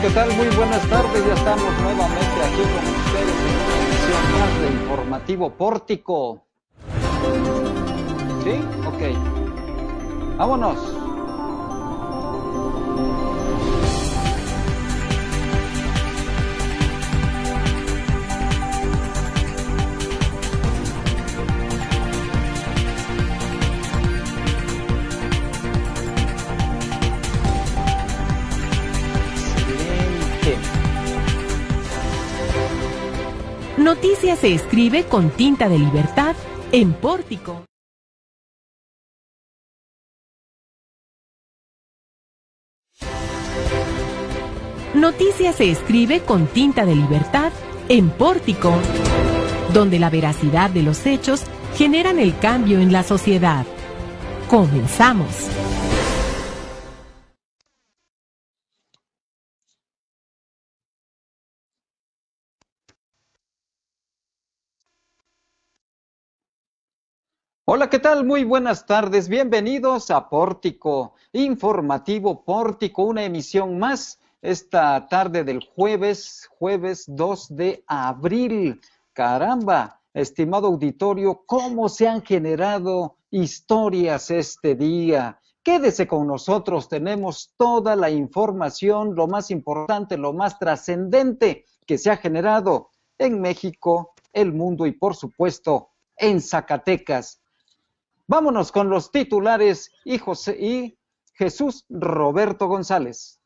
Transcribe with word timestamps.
¿qué 0.00 0.08
tal? 0.10 0.34
Muy 0.34 0.48
buenas 0.56 0.88
tardes. 0.88 1.26
Ya 1.26 1.34
estamos 1.34 1.78
nuevamente 1.80 2.42
aquí 2.42 2.62
con 2.62 2.84
ustedes 2.96 3.36
en 3.48 3.54
una 3.60 3.76
edición 3.84 4.22
más 4.38 4.60
de 4.60 4.66
Informativo 4.68 5.50
Pórtico. 5.50 6.44
¿Sí? 8.42 8.62
Ok. 8.86 9.02
Vámonos. 10.38 10.78
Noticia 33.90 34.36
se 34.36 34.54
escribe 34.54 35.02
con 35.02 35.30
tinta 35.30 35.68
de 35.68 35.76
libertad 35.76 36.36
en 36.70 36.92
Pórtico. 36.92 37.64
Noticia 44.94 45.52
se 45.52 45.72
escribe 45.72 46.20
con 46.20 46.46
tinta 46.46 46.86
de 46.86 46.94
libertad 46.94 47.50
en 47.88 48.10
Pórtico, 48.10 48.72
donde 49.74 49.98
la 49.98 50.08
veracidad 50.08 50.70
de 50.70 50.84
los 50.84 51.04
hechos 51.04 51.42
generan 51.74 52.20
el 52.20 52.38
cambio 52.38 52.78
en 52.78 52.92
la 52.92 53.02
sociedad. 53.02 53.66
Comenzamos. 54.48 55.48
Hola, 67.72 67.88
¿qué 67.88 68.00
tal? 68.00 68.24
Muy 68.24 68.42
buenas 68.42 68.84
tardes. 68.84 69.28
Bienvenidos 69.28 70.10
a 70.10 70.28
Pórtico, 70.28 71.14
Informativo 71.32 72.44
Pórtico, 72.44 73.04
una 73.04 73.22
emisión 73.22 73.78
más 73.78 74.18
esta 74.42 75.06
tarde 75.06 75.44
del 75.44 75.60
jueves, 75.64 76.50
jueves 76.58 77.04
2 77.06 77.54
de 77.54 77.84
abril. 77.86 78.80
Caramba, 79.12 80.00
estimado 80.12 80.66
auditorio, 80.66 81.44
¿cómo 81.46 81.88
se 81.88 82.08
han 82.08 82.22
generado 82.22 83.18
historias 83.30 84.32
este 84.32 84.74
día? 84.74 85.38
Quédese 85.62 86.08
con 86.08 86.26
nosotros, 86.26 86.88
tenemos 86.88 87.54
toda 87.56 87.94
la 87.94 88.10
información, 88.10 89.14
lo 89.14 89.28
más 89.28 89.52
importante, 89.52 90.18
lo 90.18 90.32
más 90.32 90.58
trascendente 90.58 91.66
que 91.86 91.98
se 91.98 92.10
ha 92.10 92.16
generado 92.16 92.90
en 93.16 93.40
México, 93.40 94.14
el 94.32 94.52
mundo 94.52 94.86
y 94.86 94.90
por 94.90 95.14
supuesto 95.14 95.90
en 96.16 96.40
Zacatecas. 96.40 97.39
Vámonos 98.30 98.70
con 98.70 98.88
los 98.88 99.10
titulares 99.10 99.90
y, 100.04 100.18
José, 100.18 100.56
y 100.56 100.96
Jesús 101.34 101.84
Roberto 101.88 102.68
González. 102.68 103.40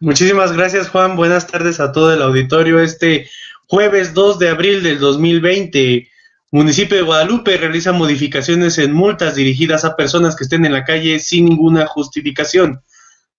Muchísimas 0.00 0.50
gracias 0.50 0.88
Juan, 0.88 1.14
buenas 1.14 1.46
tardes 1.46 1.78
a 1.78 1.92
todo 1.92 2.12
el 2.12 2.20
auditorio. 2.20 2.80
Este 2.80 3.30
jueves 3.68 4.12
2 4.12 4.40
de 4.40 4.48
abril 4.48 4.82
del 4.82 4.98
2020, 4.98 6.08
municipio 6.50 6.96
de 6.96 7.04
Guadalupe 7.04 7.56
realiza 7.56 7.92
modificaciones 7.92 8.78
en 8.78 8.92
multas 8.92 9.36
dirigidas 9.36 9.84
a 9.84 9.94
personas 9.94 10.34
que 10.34 10.42
estén 10.42 10.64
en 10.64 10.72
la 10.72 10.82
calle 10.82 11.20
sin 11.20 11.44
ninguna 11.44 11.86
justificación. 11.86 12.82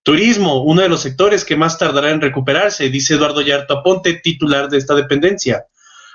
Turismo, 0.02 0.62
uno 0.62 0.80
de 0.80 0.88
los 0.88 1.02
sectores 1.02 1.44
que 1.44 1.56
más 1.56 1.76
tardará 1.76 2.10
en 2.10 2.22
recuperarse, 2.22 2.88
dice 2.88 3.16
Eduardo 3.16 3.42
Yarto 3.42 3.80
Aponte, 3.80 4.14
titular 4.14 4.70
de 4.70 4.78
esta 4.78 4.94
dependencia. 4.94 5.66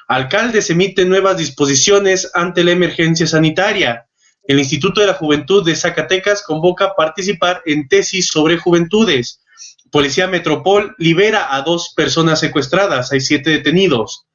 Alcaldes 0.09 0.71
emiten 0.71 1.07
nuevas 1.07 1.37
disposiciones 1.37 2.31
ante 2.33 2.63
la 2.63 2.71
emergencia 2.71 3.27
sanitaria. 3.27 4.07
El 4.43 4.57
Instituto 4.57 5.01
de 5.01 5.07
la 5.07 5.13
Juventud 5.13 5.63
de 5.63 5.75
Zacatecas 5.75 6.41
convoca 6.41 6.85
a 6.85 6.95
participar 6.95 7.61
en 7.67 7.87
tesis 7.87 8.27
sobre 8.27 8.57
juventudes. 8.57 9.43
Policía 9.91 10.25
Metropol 10.25 10.95
libera 10.97 11.53
a 11.55 11.61
dos 11.61 11.93
personas 11.95 12.39
secuestradas, 12.39 13.11
hay 13.11 13.21
siete 13.21 13.51
detenidos. 13.51 14.25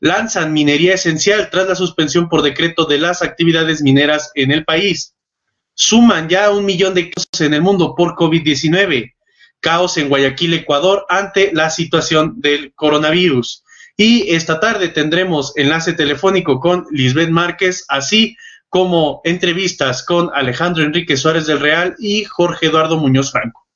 Lanzan 0.00 0.54
minería 0.54 0.94
esencial 0.94 1.50
tras 1.50 1.68
la 1.68 1.74
suspensión 1.74 2.30
por 2.30 2.40
decreto 2.40 2.86
de 2.86 2.96
las 2.96 3.20
actividades 3.20 3.82
mineras 3.82 4.32
en 4.34 4.50
el 4.50 4.64
país. 4.64 5.14
Suman 5.74 6.30
ya 6.30 6.50
un 6.50 6.64
millón 6.64 6.94
de 6.94 7.10
casos 7.10 7.42
en 7.42 7.52
el 7.52 7.60
mundo 7.60 7.94
por 7.94 8.14
COVID-19. 8.14 9.12
Caos 9.60 9.98
en 9.98 10.08
Guayaquil, 10.08 10.54
Ecuador, 10.54 11.04
ante 11.10 11.52
la 11.52 11.68
situación 11.68 12.40
del 12.40 12.72
coronavirus. 12.74 13.62
Y 14.00 14.32
esta 14.32 14.60
tarde 14.60 14.90
tendremos 14.90 15.52
enlace 15.56 15.92
telefónico 15.92 16.60
con 16.60 16.86
Lisbeth 16.92 17.30
Márquez, 17.30 17.84
así 17.88 18.36
como 18.68 19.20
entrevistas 19.24 20.04
con 20.04 20.30
Alejandro 20.32 20.84
Enrique 20.84 21.16
Suárez 21.16 21.48
del 21.48 21.58
Real 21.58 21.96
y 21.98 22.22
Jorge 22.22 22.66
Eduardo 22.66 22.96
Muñoz 22.96 23.32
Franco. 23.32 23.66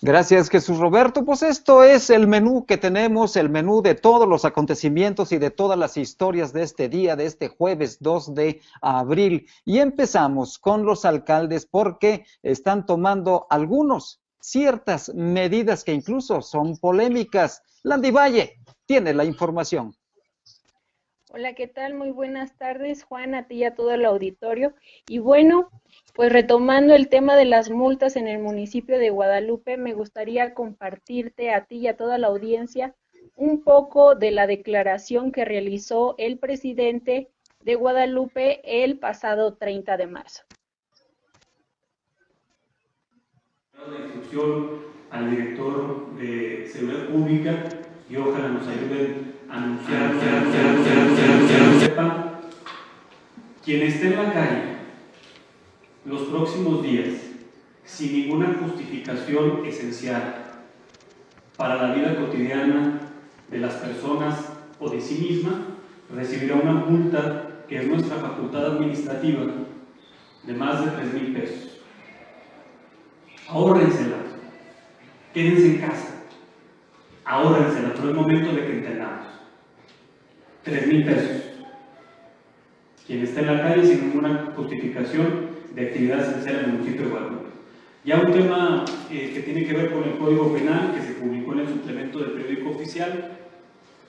Gracias 0.00 0.48
Jesús 0.48 0.78
Roberto. 0.78 1.22
Pues 1.26 1.42
esto 1.42 1.84
es 1.84 2.08
el 2.08 2.26
menú 2.26 2.64
que 2.64 2.78
tenemos, 2.78 3.36
el 3.36 3.50
menú 3.50 3.82
de 3.82 3.94
todos 3.94 4.26
los 4.26 4.46
acontecimientos 4.46 5.32
y 5.32 5.36
de 5.36 5.50
todas 5.50 5.78
las 5.78 5.98
historias 5.98 6.54
de 6.54 6.62
este 6.62 6.88
día, 6.88 7.14
de 7.14 7.26
este 7.26 7.48
jueves 7.48 7.98
2 8.00 8.34
de 8.34 8.62
abril. 8.80 9.46
Y 9.66 9.80
empezamos 9.80 10.58
con 10.58 10.86
los 10.86 11.04
alcaldes 11.04 11.66
porque 11.66 12.24
están 12.42 12.86
tomando 12.86 13.46
algunos 13.50 14.22
ciertas 14.40 15.14
medidas 15.14 15.84
que 15.84 15.92
incluso 15.92 16.42
son 16.42 16.76
polémicas. 16.76 17.62
Landy 17.82 18.10
Valle 18.10 18.58
tiene 18.86 19.14
la 19.14 19.24
información. 19.24 19.94
Hola, 21.32 21.54
¿qué 21.54 21.68
tal? 21.68 21.94
Muy 21.94 22.10
buenas 22.10 22.56
tardes, 22.58 23.04
Juan, 23.04 23.36
a 23.36 23.46
ti 23.46 23.58
y 23.58 23.64
a 23.64 23.76
todo 23.76 23.92
el 23.92 24.04
auditorio. 24.04 24.74
Y 25.08 25.20
bueno, 25.20 25.70
pues 26.12 26.32
retomando 26.32 26.92
el 26.92 27.08
tema 27.08 27.36
de 27.36 27.44
las 27.44 27.70
multas 27.70 28.16
en 28.16 28.26
el 28.26 28.40
municipio 28.40 28.98
de 28.98 29.10
Guadalupe, 29.10 29.76
me 29.76 29.94
gustaría 29.94 30.54
compartirte 30.54 31.52
a 31.52 31.66
ti 31.66 31.76
y 31.76 31.86
a 31.86 31.96
toda 31.96 32.18
la 32.18 32.26
audiencia 32.26 32.96
un 33.36 33.62
poco 33.62 34.16
de 34.16 34.32
la 34.32 34.48
declaración 34.48 35.30
que 35.30 35.44
realizó 35.44 36.16
el 36.18 36.38
presidente 36.38 37.30
de 37.60 37.74
Guadalupe 37.76 38.60
el 38.64 38.98
pasado 38.98 39.54
30 39.54 39.96
de 39.98 40.06
marzo. 40.08 40.42
Al 45.10 45.30
director 45.30 46.14
de 46.16 46.68
Seguridad 46.72 47.08
Pública 47.08 47.64
y 48.08 48.16
ojalá 48.16 48.48
nos 48.48 48.66
ayuden 48.68 49.34
a 49.48 49.56
anunciar, 49.56 50.14
quien 53.64 53.82
esté 53.82 54.06
en 54.06 54.16
la 54.16 54.32
calle 54.32 54.62
los 56.04 56.22
próximos 56.22 56.82
días 56.82 57.08
sin 57.84 58.12
ninguna 58.12 58.56
justificación 58.62 59.64
esencial 59.66 60.62
para 61.56 61.88
la 61.88 61.94
vida 61.94 62.16
cotidiana 62.16 63.00
de 63.50 63.58
las 63.58 63.74
personas 63.74 64.52
o 64.78 64.88
de 64.88 65.00
sí 65.00 65.26
misma, 65.28 65.66
recibirá 66.14 66.54
una 66.54 66.72
multa 66.72 67.64
que 67.68 67.78
es 67.78 67.86
nuestra 67.86 68.16
facultad 68.16 68.66
administrativa 68.74 69.42
de 70.44 70.54
más 70.54 70.84
de 70.84 70.90
3 70.92 71.14
mil 71.14 71.32
pesos. 71.34 71.70
Ahórrensela, 73.48 74.09
quédense 75.32 75.66
en 75.66 75.78
casa, 75.78 76.24
ahórrensela, 77.24 77.92
pero 77.94 78.10
es 78.10 78.14
momento 78.14 78.52
de 78.52 78.66
que 78.66 78.72
entendamos. 78.72 79.26
Tres 80.62 80.86
mil 80.86 81.04
pesos. 81.04 81.42
Quien 83.06 83.22
está 83.22 83.40
en 83.40 83.46
la 83.46 83.62
calle 83.62 83.86
sin 83.86 84.08
ninguna 84.08 84.52
justificación 84.54 85.50
de 85.74 85.86
actividad 85.86 86.20
esencial 86.20 86.56
en 86.56 86.64
el 86.64 86.72
municipio 86.72 87.02
de 87.02 87.10
Guadalupe. 87.10 87.50
Ya 88.04 88.20
un 88.20 88.32
tema 88.32 88.84
eh, 89.10 89.32
que 89.34 89.40
tiene 89.40 89.64
que 89.64 89.72
ver 89.72 89.92
con 89.92 90.04
el 90.04 90.16
Código 90.16 90.52
Penal 90.52 90.94
que 90.94 91.02
se 91.02 91.14
publicó 91.14 91.52
en 91.52 91.60
el 91.60 91.68
suplemento 91.68 92.18
del 92.18 92.32
periódico 92.32 92.70
oficial 92.70 93.36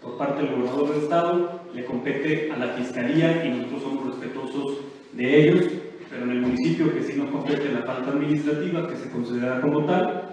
por 0.01 0.17
parte 0.17 0.41
del 0.41 0.51
gobernador 0.51 0.89
del 0.89 1.03
Estado, 1.03 1.61
le 1.73 1.85
compete 1.85 2.51
a 2.51 2.57
la 2.57 2.69
Fiscalía 2.69 3.45
y 3.45 3.49
nosotros 3.49 3.83
somos 3.83 4.07
respetuosos 4.07 4.77
de 5.13 5.41
ellos 5.43 5.65
pero 6.11 6.25
en 6.25 6.31
el 6.31 6.41
municipio 6.41 6.93
que 6.93 7.03
sí 7.03 7.13
nos 7.17 7.29
compete 7.29 7.71
la 7.71 7.83
falta 7.83 8.11
administrativa, 8.11 8.85
que 8.87 8.97
se 8.97 9.09
considera 9.09 9.61
como 9.61 9.85
tal, 9.85 10.30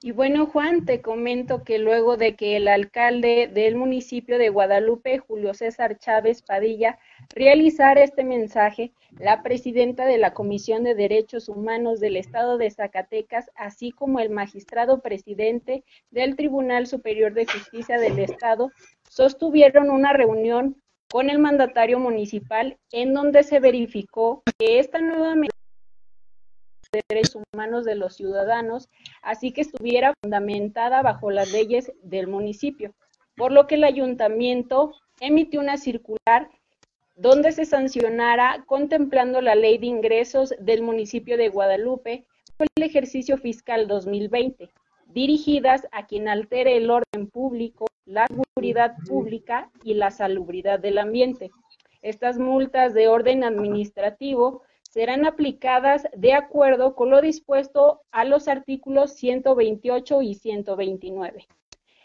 Y 0.00 0.12
bueno, 0.12 0.46
Juan, 0.46 0.84
te 0.84 1.02
comento 1.02 1.64
que 1.64 1.78
luego 1.78 2.16
de 2.16 2.36
que 2.36 2.56
el 2.56 2.68
alcalde 2.68 3.50
del 3.52 3.74
municipio 3.74 4.38
de 4.38 4.48
Guadalupe, 4.48 5.18
Julio 5.18 5.54
César 5.54 5.98
Chávez 5.98 6.40
Padilla, 6.42 7.00
realizara 7.34 8.04
este 8.04 8.22
mensaje, 8.22 8.92
la 9.18 9.42
presidenta 9.42 10.06
de 10.06 10.18
la 10.18 10.34
Comisión 10.34 10.84
de 10.84 10.94
Derechos 10.94 11.48
Humanos 11.48 11.98
del 11.98 12.16
Estado 12.16 12.58
de 12.58 12.70
Zacatecas, 12.70 13.50
así 13.56 13.90
como 13.90 14.20
el 14.20 14.30
magistrado 14.30 15.00
presidente 15.00 15.82
del 16.12 16.36
Tribunal 16.36 16.86
Superior 16.86 17.34
de 17.34 17.46
Justicia 17.46 17.98
del 17.98 18.20
Estado, 18.20 18.70
sostuvieron 19.10 19.90
una 19.90 20.12
reunión 20.12 20.80
con 21.10 21.28
el 21.28 21.40
mandatario 21.40 21.98
municipal 21.98 22.78
en 22.92 23.14
donde 23.14 23.42
se 23.42 23.58
verificó 23.58 24.44
que 24.58 24.78
esta 24.78 25.00
nueva 25.00 25.34
medida 25.34 25.48
derechos 26.92 27.42
humanos 27.52 27.84
de 27.84 27.94
los 27.94 28.14
ciudadanos, 28.14 28.88
así 29.22 29.52
que 29.52 29.60
estuviera 29.60 30.14
fundamentada 30.22 31.02
bajo 31.02 31.30
las 31.30 31.52
leyes 31.52 31.92
del 32.02 32.28
municipio, 32.28 32.94
por 33.36 33.52
lo 33.52 33.66
que 33.66 33.74
el 33.74 33.84
ayuntamiento 33.84 34.92
emitió 35.20 35.60
una 35.60 35.76
circular 35.76 36.48
donde 37.16 37.52
se 37.52 37.66
sancionara 37.66 38.64
contemplando 38.66 39.40
la 39.40 39.54
ley 39.54 39.78
de 39.78 39.86
ingresos 39.86 40.54
del 40.60 40.82
municipio 40.82 41.36
de 41.36 41.48
Guadalupe 41.48 42.26
por 42.56 42.68
el 42.76 42.84
ejercicio 42.84 43.36
fiscal 43.36 43.86
2020, 43.86 44.70
dirigidas 45.06 45.86
a 45.92 46.06
quien 46.06 46.28
altere 46.28 46.76
el 46.76 46.90
orden 46.90 47.28
público, 47.28 47.86
la 48.06 48.26
seguridad 48.28 48.94
pública 49.06 49.70
y 49.82 49.94
la 49.94 50.10
salubridad 50.10 50.78
del 50.78 50.98
ambiente. 50.98 51.50
Estas 52.02 52.38
multas 52.38 52.94
de 52.94 53.08
orden 53.08 53.42
administrativo 53.42 54.62
serán 54.88 55.26
aplicadas 55.26 56.08
de 56.14 56.32
acuerdo 56.32 56.94
con 56.94 57.10
lo 57.10 57.20
dispuesto 57.20 58.02
a 58.10 58.24
los 58.24 58.48
artículos 58.48 59.14
128 59.14 60.22
y 60.22 60.34
129. 60.34 61.46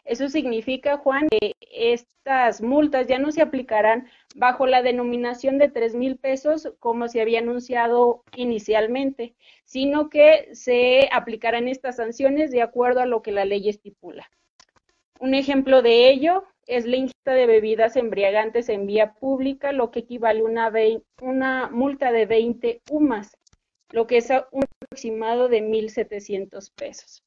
Eso 0.06 0.28
significa, 0.28 0.98
Juan, 0.98 1.30
que 1.30 1.54
estas 1.72 2.62
multas 2.62 3.08
ya 3.08 3.20
no 3.20 3.32
se 3.32 3.42
aplicarán 3.42 4.08
bajo 4.36 4.68
la 4.68 4.82
denominación 4.82 5.58
de 5.58 5.70
tres 5.70 5.96
mil 5.96 6.18
pesos 6.18 6.74
como 6.80 7.08
se 7.08 7.22
había 7.22 7.40
anunciado 7.40 8.24
inicialmente, 8.36 9.34
sino 9.64 10.10
que 10.10 10.50
se 10.54 11.08
aplicarán 11.14 11.70
estas 11.70 11.96
sanciones 11.96 12.52
de 12.52 12.62
acuerdo 12.62 13.00
a 13.00 13.06
lo 13.06 13.22
que 13.22 13.32
la 13.32 13.46
ley 13.46 13.70
estipula. 13.70 14.30
Un 15.20 15.34
ejemplo 15.34 15.82
de 15.82 16.10
ello 16.10 16.44
es 16.66 16.86
la 16.86 16.98
ingesta 16.98 17.34
de 17.34 17.46
bebidas 17.46 17.96
embriagantes 17.96 18.70
en 18.70 18.86
vía 18.86 19.14
pública, 19.14 19.72
lo 19.72 19.92
que 19.92 20.00
equivale 20.00 20.40
a 20.40 20.44
una, 20.44 20.72
una 21.22 21.70
multa 21.70 22.12
de 22.12 22.26
20 22.26 22.82
UMAS, 22.90 23.38
lo 23.92 24.08
que 24.08 24.18
es 24.18 24.30
un 24.52 24.64
aproximado 24.64 25.48
de 25.50 25.62
1.700 25.62 26.72
pesos. 26.76 27.24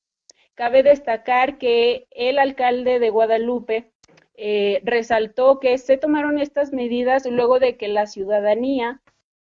Cabe 0.55 0.83
destacar 0.83 1.59
que 1.59 2.07
el 2.11 2.39
alcalde 2.39 2.99
de 2.99 3.11
Guadalupe 3.11 3.93
eh, 4.35 4.81
resaltó 4.85 5.61
que 5.61 5.77
se 5.79 5.97
tomaron 5.97 6.39
estas 6.39 6.73
medidas 6.73 7.27
luego 7.27 7.59
de 7.59 7.77
que 7.77 7.89
la 7.89 8.07
ciudadanía 8.07 9.03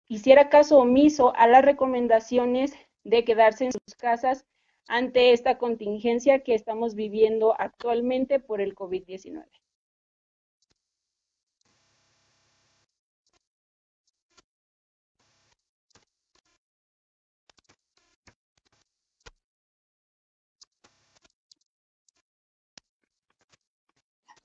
hiciera 0.08 0.50
caso 0.50 0.80
omiso 0.80 1.34
a 1.36 1.48
las 1.48 1.64
recomendaciones 1.64 2.74
de 3.04 3.24
quedarse 3.24 3.66
en 3.66 3.72
sus 3.72 3.96
casas 3.98 4.46
ante 4.90 5.34
esta 5.34 5.60
contingencia 5.60 6.40
que 6.40 6.56
estamos 6.56 6.96
viviendo 6.96 7.54
actualmente 7.60 8.40
por 8.40 8.60
el 8.60 8.76
COVID-19. 8.76 9.46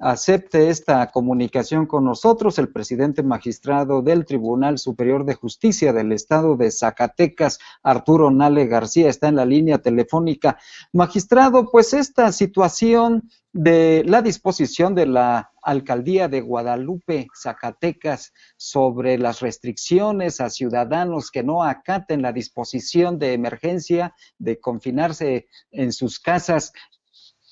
Acepte 0.05 0.69
esta 0.69 1.11
comunicación 1.11 1.87
con 1.87 2.05
nosotros 2.05 2.59
el 2.59 2.69
presidente 2.69 3.23
magistrado 3.23 4.03
del 4.03 4.27
Tribunal 4.27 4.79
Superior 4.79 5.25
de 5.25 5.35
Justicia 5.35 5.95
del 5.95 6.12
Estado 6.12 6.56
de 6.56 6.71
Zacatecas, 6.71 7.59
Arturo 7.83 8.31
Nale 8.31 8.67
García, 8.67 9.09
está 9.09 9.29
en 9.29 9.37
la 9.37 9.47
línea 9.47 9.79
telefónica. 9.79 10.59
Magistrado, 10.93 11.71
pues 11.71 11.95
esta 11.95 12.33
situación 12.33 13.31
de 13.55 14.03
la 14.05 14.21
disposición 14.21 14.95
de 14.95 15.06
la 15.06 15.53
alcaldía 15.62 16.29
de 16.29 16.43
Guadalupe, 16.43 17.29
Zacatecas, 17.35 18.35
sobre 18.59 19.17
las 19.17 19.41
restricciones 19.41 20.39
a 20.43 20.51
ciudadanos 20.51 21.31
que 21.31 21.43
no 21.43 21.65
acaten 21.65 22.21
la 22.21 22.33
disposición 22.33 23.19
de 23.19 23.33
emergencia 23.33 24.15
de 24.39 24.61
confinarse 24.61 25.47
en 25.71 25.95
sus 25.95 26.21
casas, 26.21 26.75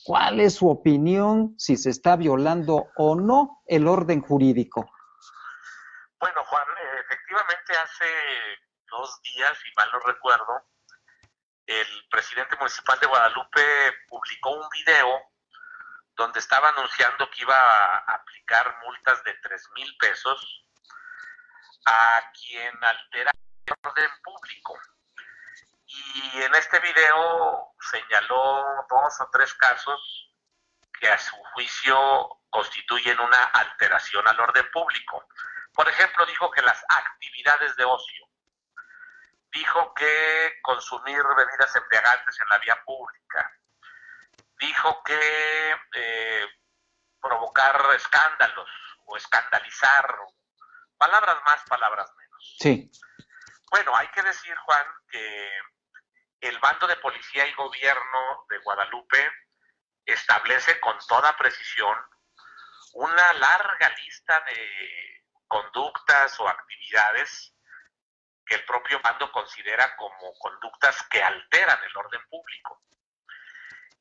¿Cuál 0.05 0.41
es 0.41 0.57
su 0.57 0.69
opinión 0.69 1.55
si 1.59 1.77
se 1.77 1.91
está 1.91 2.17
violando 2.17 2.89
o 2.97 3.15
no 3.15 3.63
el 3.67 3.87
orden 3.87 4.21
jurídico? 4.21 4.91
Bueno, 6.19 6.45
Juan, 6.45 6.67
efectivamente 7.05 7.73
hace 7.77 8.05
dos 8.91 9.21
días, 9.23 9.57
si 9.59 9.73
mal 9.77 9.89
no 9.93 10.01
recuerdo, 10.01 10.67
el 11.67 11.87
presidente 12.11 12.57
municipal 12.57 12.99
de 12.99 13.07
Guadalupe 13.07 13.63
publicó 14.09 14.51
un 14.51 14.69
video 14.71 15.21
donde 16.17 16.41
estaba 16.41 16.69
anunciando 16.71 17.31
que 17.31 17.43
iba 17.43 17.57
a 17.57 18.15
aplicar 18.15 18.77
multas 18.85 19.23
de 19.25 19.35
tres 19.43 19.69
mil 19.75 19.97
pesos 19.99 20.67
a 21.87 22.33
quien 22.33 22.85
altera 22.85 23.33
el 23.67 23.75
orden 23.85 24.11
público. 24.23 24.79
Y 25.95 26.43
en 26.43 26.55
este 26.55 26.79
video 26.79 27.75
señaló 27.91 28.65
dos 28.89 29.21
o 29.21 29.29
tres 29.31 29.53
casos 29.55 30.33
que 30.99 31.09
a 31.09 31.19
su 31.19 31.37
juicio 31.53 32.41
constituyen 32.49 33.21
una 33.21 33.45
alteración 33.45 34.27
al 34.27 34.41
orden 34.41 34.71
público. 34.71 35.27
Por 35.75 35.89
ejemplo, 35.89 36.25
dijo 36.25 36.51
que 36.51 36.63
las 36.63 36.83
actividades 36.89 37.77
de 37.77 37.85
ocio, 37.85 38.27
dijo 39.51 39.93
que 39.95 40.61
consumir 40.63 41.23
bebidas 41.37 41.77
embriagantes 41.77 42.41
en 42.41 42.49
la 42.49 42.59
vía 42.59 42.83
pública, 42.87 43.53
dijo 44.59 45.03
que 45.03 45.77
eh, 45.95 46.47
provocar 47.21 47.95
escándalos 47.95 48.71
o 49.07 49.17
escandalizar, 49.17 50.17
palabras 50.97 51.37
más, 51.45 51.63
palabras 51.65 52.11
menos. 52.17 52.57
Sí. 52.61 52.91
Bueno, 53.71 53.95
hay 53.97 54.09
que 54.09 54.23
decir, 54.23 54.57
Juan, 54.57 54.87
que 55.11 55.51
el 56.43 56.59
bando 56.59 56.89
de 56.89 56.97
policía 56.97 57.47
y 57.47 57.53
gobierno 57.55 58.47
de 58.49 58.59
Guadalupe 58.59 59.33
establece 60.05 60.81
con 60.81 60.99
toda 61.07 61.37
precisión 61.37 61.97
una 62.95 63.33
larga 63.35 63.89
lista 63.91 64.41
de 64.41 65.25
conductas 65.47 66.39
o 66.41 66.49
actividades 66.49 67.55
que 68.45 68.57
el 68.57 68.65
propio 68.65 69.01
bando 69.01 69.31
considera 69.31 69.95
como 69.97 70.37
conductas 70.41 71.01
que 71.05 71.23
alteran 71.23 71.79
el 71.85 71.97
orden 71.97 72.29
público. 72.29 72.83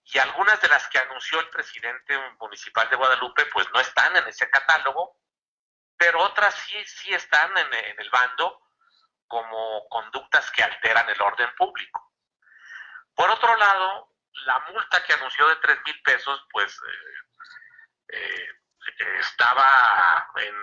Y 0.06 0.18
algunas 0.18 0.60
de 0.62 0.68
las 0.68 0.88
que 0.88 0.98
anunció 0.98 1.40
el 1.40 1.50
presidente 1.50 2.18
municipal 2.40 2.90
de 2.90 2.96
Guadalupe, 2.96 3.46
pues 3.46 3.70
no 3.72 3.80
están 3.80 4.16
en 4.16 4.28
ese 4.28 4.50
catálogo, 4.50 5.20
pero 5.96 6.24
otras 6.24 6.56
sí, 6.56 6.84
sí 6.86 7.14
están 7.14 7.56
en, 7.56 7.72
en 7.72 8.00
el 8.00 8.10
bando 8.10 8.68
como 9.28 9.88
conductas 9.90 10.50
que 10.52 10.64
alteran 10.64 11.08
el 11.08 11.22
orden 11.22 11.54
público. 11.56 12.11
Por 13.16 13.30
otro 13.30 13.56
lado, 13.56 14.12
la 14.46 14.60
multa 14.72 15.04
que 15.04 15.14
anunció 15.14 15.48
de 15.48 15.56
3 15.58 15.80
mil 15.86 16.02
pesos, 16.02 16.46
pues 16.52 16.80
eh, 18.08 18.48
eh, 18.88 19.18
estaba 19.20 20.30
en, 20.36 20.56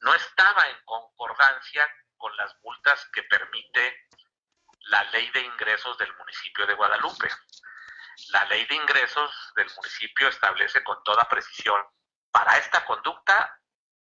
no 0.00 0.14
estaba 0.14 0.68
en 0.68 0.76
concordancia 0.84 1.88
con 2.16 2.36
las 2.36 2.54
multas 2.62 3.08
que 3.12 3.22
permite 3.24 4.08
la 4.80 5.02
ley 5.04 5.30
de 5.30 5.40
ingresos 5.40 5.96
del 5.98 6.14
municipio 6.16 6.66
de 6.66 6.74
Guadalupe. 6.74 7.28
La 8.30 8.44
ley 8.46 8.66
de 8.66 8.74
ingresos 8.74 9.52
del 9.54 9.70
municipio 9.76 10.28
establece 10.28 10.82
con 10.82 11.02
toda 11.04 11.28
precisión, 11.28 11.84
para 12.30 12.56
esta 12.58 12.84
conducta, 12.84 13.58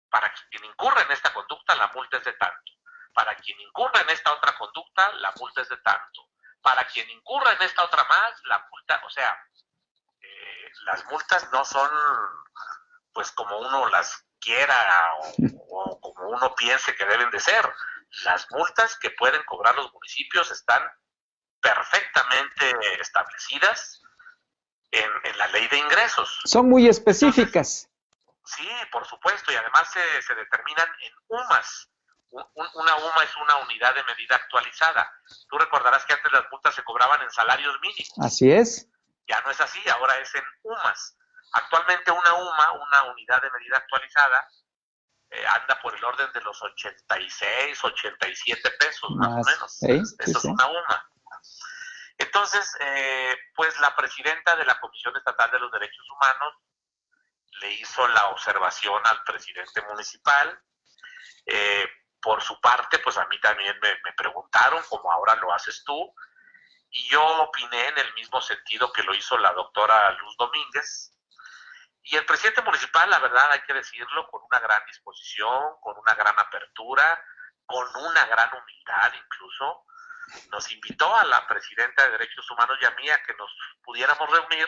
para 0.09 0.33
quien 0.49 0.65
incurra 0.65 1.01
en 1.01 1.11
esta 1.11 1.33
conducta, 1.33 1.75
la 1.75 1.87
multa 1.93 2.17
es 2.17 2.23
de 2.23 2.33
tanto. 2.33 2.71
Para 3.13 3.35
quien 3.35 3.59
incurra 3.59 4.01
en 4.01 4.09
esta 4.09 4.33
otra 4.33 4.57
conducta, 4.57 5.11
la 5.13 5.33
multa 5.37 5.61
es 5.61 5.69
de 5.69 5.77
tanto 5.77 6.27
para 6.67 6.85
quien 6.89 7.09
incurra 7.09 7.53
en 7.53 7.61
esta 7.61 7.85
otra 7.85 8.03
más, 8.03 8.43
la 8.43 8.67
multa, 8.69 9.01
o 9.05 9.09
sea, 9.09 9.41
eh, 10.19 10.71
las 10.83 11.05
multas 11.05 11.49
no 11.53 11.63
son 11.63 11.89
pues 13.13 13.31
como 13.31 13.57
uno 13.57 13.87
las 13.87 14.25
quiera 14.41 14.75
o, 15.69 15.97
como 16.01 16.27
uno 16.27 16.53
piense 16.55 16.93
que 16.93 17.05
deben 17.05 17.31
de 17.31 17.39
ser. 17.39 17.73
Las 18.25 18.51
multas 18.51 18.97
que 18.97 19.11
pueden 19.11 19.41
cobrar 19.45 19.75
los 19.77 19.93
municipios 19.93 20.51
están 20.51 20.83
perfectamente 21.61 22.99
establecidas 22.99 24.01
en, 24.91 25.37
la 25.37 25.47
ley 25.47 25.69
de 25.69 25.77
ingresos. 25.77 26.41
Son 26.43 26.67
muy 26.67 26.89
específicas. 26.89 27.89
sí, 28.43 28.69
por 28.91 29.07
supuesto, 29.07 29.53
y 29.53 29.55
además 29.55 29.89
se, 29.89 30.21
se 30.21 30.35
determinan 30.35 30.89
en 30.99 31.13
UMAS 31.29 31.89
una 32.31 32.95
UMA 32.95 33.23
es 33.23 33.37
una 33.37 33.57
unidad 33.57 33.95
de 33.95 34.03
medida 34.03 34.35
actualizada. 34.35 35.11
Tú 35.49 35.57
recordarás 35.57 36.05
que 36.05 36.13
antes 36.13 36.31
las 36.31 36.43
multas 36.51 36.75
se 36.75 36.83
cobraban 36.83 37.21
en 37.21 37.31
salarios 37.31 37.79
mínimos. 37.81 38.13
Así 38.19 38.51
es. 38.51 38.87
Ya 39.27 39.41
no 39.41 39.51
es 39.51 39.59
así, 39.61 39.79
ahora 39.89 40.17
es 40.19 40.33
en 40.35 40.43
UMAS. 40.63 41.17
Actualmente 41.53 42.11
una 42.11 42.33
UMA, 42.33 42.71
una 42.73 43.03
unidad 43.11 43.41
de 43.41 43.51
medida 43.51 43.77
actualizada, 43.77 44.47
eh, 45.29 45.45
anda 45.47 45.79
por 45.81 45.95
el 45.95 46.03
orden 46.03 46.31
de 46.33 46.41
los 46.41 46.61
86, 46.61 47.83
87 47.83 48.71
pesos 48.79 49.09
más, 49.11 49.29
o 49.29 49.49
menos. 49.49 49.83
Eso 50.19 50.37
es 50.37 50.45
una 50.45 50.67
UMA. 50.67 51.11
Entonces, 52.17 52.75
eh, 52.79 53.35
pues 53.55 53.77
la 53.79 53.95
presidenta 53.95 54.55
de 54.55 54.65
la 54.65 54.79
Comisión 54.79 55.15
Estatal 55.15 55.51
de 55.51 55.59
los 55.59 55.71
Derechos 55.71 56.05
Humanos 56.09 56.53
le 57.61 57.73
hizo 57.73 58.07
la 58.07 58.27
observación 58.27 59.01
al 59.05 59.23
presidente 59.23 59.81
municipal. 59.83 60.59
Eh, 61.45 61.87
por 62.21 62.41
su 62.41 62.59
parte, 62.59 62.99
pues 62.99 63.17
a 63.17 63.25
mí 63.27 63.39
también 63.39 63.77
me, 63.81 63.89
me, 64.03 64.13
preguntaron, 64.13 64.83
como 64.89 65.11
ahora 65.11 65.35
lo 65.35 65.53
haces 65.53 65.83
tú, 65.85 66.13
y 66.89 67.07
yo 67.09 67.23
opiné 67.43 67.87
en 67.87 67.97
el 67.97 68.13
mismo 68.13 68.41
sentido 68.41 68.91
que 68.91 69.03
lo 69.03 69.13
hizo 69.13 69.37
la 69.37 69.53
doctora 69.53 70.11
Luz 70.13 70.35
Domínguez. 70.37 71.13
Y 72.03 72.15
el 72.15 72.25
presidente 72.25 72.61
municipal, 72.61 73.09
la 73.09 73.19
verdad 73.19 73.51
hay 73.51 73.61
que 73.61 73.73
decirlo, 73.73 74.27
con 74.29 74.41
una 74.43 74.59
gran 74.59 74.83
disposición, 74.85 75.73
con 75.81 75.97
una 75.97 76.15
gran 76.15 76.39
apertura, 76.39 77.21
con 77.65 77.85
una 77.97 78.25
gran 78.25 78.49
humildad 78.53 79.13
incluso, 79.13 79.85
nos 80.51 80.71
invitó 80.71 81.15
a 81.15 81.23
la 81.25 81.45
presidenta 81.47 82.03
de 82.03 82.11
Derechos 82.11 82.49
Humanos 82.51 82.77
y 82.81 82.85
a 82.85 82.91
mí 82.91 83.09
a 83.09 83.21
que 83.23 83.33
nos 83.35 83.49
pudiéramos 83.83 84.29
reunir 84.29 84.67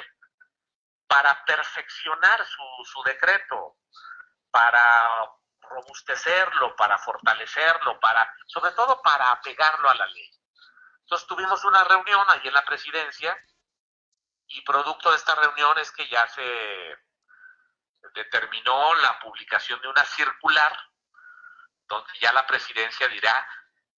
para 1.07 1.43
perfeccionar 1.45 2.45
su, 2.45 2.63
su 2.85 3.01
decreto, 3.03 3.77
para 4.51 4.83
robustecerlo, 5.69 6.75
para 6.75 6.97
fortalecerlo, 6.97 7.99
para, 7.99 8.33
sobre 8.47 8.71
todo 8.71 9.01
para 9.01 9.31
apegarlo 9.31 9.89
a 9.89 9.95
la 9.95 10.07
ley. 10.07 10.29
Entonces 11.01 11.27
tuvimos 11.27 11.63
una 11.63 11.83
reunión 11.83 12.25
allí 12.29 12.47
en 12.47 12.53
la 12.53 12.65
presidencia 12.65 13.37
y 14.47 14.61
producto 14.61 15.11
de 15.11 15.17
esta 15.17 15.35
reunión 15.35 15.77
es 15.79 15.91
que 15.91 16.07
ya 16.07 16.27
se 16.27 16.97
determinó 18.13 18.93
la 18.95 19.19
publicación 19.19 19.81
de 19.81 19.87
una 19.87 20.05
circular 20.05 20.77
donde 21.87 22.11
ya 22.19 22.31
la 22.33 22.45
presidencia 22.45 23.07
dirá 23.07 23.47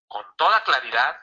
con 0.07 0.25
toda 0.35 0.63
claridad 0.63 1.17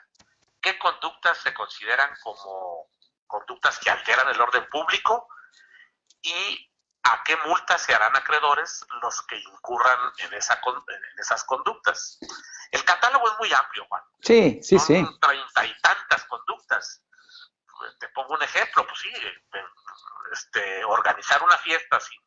qué 0.61 0.77
conductas 0.77 1.37
se 1.39 1.53
consideran 1.53 2.15
como 2.21 2.89
conductas 3.27 3.79
que 3.79 3.89
alteran 3.89 4.29
el 4.29 4.41
orden 4.41 4.67
público 4.69 5.27
y 6.21 6.68
a 7.11 7.23
qué 7.23 7.35
multas 7.45 7.81
se 7.81 7.93
harán 7.93 8.15
acreedores 8.15 8.85
los 9.01 9.21
que 9.23 9.37
incurran 9.37 9.99
en, 10.19 10.33
esa, 10.33 10.59
en 10.65 11.19
esas 11.19 11.43
conductas. 11.43 12.19
El 12.71 12.83
catálogo 12.83 13.27
es 13.31 13.39
muy 13.39 13.53
amplio, 13.53 13.85
Juan. 13.89 14.03
Sí, 14.21 14.59
sí, 14.61 14.77
sí. 14.77 15.05
Treinta 15.19 15.65
y 15.65 15.81
tantas 15.81 16.23
conductas. 16.25 17.03
Te 17.99 18.09
pongo 18.09 18.33
un 18.33 18.43
ejemplo, 18.43 18.85
pues 18.85 18.99
sí, 18.99 19.11
este, 20.31 20.83
organizar 20.85 21.41
una 21.41 21.57
fiesta 21.57 21.99
sin, 21.99 22.19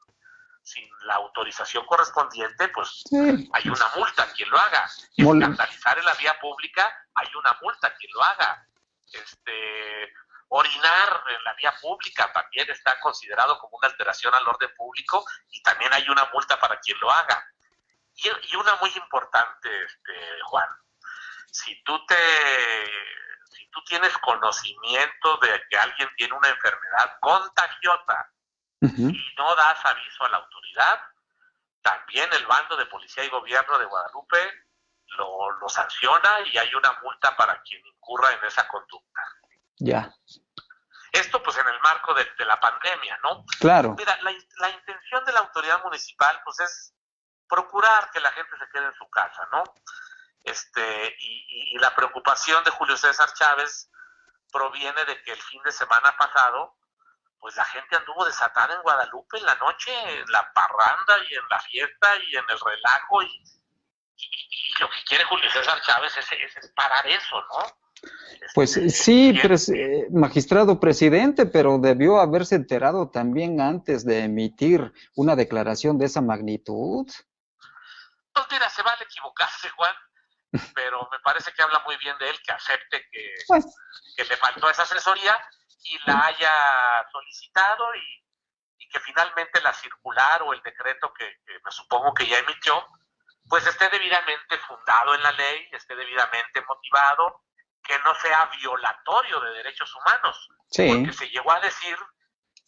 sin 0.63 0.89
la 1.07 1.15
autorización 1.15 1.85
correspondiente, 1.87 2.69
pues 2.69 3.05
hay 3.53 3.69
una 3.69 3.89
multa 3.97 4.23
a 4.25 4.33
quien 4.33 4.51
lo 4.51 4.59
haga. 4.59 4.91
Escandalizar 5.17 5.99
en 5.99 6.05
la 6.05 6.15
vía 6.15 6.39
pública, 6.41 7.07
hay 7.15 7.29
una 7.37 7.57
multa 7.61 7.89
a 7.89 7.95
quien 7.95 8.11
lo 8.15 8.23
haga. 8.23 8.67
Este, 9.13 10.13
orinar 10.55 11.25
en 11.29 11.45
la 11.45 11.55
vía 11.55 11.73
pública 11.81 12.31
también 12.31 12.71
está 12.71 13.01
considerado 13.01 13.59
como 13.59 13.79
una 13.79 13.89
alteración 13.89 14.35
al 14.35 14.47
orden 14.47 14.71
público 14.77 15.25
y 15.49 15.63
también 15.63 15.93
hay 15.95 16.07
una 16.11 16.29
multa 16.33 16.61
para 16.61 16.79
quien 16.81 16.99
lo 17.01 17.11
haga. 17.11 17.47
Y, 18.15 18.57
una 18.57 18.77
muy 18.77 18.91
importante, 18.95 19.85
este, 19.85 20.13
Juan, 20.45 20.69
si 21.51 21.83
tú 21.85 22.05
te, 22.05 22.17
si 23.51 23.67
tú 23.71 23.83
tienes 23.85 24.17
conocimiento 24.19 25.39
de 25.39 25.63
que 25.71 25.79
alguien 25.79 26.11
tiene 26.17 26.35
una 26.35 26.49
enfermedad 26.49 27.17
contagiosa 27.21 28.31
y 28.83 29.35
no 29.39 29.55
das 29.55 29.87
aviso 29.87 30.25
a 30.25 30.29
la 30.29 30.37
autoridad, 30.37 31.01
también 31.81 32.31
el 32.35 32.47
bando 32.47 32.77
de 32.77 32.87
policía 32.87 33.25
y 33.25 33.31
gobierno 33.31 33.79
de 33.79 33.87
Guadalupe 33.87 34.67
lo, 35.17 35.51
lo 35.53 35.69
sanciona 35.71 36.41
y 36.53 36.59
hay 36.59 36.75
una 36.75 36.93
multa 37.03 37.35
para 37.37 37.63
quien 37.63 37.85
incurra 37.87 38.33
en 38.33 38.45
esa 38.45 38.69
conducta. 38.69 39.23
Ya. 39.79 40.15
Esto 41.13 41.43
pues 41.43 41.57
en 41.59 41.69
el 41.69 41.81
marco 41.81 42.15
de, 42.15 42.27
la 42.47 42.59
pandemia, 42.59 43.19
¿no? 43.23 43.45
Claro. 43.61 43.95
Mira, 43.99 44.17
la, 44.23 44.33
la, 44.59 44.71
intención 44.71 45.25
de 45.25 45.33
la 45.33 45.41
autoridad 45.41 45.83
municipal 45.85 46.41
pues 46.45 46.61
es 46.61 46.95
procurar 47.49 48.11
que 48.11 48.21
la 48.21 48.33
gente 48.33 48.57
se 48.59 48.69
quede 48.73 48.87
en 48.87 48.95
su 48.95 49.09
casa, 49.11 49.47
¿no? 49.53 49.63
Este, 50.45 51.17
y, 51.21 51.79
la 51.79 51.95
preocupación 51.95 52.63
de 52.65 52.71
Julio 52.71 52.97
César 52.97 53.33
Chávez 53.35 53.91
proviene 54.51 55.05
de 55.05 55.23
que 55.23 55.33
el 55.33 55.43
fin 55.43 55.63
de 55.63 55.73
semana 55.73 56.17
pasado, 56.17 56.77
pues 57.39 57.57
la 57.57 57.65
gente 57.67 57.97
anduvo 57.97 58.25
desatada 58.25 58.75
en 58.75 58.83
Guadalupe 58.83 59.39
en 59.39 59.47
la 59.47 59.55
noche, 59.57 59.93
en 60.21 60.31
la 60.31 60.53
parranda 60.53 61.19
y 61.29 61.35
en 61.35 61.49
la 61.49 61.61
fiesta 61.61 62.17
y 62.17 62.37
en 62.37 62.45
el 62.49 62.61
relajo, 62.61 63.23
y, 63.23 63.43
lo 64.81 64.89
que 64.89 65.05
quiere 65.05 65.25
Julio 65.25 65.51
César 65.51 65.81
Chávez 65.83 66.17
es, 66.17 66.33
es, 66.33 66.73
parar 66.75 67.07
eso, 67.07 67.43
¿no? 67.49 67.82
Pues 68.55 68.73
sí, 68.73 69.31
eh, 69.31 70.07
magistrado 70.11 70.79
presidente, 70.79 71.47
pero 71.47 71.79
debió 71.79 72.21
haberse 72.21 72.57
enterado 72.57 73.11
también 73.11 73.61
antes 73.61 74.05
de 74.05 74.25
emitir 74.25 74.93
una 75.15 75.37
declaración 75.37 75.97
de 75.97 76.07
esa 76.07 76.21
magnitud. 76.21 77.07
Pues 78.33 78.47
mira, 78.51 78.69
se 78.69 78.83
vale 78.83 79.05
equivocarse, 79.05 79.71
Juan, 79.71 79.95
pero 80.75 81.09
me 81.11 81.19
parece 81.21 81.53
que 81.53 81.63
habla 81.63 81.83
muy 81.87 81.97
bien 81.97 82.17
de 82.19 82.29
él, 82.29 82.37
que 82.45 82.53
acepte 82.53 83.07
que, 83.11 83.35
pues. 83.47 83.65
que 84.17 84.25
le 84.25 84.37
faltó 84.37 84.69
esa 84.69 84.83
asesoría 84.83 85.35
y 85.85 85.99
la 86.07 86.27
haya 86.27 86.53
solicitado 87.11 87.85
y, 87.95 88.23
que 88.93 89.01
finalmente 89.01 89.59
la 89.63 89.73
circular 89.73 90.43
o 90.43 90.53
el 90.53 90.61
decreto 90.61 91.15
que, 91.15 91.25
me 91.65 91.71
supongo 91.71 92.13
que 92.13 92.27
ya 92.27 92.39
emitió, 92.41 92.87
pues 93.49 93.67
esté 93.67 93.89
debidamente 93.89 94.59
fundado 94.59 95.15
en 95.15 95.23
la 95.23 95.33
ley, 95.33 95.67
esté 95.73 95.97
debidamente 95.97 96.63
motivado, 96.69 97.41
que 97.83 97.99
no 98.01 98.15
sea 98.17 98.51
violatorio 98.61 99.41
de 99.41 99.51
derechos 99.55 99.95
humanos. 99.97 100.49
Porque 100.69 101.13
se 101.13 101.29
llegó 101.29 101.53
a 101.53 101.61
decir 101.61 101.97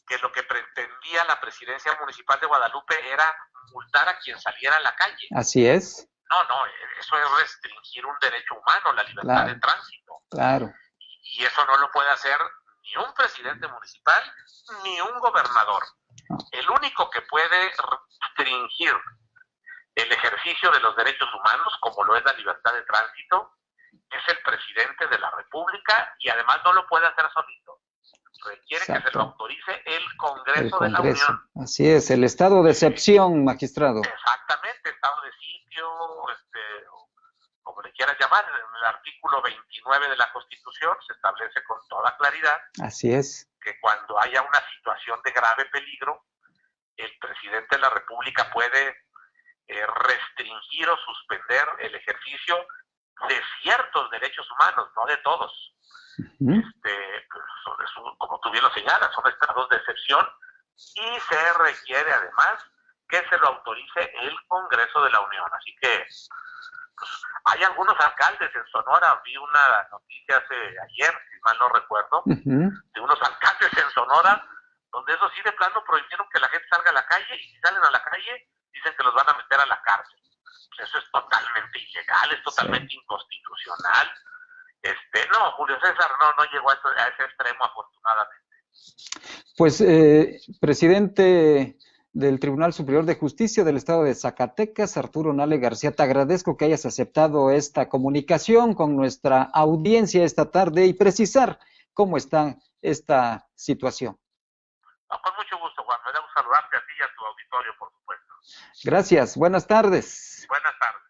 que 0.06 0.18
lo 0.18 0.30
que 0.32 0.42
pretendía 0.42 1.24
la 1.24 1.40
presidencia 1.40 1.96
municipal 1.98 2.38
de 2.40 2.46
Guadalupe 2.46 2.94
era 3.10 3.34
multar 3.72 4.08
a 4.08 4.18
quien 4.18 4.38
saliera 4.38 4.76
a 4.76 4.80
la 4.80 4.94
calle. 4.94 5.28
Así 5.34 5.66
es. 5.66 6.08
No, 6.30 6.44
no, 6.44 6.66
eso 6.98 7.16
es 7.16 7.40
restringir 7.40 8.04
un 8.04 8.18
derecho 8.20 8.54
humano, 8.54 8.92
la 8.92 9.02
libertad 9.04 9.46
de 9.46 9.54
tránsito. 9.56 10.22
Claro. 10.30 10.72
Y, 10.98 11.44
eso 11.44 11.64
no 11.66 11.76
lo 11.78 11.90
puede 11.90 12.10
hacer 12.10 12.38
ni 12.82 12.96
un 12.96 13.12
presidente 13.14 13.66
municipal 13.68 14.22
ni 14.82 15.00
un 15.00 15.18
gobernador. 15.20 15.82
El 16.52 16.68
único 16.70 17.10
que 17.10 17.22
puede 17.22 17.72
restringir 18.36 18.94
el 19.94 20.12
ejercicio 20.12 20.70
de 20.70 20.80
los 20.80 20.96
derechos 20.96 21.28
humanos, 21.34 21.72
como 21.80 22.04
lo 22.04 22.16
es 22.16 22.24
la 22.24 22.32
libertad 22.32 22.72
de 22.72 22.82
tránsito, 22.82 23.52
es 24.10 24.28
el 24.28 24.38
presidente 24.42 25.06
de 25.08 25.18
la 25.18 25.30
República 25.30 26.14
y 26.18 26.28
además 26.28 26.60
no 26.64 26.72
lo 26.72 26.86
puede 26.86 27.06
hacer 27.06 27.26
solito 27.32 27.64
requiere 28.44 28.84
que 28.86 29.00
se 29.00 29.10
lo 29.12 29.22
autorice 29.22 29.82
el 29.86 30.16
Congreso, 30.16 30.78
de 30.78 30.90
la 30.90 31.00
Unión. 31.00 31.50
Así 31.56 31.88
es, 31.88 32.10
el 32.10 32.24
estado 32.24 32.62
de 32.62 32.70
excepción, 32.70 33.44
magistrado. 33.44 34.02
Exactamente, 34.02 34.90
estado 34.90 35.20
de 35.22 35.32
sitio, 35.32 36.30
este, 36.30 36.60
como 37.62 37.82
le 37.82 37.92
quieras 37.92 38.16
llamar, 38.20 38.44
en 38.44 38.76
el 38.78 38.84
artículo 38.84 39.42
29 39.42 40.08
de 40.08 40.16
la 40.16 40.32
Constitución 40.32 40.96
se 41.06 41.12
establece 41.14 41.62
con 41.64 41.78
toda 41.88 42.16
claridad. 42.16 42.58
Así 42.82 43.12
es. 43.12 43.48
Que 43.60 43.78
cuando 43.80 44.20
haya 44.20 44.42
una 44.42 44.62
situación 44.74 45.20
de 45.24 45.30
grave 45.32 45.64
peligro, 45.66 46.24
el 46.96 47.10
presidente 47.18 47.76
de 47.76 47.82
la 47.82 47.90
República 47.90 48.50
puede 48.52 48.96
eh, 49.66 49.86
restringir 49.86 50.88
o 50.88 50.96
suspender 50.98 51.66
el 51.80 51.94
ejercicio 51.94 52.66
de 53.28 53.42
ciertos 53.62 54.10
derechos 54.10 54.50
humanos, 54.50 54.88
no 54.96 55.06
de 55.06 55.16
todos 55.18 55.74
este, 56.18 57.26
pues, 57.30 57.90
como 58.18 58.40
tú 58.40 58.50
bien 58.50 58.62
lo 58.62 58.70
señalas, 58.72 59.12
son 59.14 59.26
estados 59.26 59.68
de 59.68 59.76
excepción 59.76 60.28
y 60.76 61.20
se 61.28 61.52
requiere 61.54 62.12
además 62.12 62.64
que 63.08 63.22
se 63.28 63.38
lo 63.38 63.48
autorice 63.48 64.12
el 64.20 64.36
Congreso 64.48 65.02
de 65.02 65.10
la 65.10 65.20
Unión. 65.20 65.46
Así 65.52 65.74
que 65.80 66.06
pues, 66.96 67.22
hay 67.44 67.62
algunos 67.64 67.98
alcaldes 67.98 68.54
en 68.54 68.66
Sonora, 68.68 69.20
vi 69.24 69.36
una 69.36 69.88
noticia 69.90 70.36
hace 70.38 70.54
ayer, 70.54 71.14
si 71.32 71.40
mal 71.40 71.58
no 71.58 71.68
recuerdo, 71.70 72.22
de 72.26 73.00
unos 73.00 73.20
alcaldes 73.22 73.72
en 73.76 73.90
Sonora, 73.90 74.46
donde 74.92 75.14
eso 75.14 75.28
sí 75.30 75.42
de 75.42 75.52
plano 75.52 75.82
prohibieron 75.84 76.28
que 76.32 76.40
la 76.40 76.48
gente 76.48 76.68
salga 76.68 76.90
a 76.90 76.94
la 76.94 77.06
calle 77.06 77.36
y 77.36 77.48
si 77.48 77.60
salen 77.60 77.84
a 77.84 77.90
la 77.90 78.02
calle 78.02 78.48
dicen 78.72 78.94
que 78.96 79.04
los 79.04 79.14
van 79.14 79.28
a 79.28 79.36
meter 79.36 79.60
a 79.60 79.66
la 79.66 79.80
cárcel. 79.82 80.18
Eso 80.78 80.98
es 80.98 81.04
totalmente 81.12 81.78
ilegal, 81.78 82.32
es 82.32 82.42
totalmente 82.42 82.94
inconstitucional. 82.94 84.10
Este, 84.82 85.28
no, 85.32 85.52
Julio 85.52 85.76
César 85.80 86.10
no, 86.20 86.32
no 86.36 86.50
llegó 86.52 86.70
a, 86.70 86.74
ese 86.74 87.24
extremo 87.24 87.64
afortunadamente. 87.64 88.44
Pues, 89.56 89.80
eh, 89.80 90.40
presidente 90.60 91.78
del 92.12 92.38
Tribunal 92.38 92.72
Superior 92.72 93.04
de 93.04 93.16
Justicia 93.16 93.64
del 93.64 93.76
Estado 93.76 94.04
de 94.04 94.14
Zacatecas, 94.14 94.96
Arturo 94.96 95.32
Nale 95.32 95.58
García, 95.58 95.92
te 95.92 96.02
agradezco 96.02 96.56
que 96.56 96.64
hayas 96.66 96.86
aceptado 96.86 97.50
esta 97.50 97.88
comunicación 97.88 98.74
con 98.74 98.96
nuestra 98.96 99.42
audiencia 99.42 100.24
esta 100.24 100.50
tarde 100.50 100.86
y 100.86 100.92
precisar 100.92 101.58
cómo 101.92 102.16
está 102.16 102.58
esta 102.82 103.48
situación. 103.54 104.18
Con 105.22 105.32
mucho 105.36 105.58
gusto, 105.58 105.82
Juan. 105.84 105.98
Me 106.06 106.12
da 106.12 106.20
un 106.20 106.26
saludarte 106.34 106.76
a 106.76 106.80
ti 106.80 106.92
y 106.98 107.02
a 107.02 107.08
tu 107.16 107.24
auditorio, 107.24 107.72
por 107.78 107.92
supuesto. 107.92 108.34
Gracias. 108.84 109.36
Buenas 109.36 109.66
tardes. 109.66 110.46
Buenas 110.48 110.78
tardes 110.78 111.04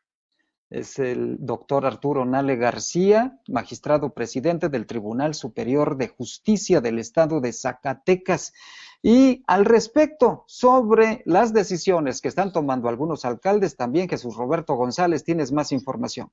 es 0.74 0.98
el 0.98 1.36
doctor 1.38 1.86
Arturo 1.86 2.24
Nale 2.24 2.56
García, 2.56 3.38
magistrado 3.46 4.12
presidente 4.12 4.68
del 4.68 4.86
Tribunal 4.86 5.34
Superior 5.34 5.96
de 5.96 6.08
Justicia 6.08 6.80
del 6.80 6.98
Estado 6.98 7.40
de 7.40 7.52
Zacatecas. 7.52 8.52
Y 9.00 9.44
al 9.46 9.66
respecto, 9.66 10.44
sobre 10.48 11.22
las 11.26 11.52
decisiones 11.52 12.20
que 12.20 12.28
están 12.28 12.52
tomando 12.52 12.88
algunos 12.88 13.24
alcaldes, 13.24 13.76
también 13.76 14.08
Jesús 14.08 14.36
Roberto 14.36 14.74
González, 14.74 15.22
tienes 15.22 15.52
más 15.52 15.70
información. 15.70 16.30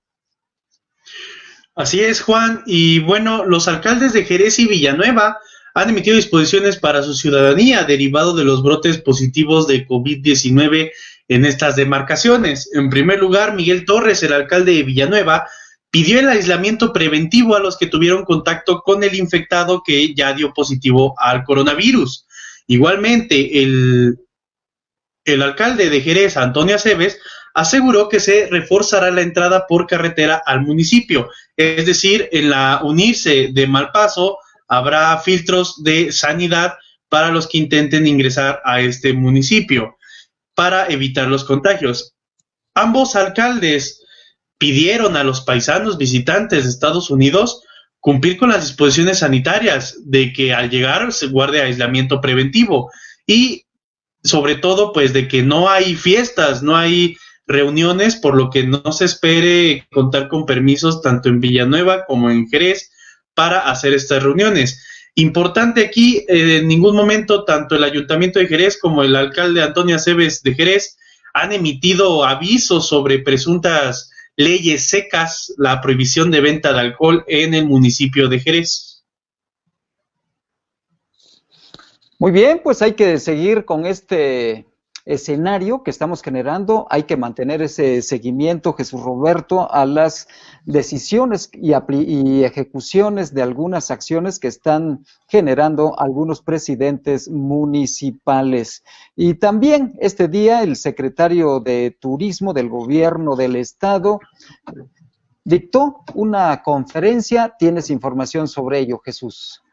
Así 1.76 2.02
es, 2.02 2.22
Juan. 2.22 2.64
Y 2.66 3.00
bueno, 3.00 3.46
los 3.46 3.68
alcaldes 3.68 4.14
de 4.14 4.24
Jerez 4.24 4.58
y 4.60 4.68
Villanueva 4.68 5.40
han 5.74 5.90
emitido 5.90 6.16
disposiciones 6.16 6.78
para 6.78 7.04
su 7.04 7.14
ciudadanía 7.14 7.84
derivado 7.84 8.36
de 8.36 8.44
los 8.44 8.64
brotes 8.64 8.98
positivos 9.00 9.68
de 9.68 9.88
COVID-19 9.88 10.92
en 11.28 11.46
estas 11.46 11.76
demarcaciones. 11.76 12.70
En 12.74 12.90
primer 12.90 13.20
lugar, 13.20 13.56
Miguel 13.56 13.86
Torres, 13.86 14.22
el 14.24 14.34
alcalde 14.34 14.74
de 14.74 14.84
Villanueva, 14.84 15.48
pidió 15.90 16.20
el 16.20 16.30
aislamiento 16.30 16.94
preventivo 16.94 17.56
a 17.56 17.60
los 17.60 17.78
que 17.78 17.88
tuvieron 17.88 18.26
contacto 18.26 18.82
con 18.82 19.04
el 19.04 19.16
infectado 19.16 19.82
que 19.86 20.14
ya 20.14 20.34
dio 20.34 20.54
positivo 20.54 21.16
al 21.18 21.44
coronavirus. 21.44 22.26
Igualmente, 22.68 23.62
el, 23.62 24.20
el 25.26 25.42
alcalde 25.42 25.90
de 25.90 26.02
Jerez, 26.02 26.38
Antonio 26.38 26.76
Aceves, 26.76 27.20
aseguró 27.54 28.08
que 28.08 28.20
se 28.20 28.48
reforzará 28.50 29.12
la 29.12 29.22
entrada 29.22 29.66
por 29.68 29.88
carretera 29.88 30.42
al 30.46 30.62
municipio, 30.62 31.30
es 31.58 31.86
decir, 31.86 32.30
en 32.32 32.50
la 32.50 32.80
unirse 32.84 33.50
de 33.52 33.68
Malpaso 33.68 34.38
habrá 34.72 35.18
filtros 35.18 35.84
de 35.84 36.14
sanidad 36.14 36.76
para 37.10 37.30
los 37.30 37.46
que 37.46 37.58
intenten 37.58 38.08
ingresar 38.08 38.62
a 38.64 38.80
este 38.80 39.12
municipio 39.12 39.98
para 40.56 40.88
evitar 40.88 41.28
los 41.28 41.44
contagios. 41.44 42.14
Ambos 42.74 43.18
alcaldes 43.18 44.02
pidieron 44.58 45.18
a 45.18 45.26
los 45.26 45.42
paisanos 45.42 45.98
visitantes 45.98 46.64
de 46.64 46.70
Estados 46.70 47.10
Unidos 47.10 47.64
cumplir 48.00 48.38
con 48.38 48.48
las 48.50 48.66
disposiciones 48.66 49.20
sanitarias 49.20 49.98
de 50.06 50.32
que 50.32 50.54
al 50.54 50.70
llegar 50.70 51.12
se 51.12 51.28
guarde 51.28 51.62
aislamiento 51.62 52.22
preventivo 52.22 52.90
y 53.28 53.66
sobre 54.24 54.56
todo 54.56 54.94
pues 54.94 55.12
de 55.12 55.28
que 55.28 55.44
no 55.44 55.70
hay 55.70 55.96
fiestas, 55.96 56.64
no 56.64 56.78
hay 56.78 57.18
reuniones, 57.46 58.16
por 58.16 58.38
lo 58.38 58.50
que 58.50 58.66
no 58.66 58.94
se 58.94 59.04
espere 59.04 59.86
contar 59.92 60.30
con 60.30 60.46
permisos 60.46 61.02
tanto 61.02 61.28
en 61.28 61.42
Villanueva 61.42 62.06
como 62.06 62.30
en 62.30 62.48
Jerez 62.48 62.91
para 63.42 63.72
hacer 63.72 63.92
estas 63.96 64.22
reuniones. 64.22 64.86
Importante 65.16 65.84
aquí, 65.84 66.24
eh, 66.28 66.58
en 66.58 66.68
ningún 66.68 66.96
momento 66.96 67.44
tanto 67.44 67.74
el 67.74 67.84
Ayuntamiento 67.84 68.38
de 68.38 68.46
Jerez 68.46 68.78
como 68.80 69.02
el 69.02 69.16
alcalde 69.16 69.64
Antonio 69.64 69.96
Aceves 69.96 70.44
de 70.44 70.54
Jerez 70.54 70.96
han 71.34 71.52
emitido 71.52 72.24
avisos 72.24 72.88
sobre 72.88 73.18
presuntas 73.18 74.12
leyes 74.36 74.90
secas, 74.90 75.56
la 75.58 75.82
prohibición 75.82 76.30
de 76.30 76.40
venta 76.40 76.72
de 76.72 76.82
alcohol 76.82 77.26
en 77.28 77.56
el 77.56 77.66
municipio 77.66 78.30
de 78.30 78.40
Jerez. 78.42 79.04
Muy 82.20 82.32
bien, 82.32 82.62
pues 82.64 82.84
hay 82.84 82.94
que 82.94 83.18
seguir 83.18 83.66
con 83.66 83.88
este 83.88 84.68
escenario 85.06 85.84
que 85.84 85.92
estamos 85.92 86.22
generando, 86.22 86.88
hay 86.90 87.04
que 87.04 87.18
mantener 87.18 87.62
ese 87.62 88.02
seguimiento, 88.02 88.74
Jesús 88.74 89.02
Roberto, 89.02 89.72
a 89.72 89.86
las 89.86 90.28
decisiones 90.66 91.50
y, 91.54 91.74
y, 91.74 92.44
ejecuciones 92.44 93.34
de 93.34 93.42
algunas 93.42 93.92
acciones 93.92 94.40
que 94.40 94.48
están 94.48 95.06
generando 95.28 96.00
algunos 96.00 96.42
presidentes 96.42 97.30
municipales. 97.30 98.84
Y 99.16 99.36
también 99.36 99.98
este 100.00 100.28
día 100.28 100.64
el 100.64 100.76
secretario 100.76 101.60
de 101.60 101.96
Turismo 102.00 102.54
del 102.54 102.70
Gobierno 102.70 103.36
del 103.36 103.56
Estado 103.56 104.20
dictó 105.44 106.04
una 106.14 106.62
conferencia. 106.62 107.56
¿Tienes 107.58 107.90
información 107.90 108.48
sobre 108.48 108.80
ello, 108.80 109.00
Jesús? 109.04 109.64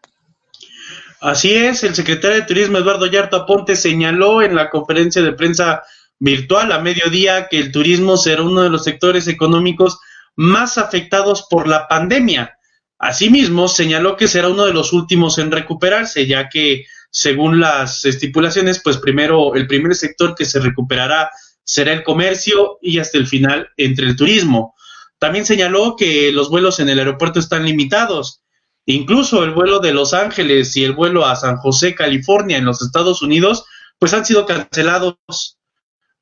Así 1.21 1.53
es, 1.53 1.83
el 1.83 1.97
secretario 1.97 2.37
de 2.37 2.47
Turismo 2.47 2.79
Eduardo 2.79 3.07
Yarto 3.07 3.37
Aponte 3.37 3.75
señaló 3.75 4.41
en 4.41 4.55
la 4.55 4.71
conferencia 4.71 5.21
de 5.21 5.33
prensa 5.33 5.83
virtual 6.21 6.71
a 6.71 6.81
mediodía 6.81 7.49
que 7.49 7.59
el 7.59 7.73
turismo 7.73 8.17
será 8.17 8.43
uno 8.43 8.63
de 8.63 8.71
los 8.71 8.85
sectores 8.85 9.27
económicos 9.27 9.99
más 10.37 10.79
afectados 10.79 11.47
por 11.51 11.67
la 11.67 11.89
pandemia. 11.89 12.57
Asimismo, 12.99 13.67
señaló 13.67 14.17
que 14.17 14.29
será 14.29 14.49
uno 14.49 14.65
de 14.65 14.73
los 14.73 14.93
últimos 14.93 15.39
en 15.39 15.51
recuperarse, 15.51 16.27
ya 16.27 16.49
que 16.49 16.87
según 17.11 17.59
las 17.59 18.05
estipulaciones, 18.05 18.81
pues 18.83 18.99
primero 18.99 19.57
el 19.57 19.67
primer 19.67 19.97
sector 19.97 20.37
que 20.37 20.45
se 20.45 20.61
recuperará 20.61 21.31
será 21.65 21.93
el 21.93 22.05
comercio 22.05 22.79
y 22.81 23.01
hasta 23.01 23.19
el 23.19 23.27
final 23.27 23.69
entre 23.77 24.07
el 24.07 24.17
turismo. 24.17 24.75
También 25.19 25.45
señaló 25.45 25.97
que 25.97 26.31
los 26.31 26.49
vuelos 26.49 26.79
en 26.79 26.89
el 26.89 27.01
aeropuerto 27.01 27.41
están 27.41 27.65
limitados 27.65 28.43
Incluso 28.91 29.45
el 29.45 29.51
vuelo 29.51 29.81
de 29.81 29.93
Los 29.93 30.15
Ángeles 30.15 30.75
y 30.75 30.83
el 30.83 30.95
vuelo 30.95 31.27
a 31.27 31.37
San 31.37 31.59
José, 31.59 31.95
California, 31.95 32.57
en 32.57 32.65
los 32.65 32.81
Estados 32.81 33.21
Unidos, 33.21 33.67
pues 33.99 34.15
han 34.15 34.25
sido 34.25 34.47
cancelados 34.47 35.19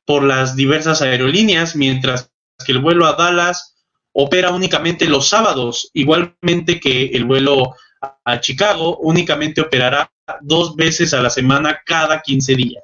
por 0.05 0.25
las 0.25 0.57
diversas 0.57 1.01
aerolíneas, 1.01 1.77
mientras 1.77 2.33
que 2.67 2.73
el 2.73 2.81
vuelo 2.81 3.07
a 3.07 3.13
Dallas 3.13 3.77
opera 4.11 4.51
únicamente 4.51 5.07
los 5.07 5.29
sábados, 5.29 5.91
igualmente 5.93 6.81
que 6.81 7.07
el 7.15 7.25
vuelo 7.25 7.77
a 8.25 8.41
Chicago 8.41 8.99
únicamente 8.99 9.61
operará 9.61 10.11
dos 10.41 10.75
veces 10.75 11.15
a 11.15 11.23
la 11.23 11.31
semana 11.31 11.83
cada 11.87 12.21
15 12.21 12.57
días. 12.57 12.83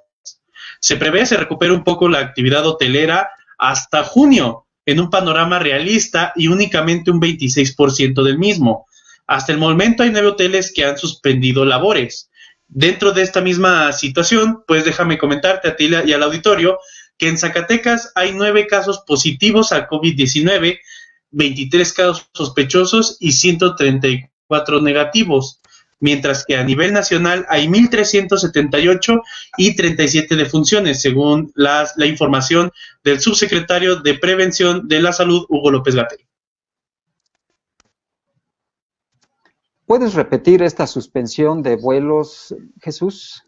Se 0.79 0.95
prevé 0.95 1.27
se 1.27 1.37
recupere 1.37 1.73
un 1.73 1.83
poco 1.83 2.09
la 2.09 2.21
actividad 2.21 2.65
hotelera 2.67 3.31
hasta 3.59 4.05
junio, 4.05 4.67
en 4.87 5.01
un 5.01 5.11
panorama 5.11 5.59
realista 5.59 6.33
y 6.37 6.47
únicamente 6.47 7.11
un 7.11 7.21
26% 7.21 8.23
del 8.23 8.39
mismo. 8.39 8.87
Hasta 9.33 9.53
el 9.53 9.57
momento 9.57 10.03
hay 10.03 10.11
nueve 10.11 10.29
hoteles 10.29 10.75
que 10.75 10.85
han 10.85 10.99
suspendido 10.99 11.65
labores. 11.65 12.29
Dentro 12.69 13.13
de 13.13 13.23
esta 13.23 13.41
misma 13.41 13.91
situación, 13.93 14.63
pues 14.67 14.85
déjame 14.85 15.17
comentarte 15.17 15.69
a 15.69 15.75
ti 15.75 15.89
y 16.05 16.13
al 16.13 16.23
auditorio 16.23 16.79
que 17.17 17.29
en 17.29 17.39
Zacatecas 17.39 18.13
hay 18.15 18.33
nueve 18.35 18.67
casos 18.67 19.05
positivos 19.07 19.73
al 19.73 19.89
COVID-19, 19.89 20.81
23 21.31 21.93
casos 21.95 22.29
sospechosos 22.35 23.17
y 23.21 23.33
134 23.33 24.83
negativos, 24.83 25.63
mientras 25.99 26.45
que 26.45 26.59
a 26.59 26.63
nivel 26.63 26.93
nacional 26.93 27.47
hay 27.49 27.69
1.378 27.69 29.23
y 29.57 29.75
37 29.75 30.37
defunciones, 30.37 31.01
según 31.01 31.55
la 31.55 31.89
información 32.05 32.71
del 33.03 33.19
subsecretario 33.19 33.97
de 33.97 34.13
Prevención 34.13 34.89
de 34.89 35.01
la 35.01 35.15
Salud, 35.15 35.47
Hugo 35.49 35.71
López 35.71 35.95
Gatell. 35.95 36.27
¿Puedes 39.93 40.15
repetir 40.15 40.63
esta 40.63 40.87
suspensión 40.87 41.63
de 41.63 41.77
vuelos, 41.77 42.55
Jesús? 42.81 43.43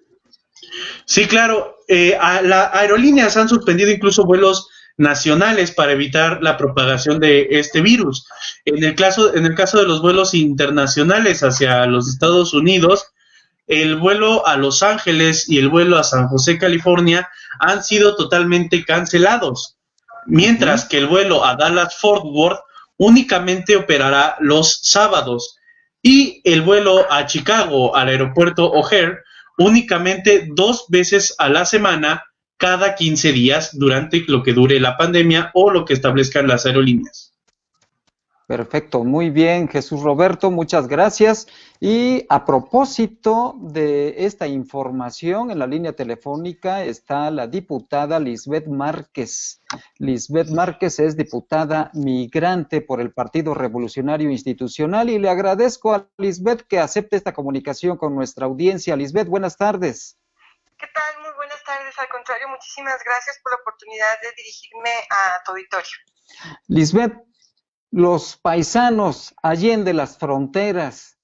Sí, 1.06 1.26
claro. 1.26 1.78
Eh, 1.88 2.18
las 2.42 2.74
aerolíneas 2.74 3.38
han 3.38 3.48
suspendido 3.48 3.90
incluso 3.90 4.26
vuelos 4.26 4.68
nacionales 4.98 5.70
para 5.70 5.92
evitar 5.92 6.42
la 6.42 6.58
propagación 6.58 7.18
de 7.18 7.48
este 7.48 7.80
virus. 7.80 8.26
En 8.66 8.84
el 8.84 8.94
caso, 8.94 9.34
en 9.34 9.46
el 9.46 9.54
caso 9.54 9.78
de 9.78 9.86
los 9.86 10.02
vuelos 10.02 10.34
internacionales 10.34 11.42
hacia 11.42 11.86
los 11.86 12.10
Estados 12.10 12.52
Unidos, 12.52 13.06
el 13.66 13.96
vuelo 13.96 14.46
a 14.46 14.58
Los 14.58 14.82
Ángeles 14.82 15.48
y 15.48 15.56
el 15.56 15.70
vuelo 15.70 15.96
a 15.96 16.04
San 16.04 16.28
José, 16.28 16.58
California, 16.58 17.26
han 17.58 17.82
sido 17.82 18.16
totalmente 18.16 18.84
cancelados, 18.84 19.78
mientras 20.26 20.84
que 20.84 20.98
el 20.98 21.06
vuelo 21.06 21.42
a 21.42 21.56
Dallas 21.56 21.96
Fort 21.96 22.24
Worth 22.26 22.60
únicamente 22.98 23.76
operará 23.76 24.36
los 24.40 24.80
sábados 24.82 25.56
y 26.04 26.42
el 26.44 26.60
vuelo 26.60 27.10
a 27.10 27.26
Chicago 27.26 27.96
al 27.96 28.08
aeropuerto 28.08 28.70
O'Hare 28.70 29.22
únicamente 29.56 30.46
dos 30.54 30.84
veces 30.88 31.34
a 31.38 31.48
la 31.48 31.64
semana 31.64 32.24
cada 32.58 32.94
15 32.94 33.32
días 33.32 33.70
durante 33.78 34.22
lo 34.28 34.42
que 34.42 34.52
dure 34.52 34.78
la 34.78 34.96
pandemia 34.96 35.50
o 35.54 35.70
lo 35.70 35.84
que 35.84 35.94
establezcan 35.94 36.46
las 36.46 36.66
aerolíneas. 36.66 37.33
Perfecto, 38.46 39.04
muy 39.04 39.30
bien, 39.30 39.68
Jesús 39.68 40.02
Roberto, 40.02 40.50
muchas 40.50 40.86
gracias. 40.86 41.46
Y 41.80 42.26
a 42.28 42.44
propósito 42.44 43.54
de 43.58 44.26
esta 44.26 44.46
información, 44.46 45.50
en 45.50 45.58
la 45.58 45.66
línea 45.66 45.94
telefónica 45.94 46.84
está 46.84 47.30
la 47.30 47.46
diputada 47.46 48.20
Lisbeth 48.20 48.66
Márquez. 48.66 49.62
Lisbeth 49.96 50.50
Márquez 50.50 50.98
es 50.98 51.16
diputada 51.16 51.90
migrante 51.94 52.82
por 52.82 53.00
el 53.00 53.14
Partido 53.14 53.54
Revolucionario 53.54 54.30
Institucional 54.30 55.08
y 55.08 55.18
le 55.18 55.30
agradezco 55.30 55.94
a 55.94 56.06
Lisbeth 56.18 56.66
que 56.68 56.78
acepte 56.78 57.16
esta 57.16 57.32
comunicación 57.32 57.96
con 57.96 58.14
nuestra 58.14 58.44
audiencia. 58.44 58.94
Lisbeth, 58.94 59.28
buenas 59.28 59.56
tardes. 59.56 60.18
¿Qué 60.78 60.86
tal? 60.92 61.22
Muy 61.22 61.32
buenas 61.34 61.64
tardes. 61.64 61.98
Al 61.98 62.08
contrario, 62.08 62.48
muchísimas 62.50 62.98
gracias 63.06 63.40
por 63.42 63.52
la 63.52 63.58
oportunidad 63.62 64.20
de 64.20 64.28
dirigirme 64.36 64.90
a 65.08 65.42
tu 65.44 65.52
auditorio. 65.52 65.96
Lisbeth, 66.68 67.14
los 67.94 68.36
paisanos 68.36 69.36
allende 69.40 69.94
las 69.94 70.18
fronteras 70.18 71.16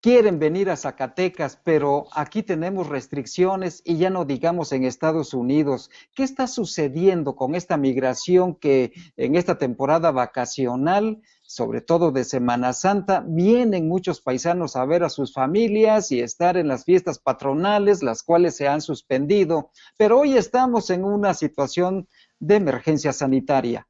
quieren 0.00 0.38
venir 0.38 0.70
a 0.70 0.76
Zacatecas, 0.76 1.60
pero 1.64 2.06
aquí 2.12 2.44
tenemos 2.44 2.86
restricciones 2.86 3.82
y 3.84 3.96
ya 3.96 4.08
no 4.08 4.24
digamos 4.24 4.70
en 4.70 4.84
Estados 4.84 5.34
Unidos. 5.34 5.90
¿Qué 6.14 6.22
está 6.22 6.46
sucediendo 6.46 7.34
con 7.34 7.56
esta 7.56 7.76
migración 7.76 8.54
que 8.54 8.92
en 9.16 9.34
esta 9.34 9.58
temporada 9.58 10.12
vacacional 10.12 11.20
sobre 11.42 11.80
todo 11.80 12.12
de 12.12 12.24
Semana 12.24 12.74
Santa, 12.74 13.24
vienen 13.26 13.88
muchos 13.88 14.20
paisanos 14.20 14.76
a 14.76 14.84
ver 14.84 15.02
a 15.02 15.08
sus 15.08 15.32
familias 15.32 16.12
y 16.12 16.20
estar 16.20 16.58
en 16.58 16.68
las 16.68 16.84
fiestas 16.84 17.18
patronales, 17.18 18.02
las 18.02 18.22
cuales 18.22 18.54
se 18.54 18.68
han 18.68 18.82
suspendido, 18.82 19.70
pero 19.96 20.20
hoy 20.20 20.36
estamos 20.36 20.90
en 20.90 21.04
una 21.04 21.32
situación 21.32 22.06
de 22.38 22.56
emergencia 22.56 23.14
sanitaria. 23.14 23.88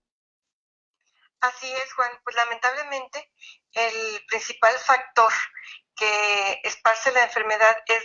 Así 1.40 1.72
es, 1.72 1.92
Juan. 1.94 2.10
Pues 2.24 2.34
lamentablemente 2.36 3.30
el 3.72 4.24
principal 4.26 4.76
factor 4.78 5.32
que 5.94 6.60
esparce 6.64 7.12
la 7.12 7.24
enfermedad 7.24 7.76
es 7.86 8.04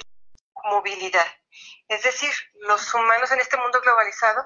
movilidad. 0.63 1.25
Es 1.87 2.03
decir, 2.03 2.31
los 2.61 2.93
humanos 2.93 3.31
en 3.31 3.39
este 3.39 3.57
mundo 3.57 3.81
globalizado 3.81 4.45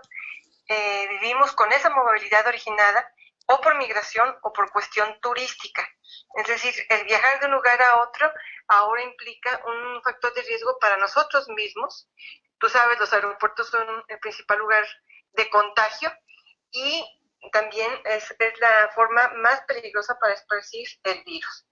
eh, 0.68 1.08
vivimos 1.10 1.54
con 1.54 1.72
esa 1.72 1.90
movilidad 1.90 2.46
originada 2.48 3.14
o 3.48 3.62
por 3.62 3.78
migración 3.78 4.36
o 4.44 4.52
por 4.52 4.72
cuestión 4.72 5.20
turística. 5.22 5.88
Es 6.36 6.48
decir, 6.48 6.74
el 6.90 7.06
viajar 7.06 7.40
de 7.40 7.46
un 7.46 7.54
lugar 7.54 7.82
a 7.82 8.02
otro 8.02 8.32
ahora 8.68 9.04
implica 9.04 9.62
un 9.66 10.02
factor 10.04 10.34
de 10.34 10.42
riesgo 10.42 10.78
para 10.80 10.98
nosotros 10.98 11.48
mismos. 11.50 12.10
Tú 12.60 12.70
sabes, 12.70 13.00
los 13.00 13.14
aeropuertos 13.14 13.70
son 13.70 14.04
el 14.08 14.20
principal 14.20 14.60
lugar 14.60 14.86
de 15.34 15.50
contagio 15.50 16.12
y 16.72 17.06
también 17.52 17.92
es, 18.06 18.36
es 18.38 18.60
la 18.60 18.90
forma 18.94 19.30
más 19.36 19.62
peligrosa 19.62 20.18
para 20.20 20.34
esparcir 20.34 20.88
el 21.04 21.24
virus. 21.24 21.66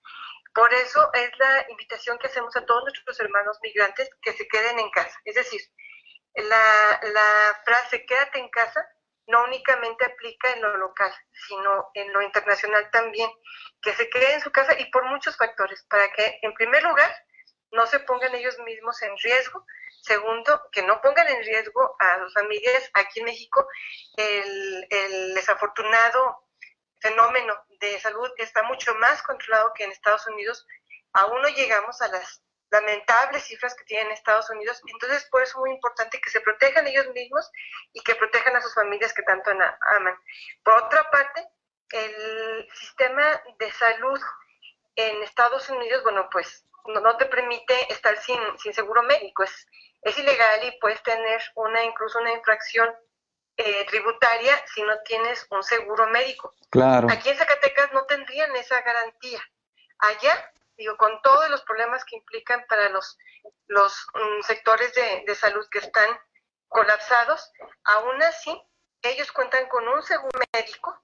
Por 0.53 0.73
eso 0.73 1.09
es 1.13 1.31
la 1.37 1.65
invitación 1.69 2.17
que 2.17 2.27
hacemos 2.27 2.55
a 2.55 2.65
todos 2.65 2.83
nuestros 2.83 3.19
hermanos 3.19 3.57
migrantes 3.61 4.09
que 4.21 4.33
se 4.33 4.47
queden 4.47 4.79
en 4.79 4.89
casa. 4.91 5.19
Es 5.25 5.35
decir, 5.35 5.61
la, 6.35 6.99
la 7.13 7.61
frase 7.65 8.05
quédate 8.05 8.39
en 8.39 8.49
casa 8.49 8.87
no 9.27 9.43
únicamente 9.43 10.05
aplica 10.05 10.51
en 10.51 10.61
lo 10.61 10.77
local, 10.77 11.11
sino 11.47 11.89
en 11.93 12.13
lo 12.13 12.21
internacional 12.21 12.89
también, 12.91 13.29
que 13.81 13.93
se 13.93 14.09
quede 14.09 14.33
en 14.33 14.41
su 14.41 14.51
casa 14.51 14.79
y 14.79 14.85
por 14.91 15.03
muchos 15.05 15.35
factores, 15.35 15.83
para 15.89 16.11
que 16.11 16.39
en 16.41 16.53
primer 16.53 16.83
lugar 16.83 17.11
no 17.71 17.87
se 17.87 17.99
pongan 18.01 18.35
ellos 18.35 18.57
mismos 18.59 19.01
en 19.01 19.17
riesgo, 19.17 19.65
segundo, 20.05 20.61
que 20.71 20.83
no 20.83 21.01
pongan 21.01 21.27
en 21.27 21.43
riesgo 21.43 21.95
a 21.99 22.19
sus 22.19 22.33
familias. 22.33 22.89
Aquí 22.93 23.19
en 23.19 23.25
México 23.25 23.67
el, 24.17 25.33
desafortunado 25.33 26.43
fenómeno 26.99 27.53
de 27.79 27.99
salud 27.99 28.31
está 28.37 28.63
mucho 28.63 28.95
más 28.95 29.21
controlado 29.23 29.73
que 29.73 29.83
en 29.83 29.91
Estados 29.91 30.25
Unidos. 30.27 30.65
Aún 31.13 31.41
no 31.41 31.49
llegamos 31.49 32.01
a 32.01 32.07
las 32.07 32.41
lamentables 32.71 33.43
cifras 33.43 33.75
que 33.75 33.85
tienen 33.85 34.11
Estados 34.11 34.49
Unidos. 34.49 34.81
Entonces, 34.87 35.25
por 35.29 35.41
eso 35.41 35.51
es 35.51 35.61
muy 35.61 35.71
importante 35.71 36.19
que 36.19 36.29
se 36.29 36.41
protejan 36.41 36.87
ellos 36.87 37.07
mismos 37.13 37.49
y 37.93 38.01
que 38.01 38.15
protejan 38.15 38.55
a 38.55 38.61
sus 38.61 38.73
familias 38.73 39.13
que 39.13 39.23
tanto 39.23 39.51
aman. 39.51 40.17
Por 40.63 40.73
otra 40.83 41.09
parte, 41.11 41.47
el 41.91 42.67
sistema 42.73 43.41
de 43.59 43.71
salud 43.71 44.19
en 44.95 45.23
Estados 45.23 45.69
Unidos, 45.69 46.03
bueno, 46.03 46.27
pues 46.31 46.65
no, 46.87 47.17
te 47.17 47.25
permite 47.25 47.91
estar 47.91 48.17
sin, 48.17 48.39
sin 48.59 48.73
seguro 48.73 49.03
médico. 49.03 49.43
Es, 49.43 49.67
es 50.05 50.17
ilegal 50.17 50.63
y 50.63 50.79
puedes 50.79 51.01
tener 51.03 51.41
una 51.55 51.83
incluso 51.83 52.19
una 52.19 52.31
infracción 52.31 52.95
eh, 53.57 53.85
tributaria 53.87 54.53
si 54.73 54.83
no 54.83 54.93
tienes 55.03 55.47
un 55.49 55.63
seguro 55.63 56.07
médico. 56.07 56.53
Claro. 56.69 57.07
Aquí 57.11 57.29
en 57.29 57.37
Zacatecas 57.37 57.91
no 57.91 58.05
tendrían 58.05 58.55
esa 58.55 58.79
garantía. 58.81 59.41
Allá, 59.97 60.51
digo, 60.77 60.95
con 60.97 61.21
todos 61.23 61.49
los 61.49 61.63
problemas 61.63 62.05
que 62.05 62.17
implican 62.17 62.63
para 62.69 62.89
los, 62.89 63.17
los 63.67 64.07
mm, 64.13 64.43
sectores 64.43 64.93
de, 64.93 65.23
de, 65.25 65.35
salud 65.35 65.65
que 65.71 65.79
están 65.79 66.09
colapsados, 66.67 67.51
aún 67.85 68.21
así, 68.21 68.61
ellos 69.01 69.31
cuentan 69.31 69.67
con 69.69 69.87
un 69.87 70.03
seguro 70.03 70.39
médico 70.53 71.01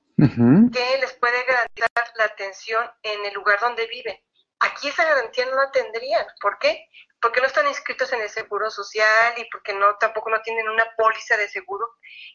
que 0.71 0.97
les 0.99 1.13
puede 1.13 1.43
garantizar 1.45 2.13
la 2.15 2.25
atención 2.25 2.91
en 3.01 3.25
el 3.25 3.33
lugar 3.33 3.59
donde 3.59 3.87
viven. 3.87 4.15
Aquí 4.59 4.89
esa 4.89 5.03
garantía 5.03 5.47
no 5.47 5.55
la 5.55 5.71
tendrían. 5.71 6.27
¿Por 6.39 6.59
qué? 6.59 6.87
Porque 7.21 7.39
no 7.39 7.47
están 7.47 7.67
inscritos 7.67 8.11
en 8.13 8.21
el 8.21 8.29
seguro 8.29 8.71
social 8.71 9.33
y 9.37 9.45
porque 9.45 9.73
no 9.73 9.95
tampoco 9.97 10.29
no 10.31 10.41
tienen 10.41 10.67
una 10.67 10.85
póliza 10.97 11.37
de 11.37 11.47
seguro 11.47 11.87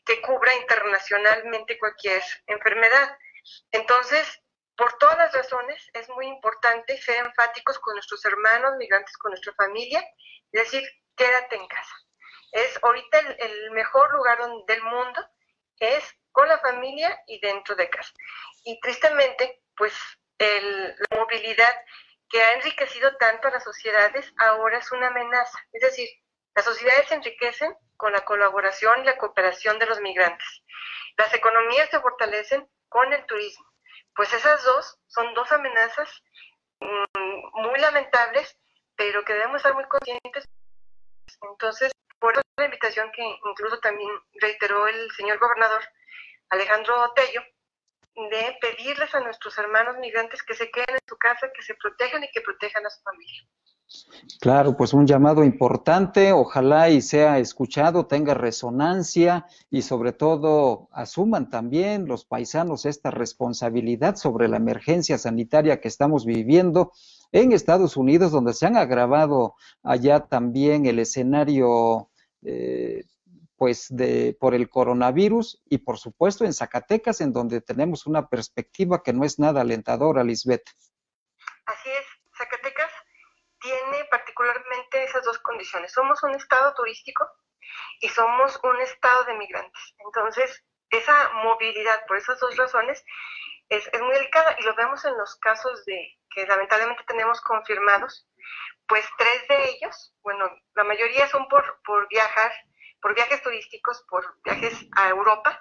que 0.05 0.20
cubra 0.22 0.55
internacionalmente 0.55 1.79
cualquier 1.79 2.22
enfermedad. 2.46 3.18
Entonces, 3.72 4.42
por 4.77 4.96
todas 4.99 5.18
las 5.18 5.33
razones, 5.33 5.90
es 5.92 6.09
muy 6.11 6.27
importante 6.27 6.96
ser 6.99 7.16
enfáticos 7.27 7.79
con 7.81 7.94
nuestros 7.94 8.25
hermanos 8.25 8.77
migrantes, 8.79 9.16
con 9.16 9.31
nuestra 9.31 9.53
familia, 9.55 10.05
y 10.53 10.59
decir, 10.59 10.83
quédate 11.16 11.57
en 11.57 11.66
casa. 11.66 11.94
Es 12.53 12.79
ahorita 12.83 13.18
el, 13.18 13.70
mejor 13.72 14.12
lugar 14.14 14.38
del 14.68 14.83
mundo, 14.83 15.29
es 15.81 16.05
con 16.31 16.49
la 16.49 16.59
familia 16.59 17.18
y 17.27 17.40
dentro 17.40 17.75
de 17.75 17.90
casa. 17.90 18.12
Y 18.64 18.79
tristemente, 18.81 19.62
pues 19.77 19.94
la 20.38 21.16
movilidad 21.16 21.75
que 22.29 22.43
ha 22.43 22.55
enriquecido 22.55 23.17
tanto 23.17 23.49
a 23.49 23.53
las 23.53 23.65
sociedades, 23.65 24.33
ahora 24.39 24.79
es 24.79 24.91
una 24.93 25.09
amenaza. 25.09 25.59
Es 25.73 25.83
decir, 25.83 26.09
las 26.55 26.65
sociedades 26.65 27.09
se 27.09 27.15
enriquecen 27.15 27.75
con 27.97 28.12
la 28.12 28.25
colaboración 28.25 29.01
y 29.01 29.05
la 29.05 29.17
cooperación 29.17 29.79
de 29.79 29.87
los 29.87 30.01
migrantes. 30.01 30.62
Las 31.17 31.33
economías 31.35 31.89
se 31.91 32.01
fortalecen 32.01 32.69
con 32.89 33.12
el 33.12 33.25
turismo. 33.27 33.67
Pues 34.15 34.33
esas 34.33 34.62
dos 34.65 34.99
son 35.07 35.35
dos 35.35 35.51
amenazas 35.53 36.23
mm, 36.81 37.62
muy 37.62 37.79
lamentables, 37.79 38.57
pero 38.97 39.25
que 39.25 39.35
debemos 39.35 39.57
estar 39.57 39.75
muy 39.75 39.85
conscientes. 39.85 40.45
Entonces, 41.43 41.93
por 42.19 42.35
la 42.35 42.65
invitación 42.65 43.11
que 43.12 43.23
incluso 43.23 43.79
también 43.81 44.11
reiteró 44.41 44.89
el 44.89 45.11
señor 45.12 45.39
gobernador 45.39 45.83
Alejandro 46.49 47.12
Tello, 47.15 47.43
de 48.17 48.57
pedirles 48.61 49.15
a 49.15 49.21
nuestros 49.21 49.57
hermanos 49.59 49.97
migrantes 49.99 50.43
que 50.43 50.55
se 50.55 50.71
queden 50.71 50.95
en 50.95 51.09
su 51.09 51.17
casa, 51.17 51.49
que 51.55 51.63
se 51.63 51.75
protejan 51.75 52.25
y 52.25 52.29
que 52.33 52.41
protejan 52.41 52.85
a 52.87 52.91
su 52.91 53.03
familia. 53.03 53.43
Claro, 54.41 54.77
pues 54.77 54.93
un 54.93 55.07
llamado 55.07 55.45
importante, 55.45 56.33
ojalá 56.33 56.89
y 56.89 57.01
sea 57.01 57.39
escuchado, 57.39 58.07
tenga 58.07 58.35
resonancia 58.35 59.47
y 59.71 59.83
sobre 59.83 60.13
todo 60.13 60.89
asuman 60.93 61.51
también 61.51 62.07
los 62.07 62.25
paisanos 62.25 62.85
esta 62.85 63.13
responsabilidad 63.13 64.17
sobre 64.17 64.49
la 64.49 64.57
emergencia 64.57 65.19
sanitaria 65.19 65.81
que 65.81 65.89
estamos 65.89 66.27
viviendo 66.27 66.93
en 67.31 67.53
Estados 67.53 67.97
Unidos, 67.97 68.33
donde 68.33 68.55
se 68.55 68.67
han 68.67 68.77
agravado 68.77 69.55
allá 69.83 70.21
también 70.21 70.87
el 70.87 70.99
escenario 70.99 72.11
eh, 72.43 73.05
pues 73.57 73.87
de 73.88 74.37
por 74.38 74.55
el 74.55 74.69
coronavirus 74.69 75.62
y 75.66 75.79
por 75.79 75.99
supuesto 75.99 76.45
en 76.45 76.53
Zacatecas 76.53 77.21
en 77.21 77.33
donde 77.33 77.61
tenemos 77.61 78.07
una 78.07 78.29
perspectiva 78.29 79.03
que 79.03 79.12
no 79.12 79.25
es 79.25 79.38
nada 79.38 79.62
alentadora, 79.62 80.23
Lisbeth. 80.23 80.69
Así 81.66 81.90
es, 81.90 82.07
Zacatecas 82.37 82.92
tiene 83.61 84.05
particularmente 84.11 85.05
esas 85.05 85.25
dos 85.25 85.38
condiciones. 85.38 85.92
Somos 85.92 86.23
un 86.23 86.35
estado 86.35 86.75
turístico 86.75 87.27
y 88.01 88.09
somos 88.09 88.61
un 88.62 88.81
estado 88.81 89.25
de 89.25 89.35
migrantes. 89.35 89.95
Entonces, 89.99 90.64
esa 90.90 91.31
movilidad 91.42 92.07
por 92.07 92.19
esas 92.19 92.38
dos 92.38 92.57
razones 92.57 93.03
es, 93.69 93.88
es 93.92 94.01
muy 94.01 94.14
delicada 94.14 94.57
y 94.59 94.62
lo 94.62 94.75
vemos 94.77 95.05
en 95.05 95.16
los 95.16 95.37
casos 95.37 95.85
de 95.87 96.16
que 96.31 96.47
lamentablemente 96.47 97.03
tenemos 97.07 97.40
confirmados, 97.40 98.29
pues 98.87 99.05
tres 99.19 99.49
de 99.49 99.71
ellos, 99.71 100.14
bueno, 100.23 100.49
la 100.75 100.85
mayoría 100.85 101.27
son 101.29 101.49
por, 101.49 101.81
por 101.85 102.07
viajar 102.09 102.53
por 103.01 103.15
viajes 103.15 103.43
turísticos, 103.43 104.05
por 104.09 104.41
viajes 104.43 104.87
a 104.93 105.09
Europa 105.09 105.61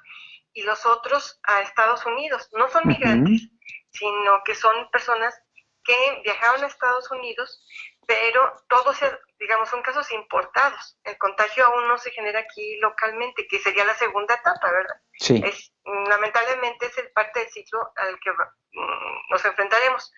y 0.53 0.63
los 0.63 0.85
otros 0.85 1.39
a 1.43 1.61
Estados 1.61 2.05
Unidos. 2.05 2.49
No 2.53 2.69
son 2.69 2.87
migrantes, 2.87 3.49
sino 3.91 4.41
que 4.43 4.55
son 4.55 4.89
personas 4.89 5.35
que 5.83 6.21
viajaron 6.23 6.63
a 6.63 6.67
Estados 6.67 7.09
Unidos, 7.11 7.63
pero 8.07 8.53
todos, 8.67 8.97
digamos, 9.39 9.69
son 9.69 9.81
casos 9.83 10.11
importados. 10.11 10.97
El 11.03 11.17
contagio 11.17 11.65
aún 11.65 11.87
no 11.87 11.97
se 11.97 12.11
genera 12.11 12.39
aquí 12.39 12.77
localmente, 12.79 13.47
que 13.47 13.59
sería 13.59 13.85
la 13.85 13.95
segunda 13.95 14.35
etapa, 14.35 14.71
¿verdad? 14.71 14.95
Sí. 15.19 15.41
Es, 15.45 15.71
lamentablemente 16.07 16.87
es 16.87 16.97
el 16.97 17.11
parte 17.11 17.39
del 17.39 17.49
ciclo 17.49 17.79
al 17.95 18.19
que 18.19 18.31
mm, 18.31 19.29
nos 19.29 19.45
enfrentaremos. 19.45 20.11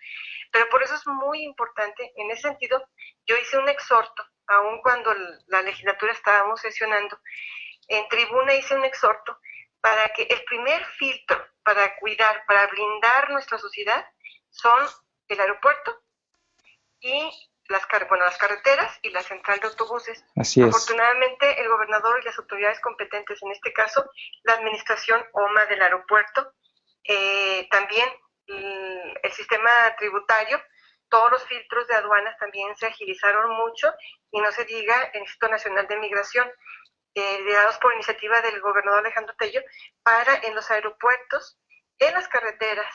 Pero 0.50 0.68
por 0.70 0.82
eso 0.82 0.94
es 0.94 1.06
muy 1.06 1.42
importante, 1.42 2.12
en 2.16 2.30
ese 2.30 2.42
sentido, 2.42 2.82
yo 3.26 3.36
hice 3.36 3.58
un 3.58 3.68
exhorto 3.68 4.24
aun 4.48 4.80
cuando 4.82 5.14
la 5.46 5.62
legislatura 5.62 6.12
estábamos 6.12 6.60
sesionando, 6.60 7.18
en 7.88 8.08
tribuna 8.08 8.54
hice 8.54 8.74
un 8.74 8.84
exhorto 8.84 9.38
para 9.80 10.08
que 10.10 10.22
el 10.22 10.42
primer 10.44 10.84
filtro 10.98 11.46
para 11.62 11.96
cuidar, 11.96 12.44
para 12.46 12.66
blindar 12.66 13.30
nuestra 13.30 13.58
sociedad, 13.58 14.04
son 14.50 14.86
el 15.28 15.40
aeropuerto 15.40 16.02
y 17.00 17.30
las, 17.68 17.86
bueno, 18.08 18.24
las 18.24 18.38
carreteras 18.38 18.98
y 19.02 19.10
la 19.10 19.22
central 19.22 19.60
de 19.60 19.68
autobuses. 19.68 20.24
Así 20.36 20.62
es. 20.62 20.68
Afortunadamente, 20.68 21.60
el 21.60 21.68
gobernador 21.68 22.20
y 22.20 22.24
las 22.24 22.38
autoridades 22.38 22.80
competentes, 22.80 23.42
en 23.42 23.52
este 23.52 23.72
caso, 23.72 24.10
la 24.42 24.54
administración 24.54 25.22
OMA 25.32 25.66
del 25.66 25.82
aeropuerto, 25.82 26.54
eh, 27.04 27.68
también 27.70 28.08
el 28.46 29.32
sistema 29.32 29.70
tributario, 29.98 30.58
todos 31.08 31.30
los 31.30 31.44
filtros 31.46 31.86
de 31.88 31.94
aduanas 31.94 32.36
también 32.38 32.76
se 32.76 32.86
agilizaron 32.86 33.50
mucho 33.56 33.92
y 34.30 34.40
no 34.40 34.50
se 34.52 34.64
diga 34.64 35.10
el 35.14 35.20
Instituto 35.20 35.50
Nacional 35.52 35.86
de 35.88 35.96
Migración, 35.98 36.50
eh, 37.14 37.38
por 37.80 37.94
iniciativa 37.94 38.40
del 38.42 38.60
gobernador 38.60 39.00
Alejandro 39.00 39.34
Tello, 39.36 39.60
para 40.02 40.36
en 40.42 40.54
los 40.54 40.70
aeropuertos, 40.70 41.58
en 41.98 42.14
las 42.14 42.28
carreteras 42.28 42.94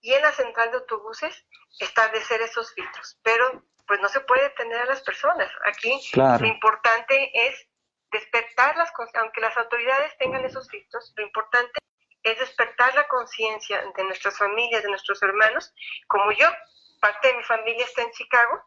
y 0.00 0.12
en 0.12 0.22
la 0.22 0.32
central 0.32 0.70
de 0.70 0.78
autobuses 0.78 1.44
establecer 1.80 2.40
esos 2.42 2.72
filtros. 2.74 3.18
Pero 3.22 3.64
pues 3.86 4.00
no 4.00 4.08
se 4.08 4.20
puede 4.20 4.42
detener 4.42 4.82
a 4.82 4.86
las 4.86 5.02
personas. 5.02 5.50
Aquí 5.64 6.00
lo 6.14 6.46
importante 6.46 7.30
es 7.48 7.66
despertar 8.10 8.76
las 8.76 8.92
aunque 9.14 9.40
las 9.40 9.56
autoridades 9.56 10.16
tengan 10.18 10.44
esos 10.44 10.68
filtros, 10.68 11.12
lo 11.16 11.24
importante 11.24 11.78
es 12.22 12.38
despertar 12.38 12.94
la 12.94 13.06
conciencia 13.06 13.84
de 13.96 14.04
nuestras 14.04 14.36
familias, 14.36 14.82
de 14.82 14.88
nuestros 14.88 15.22
hermanos, 15.22 15.72
como 16.08 16.32
yo, 16.32 16.48
parte 17.00 17.28
de 17.28 17.36
mi 17.36 17.44
familia 17.44 17.84
está 17.84 18.02
en 18.02 18.10
Chicago, 18.12 18.62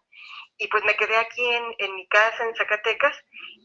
y 0.57 0.67
pues 0.67 0.83
me 0.83 0.95
quedé 0.95 1.15
aquí 1.17 1.45
en, 1.77 1.95
mi 1.95 2.07
casa 2.07 2.43
en 2.43 2.55
Zacatecas, 2.55 3.15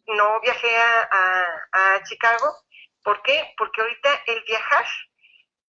no 0.07 0.41
viajé 0.41 0.77
a, 0.77 1.69
a 1.73 2.03
Chicago, 2.05 2.55
¿por 3.03 3.23
qué? 3.23 3.53
Porque 3.57 3.81
ahorita 3.81 4.23
el 4.27 4.43
viajar 4.45 4.85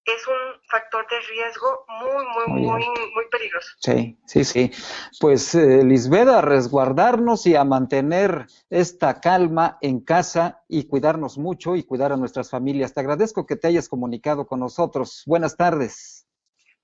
es 0.05 0.27
un 0.27 0.61
factor 0.69 1.05
de 1.09 1.19
riesgo 1.19 1.85
muy, 1.99 2.25
muy, 2.25 2.61
muy, 2.61 2.85
muy, 2.87 3.25
peligroso. 3.31 3.69
Sí, 3.79 4.17
sí, 4.27 4.43
sí. 4.43 4.71
Pues 5.19 5.55
eh, 5.55 5.83
Lisbeth, 5.83 6.27
a 6.27 6.41
resguardarnos 6.41 7.45
y 7.47 7.55
a 7.55 7.63
mantener 7.63 8.45
esta 8.69 9.19
calma 9.19 9.77
en 9.81 10.01
casa 10.01 10.63
y 10.67 10.87
cuidarnos 10.87 11.37
mucho 11.37 11.75
y 11.75 11.83
cuidar 11.83 12.11
a 12.11 12.17
nuestras 12.17 12.51
familias. 12.51 12.93
Te 12.93 12.99
agradezco 12.99 13.47
que 13.47 13.55
te 13.55 13.67
hayas 13.67 13.89
comunicado 13.89 14.45
con 14.45 14.59
nosotros. 14.59 15.23
Buenas 15.25 15.57
tardes. 15.57 16.27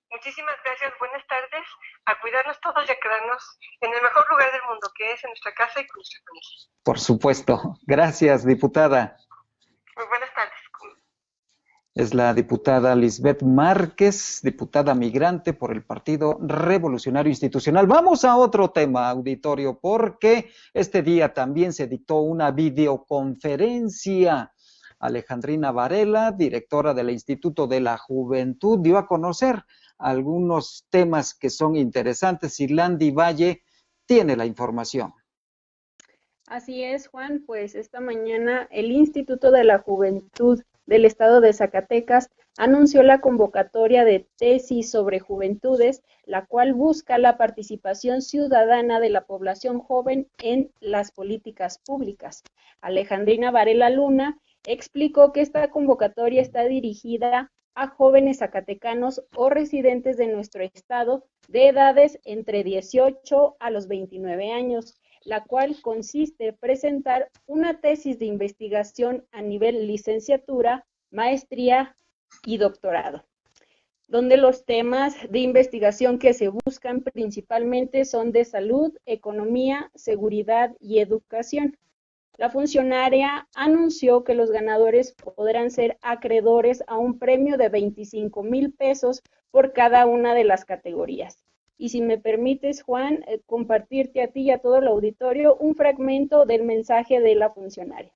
Muchísimas 0.09 0.55
gracias, 0.65 0.91
buenas 0.99 1.25
tardes. 1.27 1.30
A 2.11 2.19
cuidarnos 2.19 2.59
todos 2.59 2.83
y 2.87 2.91
a 2.91 2.95
quedarnos 2.95 3.57
en 3.79 3.93
el 3.93 4.01
mejor 4.01 4.25
lugar 4.29 4.51
del 4.51 4.61
mundo, 4.67 4.91
que 4.95 5.13
es 5.13 5.23
en 5.23 5.29
nuestra 5.29 5.53
casa 5.53 5.79
y 5.79 5.87
con 5.87 5.99
nuestra 5.99 6.19
familia. 6.27 6.49
Por 6.83 6.99
supuesto. 6.99 7.75
Gracias, 7.83 8.45
diputada. 8.45 9.15
Muy 9.95 10.05
buenas 10.07 10.33
tardes 10.33 10.61
es 11.93 12.13
la 12.13 12.33
diputada 12.33 12.95
Lisbeth 12.95 13.43
Márquez, 13.43 14.39
diputada 14.41 14.95
migrante 14.95 15.53
por 15.53 15.73
el 15.73 15.83
Partido 15.83 16.37
Revolucionario 16.41 17.29
Institucional. 17.29 17.85
Vamos 17.85 18.23
a 18.23 18.37
otro 18.37 18.69
tema, 18.69 19.09
auditorio, 19.09 19.77
porque 19.77 20.51
este 20.73 21.01
día 21.01 21.33
también 21.33 21.73
se 21.73 21.87
dictó 21.87 22.21
una 22.21 22.51
videoconferencia. 22.51 24.53
Alejandrina 24.99 25.71
Varela, 25.71 26.31
directora 26.31 26.93
del 26.93 27.09
Instituto 27.09 27.67
de 27.67 27.81
la 27.81 27.97
Juventud, 27.97 28.79
dio 28.81 28.97
a 28.97 29.05
conocer 29.05 29.65
algunos 30.01 30.85
temas 30.89 31.33
que 31.33 31.49
son 31.49 31.75
interesantes 31.75 32.59
y 32.59 32.67
Landy 32.67 33.11
Valle 33.11 33.63
tiene 34.05 34.35
la 34.35 34.45
información. 34.45 35.13
Así 36.47 36.83
es, 36.83 37.07
Juan, 37.07 37.43
pues 37.45 37.75
esta 37.75 38.01
mañana 38.01 38.67
el 38.71 38.91
Instituto 38.91 39.51
de 39.51 39.63
la 39.63 39.79
Juventud 39.79 40.61
del 40.85 41.05
Estado 41.05 41.39
de 41.39 41.53
Zacatecas 41.53 42.29
anunció 42.57 43.03
la 43.03 43.21
convocatoria 43.21 44.03
de 44.03 44.27
tesis 44.37 44.91
sobre 44.91 45.19
juventudes, 45.19 46.03
la 46.25 46.45
cual 46.45 46.73
busca 46.73 47.17
la 47.17 47.37
participación 47.37 48.21
ciudadana 48.21 48.99
de 48.99 49.09
la 49.09 49.25
población 49.25 49.79
joven 49.79 50.27
en 50.39 50.71
las 50.81 51.11
políticas 51.11 51.79
públicas. 51.79 52.43
Alejandrina 52.81 53.51
Varela 53.51 53.89
Luna 53.89 54.37
explicó 54.65 55.31
que 55.31 55.41
esta 55.41 55.69
convocatoria 55.69 56.41
está 56.41 56.65
dirigida 56.65 57.51
a 57.75 57.87
jóvenes 57.87 58.39
zacatecanos 58.39 59.23
o 59.35 59.49
residentes 59.49 60.17
de 60.17 60.27
nuestro 60.27 60.63
estado 60.63 61.25
de 61.47 61.67
edades 61.69 62.19
entre 62.25 62.63
18 62.63 63.55
a 63.59 63.69
los 63.69 63.87
29 63.87 64.51
años, 64.51 64.95
la 65.23 65.43
cual 65.43 65.81
consiste 65.81 66.47
en 66.47 66.57
presentar 66.57 67.29
una 67.45 67.79
tesis 67.79 68.19
de 68.19 68.25
investigación 68.25 69.25
a 69.31 69.41
nivel 69.41 69.87
licenciatura, 69.87 70.85
maestría 71.11 71.95
y 72.45 72.57
doctorado, 72.57 73.25
donde 74.07 74.37
los 74.37 74.65
temas 74.65 75.15
de 75.29 75.39
investigación 75.39 76.17
que 76.17 76.33
se 76.33 76.49
buscan 76.49 77.01
principalmente 77.01 78.05
son 78.05 78.31
de 78.31 78.45
salud, 78.45 78.93
economía, 79.05 79.91
seguridad 79.95 80.75
y 80.79 80.99
educación. 80.99 81.77
La 82.37 82.49
funcionaria 82.49 83.47
anunció 83.53 84.23
que 84.23 84.33
los 84.33 84.51
ganadores 84.51 85.13
podrán 85.13 85.69
ser 85.69 85.97
acreedores 86.01 86.83
a 86.87 86.97
un 86.97 87.19
premio 87.19 87.57
de 87.57 87.69
25 87.69 88.41
mil 88.43 88.73
pesos 88.73 89.21
por 89.51 89.73
cada 89.73 90.05
una 90.05 90.33
de 90.33 90.43
las 90.43 90.65
categorías. 90.65 91.43
Y 91.77 91.89
si 91.89 92.01
me 92.01 92.17
permites, 92.17 92.83
Juan, 92.83 93.23
eh, 93.27 93.41
compartirte 93.45 94.21
a 94.21 94.27
ti 94.27 94.41
y 94.41 94.51
a 94.51 94.59
todo 94.59 94.77
el 94.77 94.87
auditorio 94.87 95.55
un 95.55 95.75
fragmento 95.75 96.45
del 96.45 96.63
mensaje 96.63 97.19
de 97.19 97.35
la 97.35 97.49
funcionaria. 97.49 98.13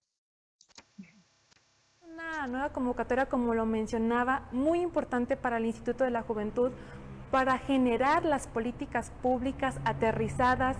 Una 2.01 2.47
nueva 2.47 2.71
convocatoria, 2.71 3.25
como 3.25 3.53
lo 3.53 3.65
mencionaba, 3.65 4.47
muy 4.51 4.81
importante 4.81 5.35
para 5.35 5.57
el 5.57 5.65
Instituto 5.65 6.03
de 6.03 6.11
la 6.11 6.21
Juventud 6.21 6.71
para 7.31 7.57
generar 7.57 8.23
las 8.23 8.47
políticas 8.47 9.11
públicas 9.21 9.79
aterrizadas, 9.83 10.77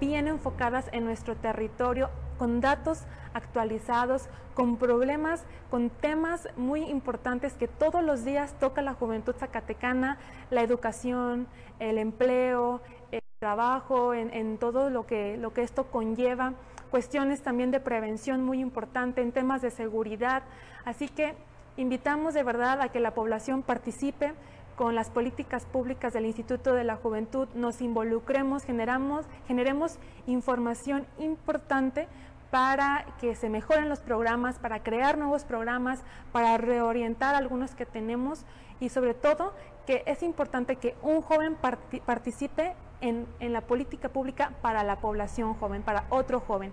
bien 0.00 0.28
enfocadas 0.28 0.88
en 0.92 1.04
nuestro 1.04 1.36
territorio, 1.36 2.10
con 2.40 2.62
datos 2.62 3.02
actualizados, 3.34 4.30
con 4.54 4.78
problemas, 4.78 5.44
con 5.70 5.90
temas 5.90 6.48
muy 6.56 6.84
importantes 6.84 7.52
que 7.52 7.68
todos 7.68 8.02
los 8.02 8.24
días 8.24 8.54
toca 8.58 8.80
la 8.80 8.94
juventud 8.94 9.34
zacatecana, 9.38 10.16
la 10.48 10.62
educación, 10.62 11.48
el 11.80 11.98
empleo, 11.98 12.80
el 13.12 13.20
trabajo, 13.40 14.14
en, 14.14 14.56
todo 14.56 14.88
lo 14.88 15.04
que, 15.06 15.36
lo 15.36 15.52
que 15.52 15.60
esto 15.60 15.90
conlleva, 15.90 16.54
cuestiones 16.90 17.42
también 17.42 17.70
de 17.70 17.78
prevención 17.78 18.42
muy 18.42 18.60
importante 18.60 19.20
en 19.20 19.32
temas 19.32 19.60
de 19.60 19.70
seguridad. 19.70 20.42
Así 20.86 21.10
que 21.10 21.34
invitamos 21.76 22.32
de 22.32 22.42
verdad 22.42 22.80
a 22.80 22.88
que 22.88 23.00
la 23.00 23.12
población 23.12 23.62
participe 23.62 24.32
con 24.80 24.94
las 24.94 25.10
políticas 25.10 25.66
públicas 25.66 26.14
del 26.14 26.24
Instituto 26.24 26.72
de 26.72 26.84
la 26.84 26.96
Juventud, 26.96 27.48
nos 27.54 27.82
involucremos, 27.82 28.64
generamos, 28.64 29.26
generemos 29.46 29.98
información 30.26 31.06
importante 31.18 32.08
para 32.50 33.06
que 33.20 33.34
se 33.34 33.48
mejoren 33.48 33.88
los 33.88 34.00
programas, 34.00 34.58
para 34.58 34.82
crear 34.82 35.16
nuevos 35.18 35.44
programas, 35.44 36.02
para 36.32 36.58
reorientar 36.58 37.34
algunos 37.34 37.74
que 37.74 37.86
tenemos 37.86 38.44
y 38.80 38.88
sobre 38.88 39.14
todo 39.14 39.54
que 39.86 40.02
es 40.06 40.22
importante 40.22 40.76
que 40.76 40.94
un 41.02 41.22
joven 41.22 41.56
participe 42.06 42.74
en, 43.00 43.26
en, 43.38 43.52
la 43.52 43.62
política 43.62 44.08
pública 44.08 44.52
para 44.62 44.84
la 44.84 44.96
población 44.96 45.54
joven, 45.54 45.82
para 45.82 46.04
otro 46.10 46.40
joven. 46.40 46.72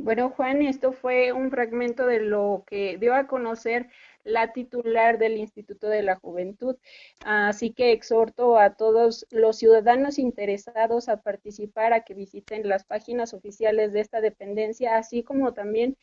Bueno, 0.00 0.30
Juan, 0.30 0.62
esto 0.62 0.92
fue 0.92 1.32
un 1.32 1.50
fragmento 1.50 2.06
de 2.06 2.20
lo 2.20 2.64
que 2.66 2.96
dio 2.98 3.14
a 3.14 3.26
conocer 3.26 3.88
la 4.24 4.52
titular 4.52 5.18
del 5.18 5.36
Instituto 5.36 5.88
de 5.88 6.02
la 6.02 6.16
Juventud. 6.16 6.76
Así 7.24 7.70
que 7.70 7.92
exhorto 7.92 8.58
a 8.58 8.74
todos 8.74 9.26
los 9.30 9.56
ciudadanos 9.56 10.18
interesados 10.18 11.08
a 11.08 11.22
participar, 11.22 11.92
a 11.92 12.00
que 12.04 12.14
visiten 12.14 12.68
las 12.68 12.84
páginas 12.84 13.34
oficiales 13.34 13.92
de 13.92 14.00
esta 14.00 14.20
dependencia, 14.20 14.96
así 14.96 15.22
como 15.22 15.54
también 15.54 15.96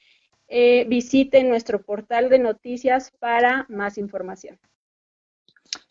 eh, 0.48 0.86
visiten 0.86 1.50
nuestro 1.50 1.82
portal 1.84 2.30
de 2.30 2.40
noticias 2.40 3.12
para 3.20 3.66
más 3.70 3.98
información. 3.98 4.60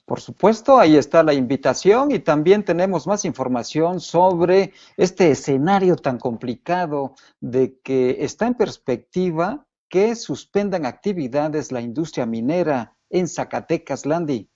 Por 0.09 0.23
supuesto, 0.23 0.79
ahí 0.79 0.97
está 0.97 1.23
la 1.23 1.35
invitación 1.35 2.11
y 2.11 2.19
también 2.19 2.65
tenemos 2.65 3.07
más 3.07 3.27
información 3.27 4.01
sobre 4.01 4.73
este 4.97 5.31
escenario 5.31 5.97
tan 5.97 6.19
complicado 6.19 7.15
de 7.41 7.79
que 7.81 8.17
está 8.25 8.47
en 8.47 8.55
perspectiva 8.55 9.68
que 9.89 10.15
suspendan 10.15 10.87
actividades 10.87 11.73
la 11.73 11.81
industria 11.81 12.27
minera 12.27 12.97
en 13.11 13.29
Zacatecas, 13.29 14.07
Landy. 14.07 14.49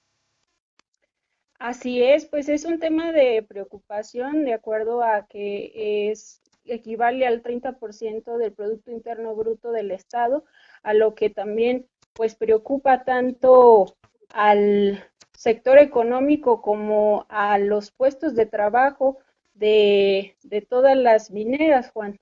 Así 1.59 2.03
es, 2.03 2.27
pues 2.27 2.49
es 2.49 2.65
un 2.65 2.81
tema 2.81 3.13
de 3.13 3.45
preocupación 3.49 4.45
de 4.45 4.53
acuerdo 4.53 5.03
a 5.03 5.27
que 5.29 6.11
es 6.11 6.43
equivale 6.65 7.27
al 7.27 7.43
30% 7.43 8.37
del 8.37 8.53
producto 8.53 8.91
interno 8.91 9.35
bruto 9.35 9.73
del 9.73 9.91
estado, 9.91 10.45
a 10.83 10.95
lo 10.95 11.15
que 11.15 11.31
también 11.31 11.87
pues 12.15 12.35
preocupa 12.35 13.05
tanto 13.05 13.97
al 14.33 15.05
sector 15.37 15.79
económico 15.79 16.63
como 16.63 17.27
a 17.29 17.59
los 17.59 17.91
puestos 17.91 18.35
de 18.35 18.47
trabajo 18.47 19.19
de, 19.55 20.37
de 20.43 20.63
todas 20.63 20.97
las 20.97 21.31
mineras, 21.31 21.91
Juan. 21.91 22.19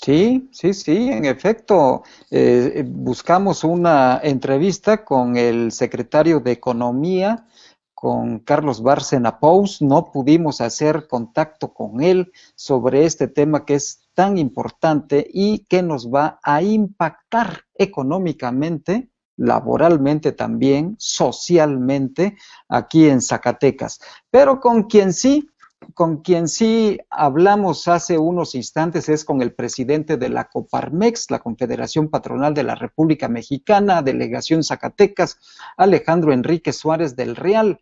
Sí, 0.00 0.48
sí, 0.52 0.74
sí, 0.74 1.08
en 1.10 1.24
efecto. 1.24 2.04
Eh, 2.30 2.84
buscamos 2.86 3.64
una 3.64 4.20
entrevista 4.22 5.04
con 5.04 5.36
el 5.36 5.72
secretario 5.72 6.38
de 6.38 6.52
Economía, 6.52 7.46
con 7.94 8.38
Carlos 8.38 8.80
Bárcena 8.80 9.40
Pous. 9.40 9.82
No 9.82 10.12
pudimos 10.12 10.60
hacer 10.60 11.08
contacto 11.08 11.74
con 11.74 12.00
él 12.00 12.30
sobre 12.54 13.06
este 13.06 13.26
tema 13.26 13.64
que 13.64 13.74
es 13.74 14.08
tan 14.14 14.38
importante 14.38 15.26
y 15.32 15.64
que 15.64 15.82
nos 15.82 16.08
va 16.08 16.38
a 16.44 16.62
impactar 16.62 17.64
económicamente, 17.74 19.10
laboralmente 19.36 20.30
también, 20.30 20.94
socialmente, 20.98 22.36
aquí 22.68 23.08
en 23.08 23.20
Zacatecas. 23.20 24.00
Pero 24.30 24.60
con 24.60 24.84
quien 24.84 25.12
sí 25.12 25.48
con 25.94 26.18
quien 26.18 26.48
sí 26.48 26.98
hablamos 27.10 27.88
hace 27.88 28.18
unos 28.18 28.54
instantes 28.54 29.08
es 29.08 29.24
con 29.24 29.42
el 29.42 29.52
presidente 29.52 30.16
de 30.16 30.28
la 30.28 30.48
Coparmex, 30.48 31.30
la 31.30 31.40
Confederación 31.40 32.08
Patronal 32.08 32.54
de 32.54 32.62
la 32.62 32.74
República 32.74 33.28
Mexicana, 33.28 34.02
Delegación 34.02 34.62
Zacatecas, 34.62 35.38
Alejandro 35.76 36.32
Enrique 36.32 36.72
Suárez 36.72 37.16
del 37.16 37.36
Real. 37.36 37.80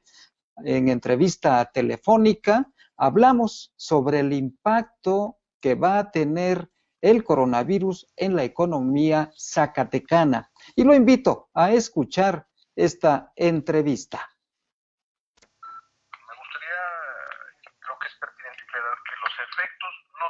En 0.65 0.89
entrevista 0.89 1.65
telefónica 1.73 2.71
hablamos 2.97 3.73
sobre 3.77 4.21
el 4.21 4.33
impacto 4.33 5.37
que 5.61 5.75
va 5.75 5.99
a 5.99 6.11
tener 6.11 6.71
el 7.03 7.23
coronavirus 7.25 8.09
en 8.17 8.35
la 8.35 8.45
economía 8.45 9.31
zacatecana. 9.37 10.51
Y 10.75 10.85
lo 10.85 10.95
invito 10.95 11.51
a 11.53 11.73
escuchar 11.73 12.47
esta 12.75 13.33
entrevista. 13.37 14.27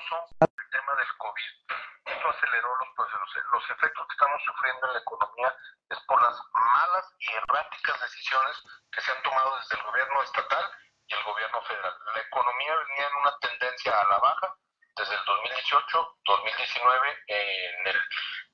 son 0.08 0.20
el 0.40 0.70
tema 0.70 0.92
del 0.96 1.12
COVID. 1.18 1.52
Esto 2.06 2.28
aceleró 2.56 2.76
los 2.76 2.88
procesos. 2.94 3.44
Los 3.52 3.70
efectos 3.70 4.06
que 4.06 4.12
estamos 4.12 4.42
sufriendo 4.44 4.86
en 4.86 4.92
la 4.94 4.98
economía 5.00 5.56
es 5.90 5.98
por 6.06 6.22
las 6.22 6.36
malas 6.52 7.04
y 7.18 7.32
erráticas 7.32 8.00
decisiones 8.00 8.62
que 8.92 9.00
se 9.00 9.12
han 9.12 9.22
tomado 9.22 9.56
desde 9.58 9.76
el 9.76 9.82
gobierno 9.82 10.22
estatal 10.22 10.64
y 11.06 11.14
el 11.14 11.22
gobierno 11.24 11.62
federal. 11.62 11.94
La 12.14 12.20
economía 12.20 12.74
venía 12.76 13.06
en 13.08 13.14
una 13.16 13.38
tendencia 13.38 14.00
a 14.00 14.04
la 14.08 14.18
baja 14.18 14.54
desde 14.96 15.14
el 15.14 15.24
2018, 15.24 16.16
2019 16.24 17.18
en 17.28 17.86
el, 17.86 17.96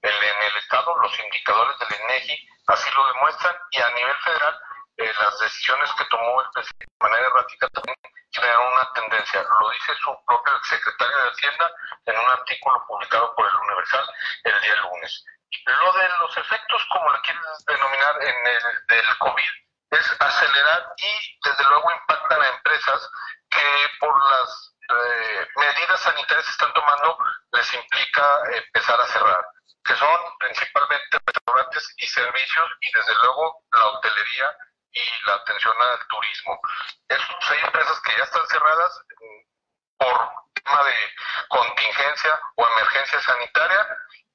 en 0.03 0.43
el 0.43 0.57
Estado, 0.57 0.99
los 0.99 1.21
indicadores 1.21 1.79
del 1.79 2.01
INEGI 2.01 2.49
así 2.67 2.91
lo 2.97 3.07
demuestran 3.07 3.57
y 3.71 3.81
a 3.81 3.91
nivel 3.91 4.17
federal 4.17 4.59
eh, 4.97 5.13
las 5.21 5.39
decisiones 5.39 5.93
que 5.93 6.05
tomó 6.07 6.43
el 6.43 6.49
presidente 6.53 6.87
de 6.99 7.09
manera 7.09 7.29
errática 7.29 7.69
también 7.69 7.97
crearon 8.33 8.73
una 8.73 8.93
tendencia. 8.93 9.43
Lo 9.61 9.71
dice 9.71 9.95
su 9.97 10.25
propio 10.27 10.53
secretario 10.65 11.17
de 11.17 11.31
Hacienda 11.31 11.71
en 12.07 12.19
un 12.19 12.31
artículo 12.31 12.85
publicado 12.87 13.35
por 13.35 13.47
el 13.47 13.55
Universal 13.55 14.15
el 14.45 14.61
día 14.61 14.77
lunes. 14.77 15.25
Lo 15.67 15.93
de 15.93 16.09
los 16.21 16.37
efectos, 16.37 16.87
como 16.91 17.13
le 17.13 17.21
quieres 17.21 17.65
denominar, 17.67 18.23
en 18.23 18.47
el 18.47 18.87
del 18.87 19.19
COVID, 19.19 19.51
es 19.91 20.17
acelerar 20.21 20.87
y 20.97 21.39
desde 21.45 21.65
luego 21.65 21.93
impactan 21.93 22.43
a 22.43 22.49
empresas 22.49 23.11
que 23.51 23.91
por 24.01 24.31
las 24.31 24.75
eh, 24.89 25.49
medidas 25.57 26.01
sanitarias 26.01 26.47
que 26.47 26.53
están 26.53 26.73
tomando 26.73 27.19
les 27.53 27.75
implica 27.75 28.43
empezar 28.53 29.01
a 29.01 29.07
cerrar, 29.07 29.45
que 29.85 29.95
son 29.95 30.19
principalmente 30.39 31.19
restaurantes 31.27 31.95
y 31.99 32.07
servicios 32.07 32.71
y 32.81 32.93
desde 32.93 33.15
luego 33.15 33.65
la 33.73 33.87
hotelería 33.87 34.57
y 34.93 35.27
la 35.27 35.35
atención 35.35 35.75
al 35.81 36.07
turismo. 36.09 36.61
Estos 37.09 37.51
hay 37.51 37.59
empresas 37.65 38.01
que 38.01 38.17
ya 38.17 38.25
están 38.25 38.47
cerradas 38.47 39.01
por 39.99 40.31
tema 40.55 40.85
de 40.85 40.95
contingencia 41.49 42.41
o 42.57 42.67
emergencia 42.67 43.21
sanitaria 43.21 43.89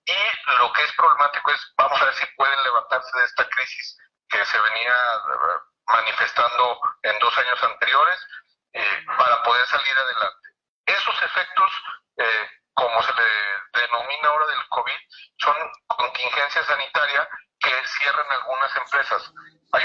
y 0.05 0.57
lo 0.59 0.71
que 0.73 0.83
es 0.83 0.91
problemático 0.93 1.51
es, 1.51 1.73
vamos 1.77 2.01
a 2.01 2.05
ver 2.05 2.13
si 2.15 2.25
pueden 2.37 2.63
levantarse 2.63 3.17
de 3.17 3.25
esta 3.25 3.49
crisis 3.49 3.97
que 4.29 4.43
se 4.45 4.59
venía 4.59 4.93
eh, 4.93 5.59
manifestando 5.87 6.79
en 7.03 7.19
dos 7.19 7.37
años 7.37 7.63
anteriores 7.63 8.27
eh, 8.73 9.05
para 9.17 9.43
poder 9.43 9.65
salir 9.67 9.97
adelante. 9.97 10.49
Esos 10.85 11.23
efectos, 11.23 11.71
eh, 12.17 12.49
como 12.73 13.03
se 13.03 13.13
le 13.13 13.81
denomina 13.81 14.29
ahora 14.29 14.47
del 14.47 14.67
COVID, 14.69 14.99
son 15.39 15.55
contingencia 15.87 16.63
sanitaria 16.63 17.29
que 17.59 17.87
cierran 17.87 18.31
algunas 18.31 18.75
empresas. 18.77 19.33
Hay 19.73 19.83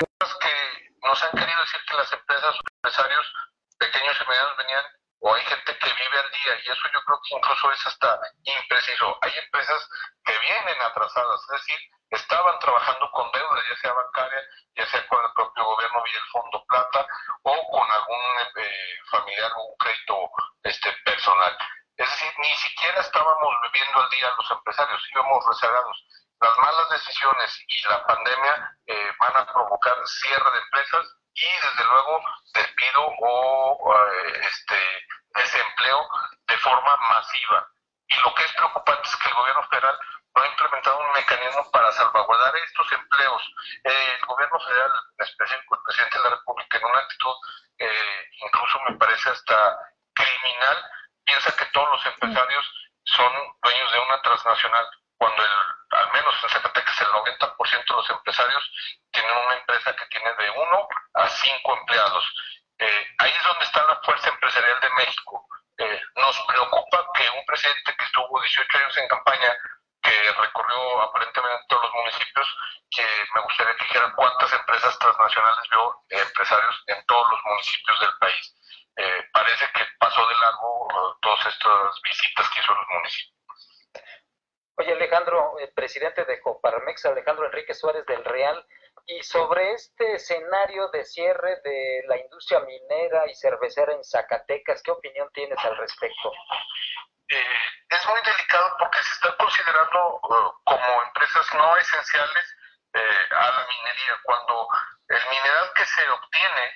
nos 1.12 1.22
han 1.25 1.31
querido 1.33 1.61
decir 1.61 1.81
que 1.87 1.94
las 1.94 2.11
empresas 2.11 2.57
empresarios 2.72 3.35
pequeños 3.79 4.16
y 4.18 4.29
medianos 4.31 4.57
venían 4.57 4.85
o 5.20 5.35
hay 5.35 5.44
gente 5.44 5.77
que 5.77 5.92
vive 5.92 6.18
al 6.18 6.31
día 6.31 6.55
y 6.64 6.70
eso 6.72 6.88
yo 6.90 7.05
creo 7.05 7.20
que 7.20 7.37
incluso 7.37 7.70
es 7.70 7.87
hasta 7.87 8.18
impreciso. 8.44 9.18
Hay 9.20 9.33
empresas 9.37 9.88
que 10.25 10.38
vienen 10.38 10.81
atrasadas, 10.81 11.40
es 11.42 11.61
decir, 11.61 11.79
estaban 12.09 12.59
trabajando 12.61 13.11
con 13.11 13.31
deuda, 13.31 13.62
ya 13.68 13.77
sea 13.77 13.92
bancaria, 13.92 14.42
ya 14.75 14.87
sea 14.87 15.07
con 15.07 15.22
el 15.22 15.33
propio 15.35 15.64
gobierno 15.64 16.03
vía 16.03 16.18
el 16.18 16.31
Fondo 16.33 16.64
Plata 16.64 17.07
o 17.42 17.70
con 17.70 17.92
algún 17.92 18.25
eh, 18.57 18.96
familiar 19.11 19.53
o 19.55 19.64
un 19.64 19.77
crédito 19.77 20.31
este, 20.62 20.92
personal. 21.05 21.59
Es 21.98 22.09
decir, 22.09 22.33
ni 22.38 22.57
siquiera 22.57 23.03
estábamos 23.03 23.55
viviendo 23.70 24.01
al 24.01 24.09
día 24.09 24.33
los 24.38 24.51
empresarios, 24.51 25.03
íbamos 25.12 25.44
rezagados 25.46 26.07
las 26.42 26.59
malas 26.59 26.90
decisiones 26.90 27.64
y 27.68 27.88
la 27.88 28.05
pandemia 28.05 28.76
eh, 28.87 29.11
van 29.18 29.37
a 29.37 29.46
provocar 29.46 29.96
cierre 30.07 30.50
de 30.50 30.59
empresas 30.59 31.07
y 31.35 31.44
desde 31.44 31.85
luego 31.85 32.20
despido 32.52 33.07
o 33.20 33.94
eh, 33.94 34.40
este 34.40 35.07
desempleo 35.37 36.09
de 36.48 36.59
forma 36.59 36.96
masiva. 37.11 37.68
Y 38.09 38.16
lo 38.22 38.35
que 38.35 38.42
es 38.42 38.52
preocupante 38.55 39.09
es 39.09 39.16
que 39.16 39.28
el 39.28 39.35
gobierno 39.35 39.62
federal 39.68 39.98
no 40.35 40.42
ha 40.42 40.46
implementado 40.48 40.98
un 40.98 41.12
mecanismo 41.12 41.70
para 41.70 41.92
salvaguardar 41.92 42.57
estos 42.57 42.90
empleos. 42.90 43.42
Eh, 43.85 44.16
el 44.18 44.26
gobierno 44.26 44.59
federal, 44.59 44.90
en 45.18 45.24
específico 45.24 45.76
el 45.76 45.83
presidente 45.85 46.18
de 46.18 46.24
la 46.24 46.37
República, 46.37 46.78
en 46.78 46.85
una 46.85 46.98
actitud 46.98 47.35
incluso 48.44 48.81
me 48.88 48.96
parece 48.96 49.28
hasta 49.28 49.76
criminal, 50.14 50.90
piensa 51.24 51.50
que 51.57 51.64
todos 51.66 51.88
los 51.90 52.07
empresarios 52.07 52.64
son 53.05 53.33
dueños 53.61 53.92
de 53.92 53.98
una 53.98 54.22
transnacional 54.22 54.87
cuando 55.23 55.41
el, 55.41 55.51
al 56.01 56.13
menos 56.13 56.35
en 56.43 56.51
Zacatecas 56.51 57.01
el 57.01 57.07
90% 57.07 57.87
de 57.87 57.95
los 57.95 58.11
empresarios 58.11 58.73
tienen 59.13 59.37
una 59.37 59.55
empresa 59.55 59.95
que 59.95 60.07
tiene 60.07 60.35
de 60.35 60.51
uno 60.51 60.89
a 61.15 61.29
cinco 61.29 61.79
empleados. 61.79 62.25
Eh, 62.81 63.07
ahí 63.19 63.31
es 63.31 63.45
donde 63.45 63.65
está 63.65 63.85
la 63.85 64.01
fuerza 64.03 64.31
empresarial 64.31 64.81
de 64.81 64.91
México. 64.99 65.47
Eh, 65.79 66.01
nos 66.17 66.41
preocupa 66.41 67.07
que 67.15 67.39
un 67.39 67.47
presidente 67.47 67.95
que 67.97 68.05
estuvo 68.05 68.41
18 68.41 68.79
años 68.79 68.97
en 68.97 69.07
campaña, 69.07 69.57
que 70.03 70.33
recorrió 70.41 71.03
aparentemente 71.03 71.67
todos 71.69 71.85
los 71.85 71.95
municipios, 71.95 72.57
que 72.91 73.07
me 73.37 73.43
gustaría 73.43 73.77
que 73.77 73.85
dijera 73.85 74.13
cuántas 74.17 74.53
empresas 74.53 74.99
transnacionales 74.99 75.71
vio 75.71 76.03
empresarios 76.09 76.83
en 76.89 77.07
todos 77.07 77.31
los 77.31 77.41
municipios 77.45 78.01
del 78.01 78.19
país. 78.19 78.55
Eh, 78.97 79.23
parece 79.33 79.71
que 79.73 79.87
pasó 80.01 80.27
de 80.27 80.35
largo 80.35 80.87
uh, 80.87 81.19
todas 81.23 81.47
estas 81.47 82.03
visitas 82.03 82.51
que 82.51 82.59
hizo 82.59 82.73
a 82.73 82.77
los 82.77 82.89
municipios. 82.89 83.41
Oye, 84.83 84.95
Alejandro, 84.95 85.61
el 85.61 85.73
presidente 85.75 86.25
de 86.25 86.40
Coparmex, 86.40 87.07
Alejandro 87.07 87.47
Enrique 87.47 87.73
Suárez 87.73 88.05
del 88.05 88.25
Real, 88.25 88.66
y 89.07 89.23
sobre 89.23 89.75
este 89.75 90.16
escenario 90.16 90.88
de 90.88 91.05
cierre 91.05 91.61
de 91.62 92.03
la 92.09 92.16
industria 92.18 92.59
minera 92.59 93.31
y 93.31 93.35
cervecera 93.37 93.92
en 93.92 94.03
Zacatecas, 94.03 94.83
¿qué 94.83 94.90
opinión 94.90 95.31
tienes 95.33 95.57
al 95.64 95.77
respecto? 95.77 96.33
Eh, 97.29 97.45
es 97.90 98.09
muy 98.09 98.21
delicado 98.25 98.75
porque 98.77 98.99
se 99.05 99.12
está 99.12 99.37
considerando 99.37 100.16
uh, 100.16 100.53
como 100.64 101.03
empresas 101.05 101.55
no 101.55 101.77
esenciales 101.77 102.57
eh, 102.95 103.27
a 103.31 103.51
la 103.53 103.66
minería, 103.68 104.18
cuando 104.25 104.66
el 105.07 105.29
mineral 105.31 105.71
que 105.77 105.87
se 105.87 106.11
obtiene 106.11 106.73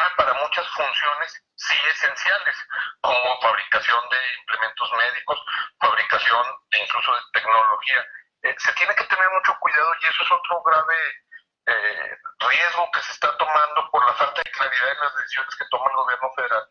sirve 0.00 0.16
para 0.16 0.32
muchas 0.34 0.66
funciones 0.68 1.42
sí 1.56 1.76
esenciales, 1.90 2.56
como 3.00 3.40
fabricación 3.40 4.08
de 4.08 4.18
implementos 4.40 4.92
médicos, 4.92 5.40
fabricación 5.80 6.46
e 6.70 6.78
incluso 6.82 7.14
de 7.14 7.20
tecnología. 7.32 8.06
Eh, 8.42 8.54
se 8.58 8.72
tiene 8.72 8.94
que 8.94 9.04
tener 9.04 9.28
mucho 9.30 9.54
cuidado 9.60 9.92
y 10.00 10.06
eso 10.06 10.22
es 10.22 10.32
otro 10.32 10.62
grave 10.62 10.96
eh, 11.66 12.16
riesgo 12.38 12.90
que 12.92 13.02
se 13.02 13.12
está 13.12 13.36
tomando 13.36 13.90
por 13.90 14.06
la 14.06 14.14
falta 14.14 14.42
de 14.42 14.50
claridad 14.50 14.92
en 14.92 15.00
las 15.00 15.16
decisiones 15.16 15.56
que 15.56 15.68
toma 15.70 15.90
el 15.90 15.96
gobierno 15.96 16.30
federal. 16.34 16.68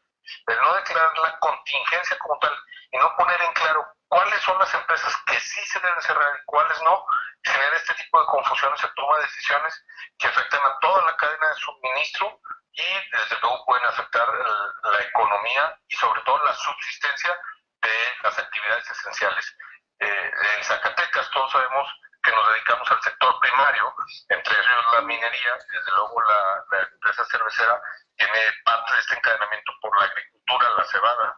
El 0.48 0.62
no 0.62 0.74
declarar 0.74 1.18
la 1.20 1.40
contingencia 1.40 2.18
como 2.20 2.38
tal 2.40 2.56
y 2.92 2.98
no 2.98 3.16
poner 3.16 3.42
en 3.42 3.54
claro 3.54 3.86
cuáles 4.08 4.42
son 4.42 4.58
las 4.58 4.74
empresas 4.74 5.16
que 5.28 5.40
sí 5.40 5.62
se 5.66 5.80
deben 5.80 6.02
cerrar 6.02 6.36
y 6.36 6.46
cuáles 6.46 6.82
no, 6.82 7.06
genera 7.44 7.76
este 7.78 7.94
tipo 7.96 8.20
de 8.20 8.28
confusiones, 8.28 8.80
se 8.80 8.88
toma 8.96 9.18
decisiones 9.20 9.86
que 10.18 10.28
afectan 10.28 10.62
a 10.64 10.80
toda 10.80 11.06
la 11.06 11.16
cadena 11.16 11.48
de 11.50 11.56
suministro 11.56 12.40
y 12.74 13.10
desde 13.12 13.40
luego 13.42 13.66
pueden 13.66 13.86
afectar 13.86 14.28
la 14.28 15.02
economía 15.02 15.78
y 15.88 15.96
sobre 15.96 16.22
todo 16.22 16.44
la 16.44 16.54
subsistencia 16.54 17.38
de 17.82 18.14
las 18.24 18.38
actividades 18.38 18.90
esenciales. 18.90 19.58
Eh, 20.00 20.32
en 20.58 20.64
Zacatecas 20.64 21.30
todos 21.32 21.52
sabemos 21.52 21.88
que 22.24 22.32
nos 22.32 22.52
dedicamos 22.52 22.92
al 22.92 23.02
sector 23.02 23.40
primario, 23.40 23.94
entre 24.30 24.54
ellos 24.54 24.86
la 24.94 25.02
minería, 25.02 25.54
desde 25.72 25.92
luego 25.96 26.22
la, 26.22 26.64
la 26.72 26.84
empresa 26.84 27.26
cervecera 27.26 27.82
tiene 28.18 28.40
parte 28.66 28.94
de 28.94 29.00
este 29.00 29.16
encadenamiento 29.16 29.72
por 29.82 29.98
la 29.98 30.06
agricultura, 30.06 30.70
la 30.78 30.86
cebada, 30.86 31.38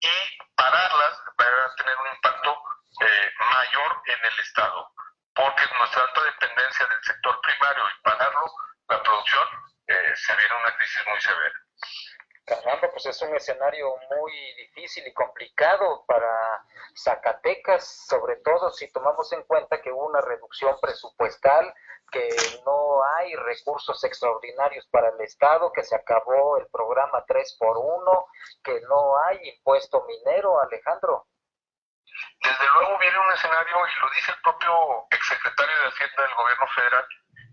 y 0.00 0.38
pararlas 0.56 1.20
va 1.40 1.44
a 1.44 1.74
tener 1.76 1.96
un 1.98 2.14
impacto 2.14 2.62
eh, 3.00 3.32
mayor 3.38 4.02
en 4.06 4.24
el 4.24 4.40
Estado, 4.40 4.90
porque 5.36 5.62
nuestra 5.78 6.02
alta 6.02 6.22
dependencia 6.24 6.86
del 6.86 7.02
sector 7.04 7.40
primario 7.42 7.82
y 7.84 8.02
pararlo, 8.02 8.46
la 8.88 9.02
producción, 9.02 9.46
eh, 9.86 10.12
se 10.16 10.34
viene 10.34 10.54
una 10.56 10.76
crisis 10.76 11.02
muy 11.06 11.20
severa. 11.20 11.54
Caramba, 12.46 12.90
pues 12.92 13.06
es 13.06 13.20
un 13.22 13.34
escenario 13.34 13.88
muy 14.08 14.32
difícil 14.54 15.04
y 15.06 15.12
complicado 15.12 16.04
para 16.06 16.64
Zacatecas, 16.96 18.06
sobre 18.08 18.36
todo 18.36 18.70
si 18.70 18.90
tomamos 18.92 19.32
en 19.32 19.42
cuenta 19.42 19.82
que 19.82 19.90
hubo 19.90 20.06
una 20.06 20.20
reducción 20.20 20.78
presupuestal, 20.80 21.74
que 22.10 22.28
no 22.64 23.02
hay 23.16 23.34
recursos 23.34 24.02
extraordinarios 24.04 24.86
para 24.92 25.08
el 25.08 25.20
Estado, 25.22 25.72
que 25.72 25.82
se 25.82 25.96
acabó 25.96 26.56
el 26.58 26.68
programa 26.68 27.24
3 27.26 27.56
por 27.58 27.76
1 27.78 28.26
que 28.62 28.80
no 28.82 29.18
hay 29.24 29.38
impuesto 29.48 30.04
minero, 30.06 30.60
Alejandro. 30.60 31.26
Desde 32.42 32.66
luego 32.74 32.98
viene 32.98 33.18
un 33.18 33.32
escenario, 33.32 33.76
y 33.86 34.00
lo 34.00 34.10
dice 34.10 34.32
el 34.32 34.40
propio 34.40 35.06
exsecretario 35.10 35.76
de 35.80 35.88
Hacienda 35.88 36.22
del 36.22 36.34
gobierno 36.34 36.66
federal, 36.68 37.06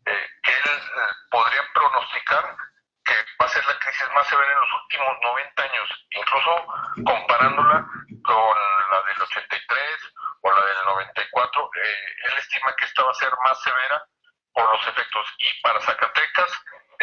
eh, 0.05 0.29
que 0.43 0.51
él 0.51 0.63
eh, 0.65 1.11
podría 1.31 1.63
pronosticar 1.73 2.57
que 3.05 3.13
va 3.39 3.45
a 3.45 3.49
ser 3.49 3.65
la 3.65 3.79
crisis 3.79 4.07
más 4.15 4.27
severa 4.27 4.51
en 4.51 4.59
los 4.59 4.73
últimos 4.83 5.17
90 5.21 5.63
años, 5.63 5.89
incluso 6.11 6.67
comparándola 7.05 7.85
con 8.23 8.57
la 8.91 9.01
del 9.01 9.21
83 9.21 10.13
o 10.41 10.51
la 10.51 10.65
del 10.65 10.85
94, 10.85 11.69
eh, 11.75 12.15
él 12.25 12.33
estima 12.37 12.73
que 12.75 12.85
esta 12.85 13.03
va 13.03 13.11
a 13.11 13.15
ser 13.15 13.31
más 13.43 13.61
severa 13.61 14.05
por 14.53 14.71
los 14.71 14.87
efectos. 14.87 15.27
Y 15.39 15.61
para 15.61 15.81
Zacatecas, 15.81 16.51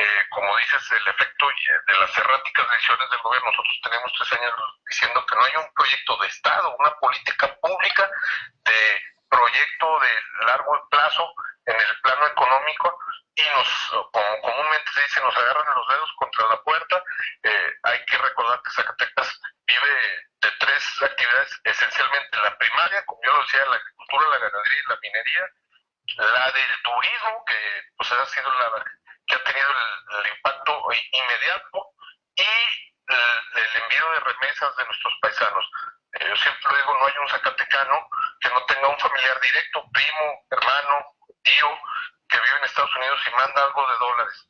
eh, 0.01 0.27
como 0.31 0.57
dices, 0.57 0.93
el 0.93 1.09
efecto 1.09 1.49
de 1.87 1.95
las 2.01 2.17
erráticas 2.17 2.71
decisiones 2.71 3.11
del 3.11 3.21
gobierno. 3.21 3.51
Nosotros 3.51 3.81
tenemos 3.83 4.13
tres 4.17 4.33
años 4.41 4.55
diciendo 4.89 5.27
que 5.27 5.35
no 5.35 5.45
hay 5.45 5.57
un 5.57 5.75
proyecto 5.75 6.17
de 6.17 6.29
Estado, 6.29 6.77
una 6.79 6.95
política 6.97 7.55
pública 7.61 8.11
de 8.65 9.03
proyecto 9.29 10.01
de 10.01 10.47
largo 10.47 10.89
plazo 10.91 11.35
en 11.67 11.77
el 11.79 12.01
plano 12.01 12.27
económico 12.27 12.99
y 13.35 13.43
nos, 13.43 13.69
como 14.11 14.41
comúnmente 14.41 14.91
se 14.93 15.03
dice, 15.03 15.21
nos 15.21 15.37
agarran 15.37 15.75
los 15.75 15.89
dedos 15.89 16.13
contra 16.17 16.49
la 16.49 16.63
puerta. 16.63 17.05
Eh, 17.43 17.75
hay 17.83 18.05
que 18.07 18.19
recordar 18.19 18.61
que 18.63 18.71
Zacatecas 18.71 19.41
vive 19.67 20.27
de 20.41 20.51
tres 20.59 21.03
actividades, 21.03 21.61
esencialmente 21.65 22.37
la 22.39 22.57
primaria, 22.57 23.05
como 23.05 23.21
yo 23.23 23.33
lo 23.33 23.43
decía, 23.43 23.67
la 23.67 23.77
agricultura, 23.77 24.29
la 24.29 24.39
ganadería 24.39 24.83
y 24.83 24.89
la 24.89 24.99
minería, 25.03 25.47
la 26.17 26.53
del 26.53 26.83
turismo, 26.83 27.45
que 27.47 27.83
pues 27.97 28.13
ha 28.13 28.27
sido 28.27 28.51
la 28.55 28.85
que 29.31 29.37
ha 29.37 29.45
tenido 29.45 29.69
el, 29.71 30.27
impacto 30.27 30.83
inmediato, 31.13 31.95
y 32.35 32.43
el, 32.43 33.83
envío 33.83 34.11
de 34.11 34.21
remesas 34.21 34.77
de 34.77 34.85
nuestros 34.85 35.15
paisanos. 35.23 35.71
Eh, 36.15 36.27
yo 36.29 36.37
siempre 36.37 36.77
digo, 36.77 36.99
no 36.99 37.07
hay 37.07 37.15
un 37.21 37.29
zacatecano 37.29 38.09
que 38.41 38.49
no 38.49 38.65
tenga 38.67 38.89
un 38.89 38.99
familiar 38.99 39.41
directo, 39.41 39.89
primo, 39.93 40.47
hermano, 40.51 41.15
tío, 41.43 41.79
que 42.29 42.41
vive 42.41 42.59
en 42.59 42.65
Estados 42.65 42.97
Unidos 42.97 43.21
y 43.27 43.31
manda 43.37 43.63
algo 43.63 43.87
de 43.89 43.99
dólares. 43.99 44.49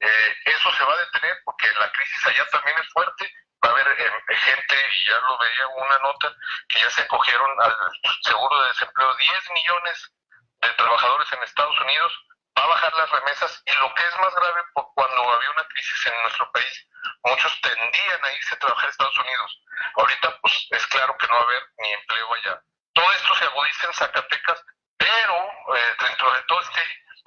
Eh, 0.00 0.36
eso 0.46 0.72
se 0.72 0.84
va 0.84 0.94
a 0.94 1.04
detener 1.04 1.36
porque 1.44 1.68
la 1.78 1.90
crisis 1.92 2.26
allá 2.26 2.46
también 2.50 2.78
es 2.78 2.88
fuerte. 2.92 3.32
Va 3.64 3.68
a 3.68 3.72
haber 3.72 3.88
eh, 3.88 4.36
gente, 4.36 4.74
y 4.74 5.08
ya 5.08 5.18
lo 5.18 5.38
veía 5.38 5.66
una 5.68 5.98
nota, 5.98 6.34
que 6.68 6.80
ya 6.80 6.90
se 6.90 7.02
acogieron 7.02 7.50
al 7.60 7.76
seguro 8.22 8.62
de 8.62 8.68
desempleo 8.68 9.14
10 9.14 9.50
millones 9.50 10.12
de 10.60 10.68
trabajadores 10.70 11.32
en 11.32 11.42
Estados 11.42 11.78
Unidos, 11.80 12.12
va 12.58 12.64
a 12.64 12.68
bajar 12.68 12.92
las 12.94 13.10
remesas 13.10 13.62
y 13.66 13.72
lo 13.72 13.94
que 13.94 14.06
es 14.06 14.18
más 14.18 14.34
grave, 14.34 14.62
cuando 14.94 15.32
había 15.32 15.50
una 15.50 15.68
crisis 15.68 16.06
en 16.06 16.22
nuestro 16.22 16.50
país, 16.52 16.88
muchos 17.24 17.60
tendían 17.60 18.24
a 18.24 18.32
irse 18.32 18.54
a 18.54 18.58
trabajar 18.58 18.86
a 18.86 18.90
Estados 18.90 19.18
Unidos. 19.18 19.60
Ahorita 19.96 20.38
pues 20.40 20.68
es 20.70 20.86
claro 20.88 21.16
que 21.18 21.26
no 21.26 21.34
va 21.34 21.40
a 21.40 21.44
haber 21.44 21.62
ni 21.78 21.92
empleo 21.92 22.34
allá. 22.34 22.62
Todo 22.92 23.12
esto 23.12 23.34
se 23.34 23.44
agudiza 23.44 23.86
en 23.86 23.94
Zacatecas, 23.94 24.64
pero 24.98 25.36
eh, 25.76 25.96
dentro 26.00 26.32
de 26.32 26.42
todo 26.42 26.60
este 26.60 26.82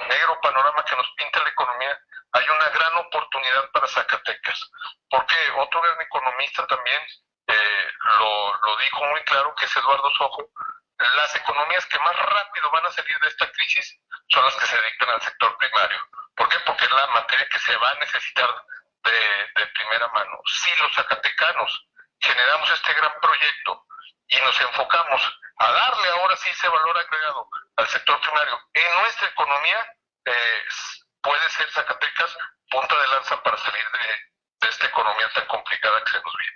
negro 0.07 0.39
panorama 0.41 0.83
que 0.83 0.95
nos 0.95 1.09
pinta 1.17 1.39
la 1.39 1.49
economía, 1.49 1.99
hay 2.33 2.45
una 2.49 2.69
gran 2.69 2.95
oportunidad 2.97 3.71
para 3.71 3.87
Zacatecas, 3.87 4.71
porque 5.09 5.35
otro 5.57 5.81
gran 5.81 6.01
economista 6.01 6.67
también 6.67 7.01
eh, 7.47 7.91
lo, 8.19 8.55
lo 8.57 8.77
dijo 8.77 9.05
muy 9.05 9.21
claro, 9.23 9.55
que 9.55 9.65
es 9.65 9.75
Eduardo 9.75 10.11
Sojo, 10.17 10.49
las 10.97 11.35
economías 11.35 11.85
que 11.87 11.99
más 11.99 12.15
rápido 12.15 12.71
van 12.71 12.85
a 12.85 12.91
salir 12.91 13.17
de 13.19 13.27
esta 13.27 13.51
crisis 13.51 13.99
son 14.29 14.45
las 14.45 14.55
que 14.55 14.65
se 14.65 14.77
dedican 14.77 15.09
al 15.09 15.21
sector 15.21 15.57
primario. 15.57 15.99
¿Por 16.35 16.49
qué? 16.49 16.59
Porque 16.65 16.85
es 16.85 16.91
la 16.91 17.07
materia 17.07 17.47
que 17.49 17.59
se 17.59 17.75
va 17.77 17.91
a 17.91 17.95
necesitar 17.95 18.49
de, 19.03 19.67
primera 19.73 20.07
mano. 20.09 20.39
Si 20.45 20.69
los 20.81 20.93
zacatecanos 20.95 21.87
generamos 22.19 22.69
este 22.71 22.93
gran 22.93 23.11
proyecto 23.21 23.85
y 24.27 24.37
nos 24.37 24.59
enfocamos 24.61 25.39
a 25.57 25.71
darle 25.71 26.09
ahora 26.09 26.35
sí 26.37 26.49
ese 26.49 26.67
valor 26.67 26.97
agregado 26.97 27.49
al 27.75 27.87
sector 27.87 28.19
primario 28.21 28.59
en 28.73 29.01
nuestra 29.01 29.27
economía, 29.27 29.93
eh, 30.25 30.63
puede 31.21 31.49
ser 31.49 31.69
Zacatecas 31.71 32.37
punta 32.69 32.99
de 32.99 33.07
lanza 33.09 33.43
para 33.43 33.57
salir 33.57 33.83
de 34.61 34.69
esta 34.69 34.87
economía 34.87 35.29
tan 35.33 35.45
complicada 35.47 36.03
que 36.03 36.11
se 36.11 36.21
nos 36.21 36.33
viene. 36.37 36.55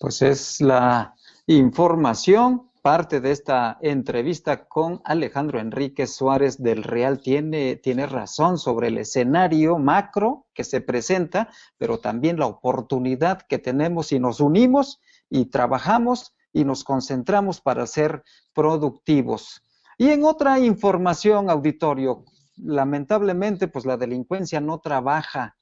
Pues 0.00 0.22
es 0.22 0.60
la 0.60 1.14
información. 1.46 2.70
Parte 2.82 3.20
de 3.20 3.32
esta 3.32 3.78
entrevista 3.80 4.68
con 4.68 5.00
Alejandro 5.04 5.58
Enrique 5.58 6.06
Suárez 6.06 6.62
del 6.62 6.84
Real 6.84 7.18
tiene, 7.18 7.74
tiene 7.74 8.06
razón 8.06 8.58
sobre 8.58 8.88
el 8.88 8.98
escenario 8.98 9.76
macro 9.76 10.46
que 10.54 10.62
se 10.62 10.80
presenta, 10.80 11.48
pero 11.78 11.98
también 11.98 12.38
la 12.38 12.46
oportunidad 12.46 13.42
que 13.42 13.58
tenemos 13.58 14.06
si 14.08 14.20
nos 14.20 14.38
unimos 14.38 15.00
y 15.28 15.46
trabajamos 15.46 16.36
y 16.52 16.64
nos 16.64 16.84
concentramos 16.84 17.60
para 17.60 17.88
ser 17.88 18.22
productivos. 18.54 19.64
Y 19.98 20.10
en 20.10 20.22
otra 20.22 20.60
información, 20.60 21.50
auditorio, 21.50 22.24
lamentablemente, 22.56 23.66
pues 23.66 23.84
la 23.84 23.96
delincuencia 23.96 24.60
no 24.60 24.78
trabaja 24.78 25.56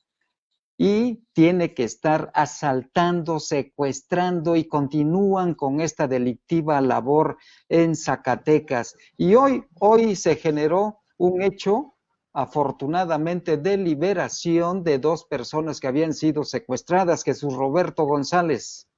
y 0.77 1.23
tiene 1.33 1.73
que 1.73 1.85
estar 1.85 2.31
asaltando, 2.35 3.39
secuestrando 3.39 4.57
y 4.57 4.65
continúan 4.65 5.55
con 5.55 5.81
esta 5.81 6.09
delictiva 6.09 6.81
labor 6.81 7.39
en 7.69 7.95
Zacatecas. 7.95 8.97
Y 9.17 9.35
hoy, 9.37 9.65
hoy 9.79 10.17
se 10.17 10.37
generó 10.37 11.01
un 11.17 11.43
hecho, 11.43 11.95
afortunadamente, 12.33 13.57
de 13.57 13.77
liberación 13.77 14.83
de 14.83 14.99
dos 14.99 15.25
personas 15.25 15.79
que 15.79 15.87
habían 15.87 16.13
sido 16.13 16.43
secuestradas, 16.43 17.23
Jesús 17.23 17.55
Roberto 17.55 18.05
González. 18.05 18.89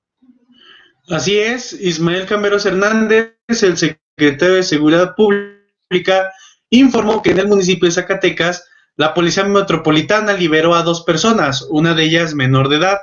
Así 1.09 1.39
es, 1.39 1.73
Ismael 1.75 2.27
Camberos 2.27 2.67
Hernández, 2.67 3.37
el 3.49 3.77
secretario 3.77 4.57
de 4.57 4.63
Seguridad 4.63 5.15
Pública, 5.15 6.33
informó 6.71 7.23
que 7.23 7.31
en 7.31 7.39
el 7.39 7.49
municipio 7.49 7.87
de 7.87 7.95
Zacatecas 7.95 8.67
la 8.97 9.13
Policía 9.13 9.45
Metropolitana 9.45 10.33
liberó 10.33 10.75
a 10.75 10.83
dos 10.83 11.03
personas, 11.03 11.67
una 11.69 11.95
de 11.95 12.05
ellas 12.05 12.35
menor 12.35 12.69
de 12.69 12.77
edad. 12.77 12.99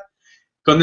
Con, 0.63 0.81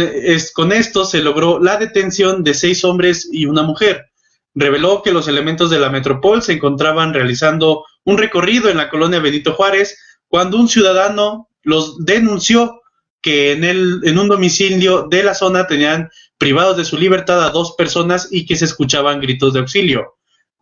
esto 0.73 1.05
se 1.05 1.23
logró 1.23 1.59
la 1.59 1.79
detención 1.79 2.45
de 2.45 2.55
seis 2.55 2.85
hombres 2.85 3.29
y 3.33 3.47
una 3.47 3.63
mujer. 3.63 4.07
Reveló 4.55 5.03
que 5.03 5.13
los 5.13 5.27
elementos 5.27 5.71
de 5.71 5.81
la 5.81 5.91
Metropol 5.91 6.43
se 6.43 6.53
encontraban 6.53 7.13
realizando 7.13 7.85
un 8.05 8.19
recorrido 8.19 8.69
en 8.69 8.77
la 8.77 8.89
colonia 8.89 9.21
Benito 9.21 9.55
Juárez 9.55 9.99
cuando 10.29 10.59
un 10.59 10.69
ciudadano 10.69 11.49
los 11.63 12.05
denunció 12.05 12.81
que 13.21 13.53
en, 13.53 13.65
el, 13.65 14.01
en 14.05 14.19
un 14.19 14.29
domicilio 14.29 15.07
de 15.11 15.25
la 15.25 15.35
zona 15.35 15.67
tenían 15.67 16.09
privados 16.39 16.77
de 16.77 16.85
su 16.85 16.97
libertad 16.97 17.45
a 17.45 17.51
dos 17.51 17.75
personas 17.77 18.29
y 18.31 18.47
que 18.47 18.57
se 18.57 18.65
escuchaban 18.65 19.21
gritos 19.21 19.53
de 19.53 19.61
auxilio. 19.61 20.15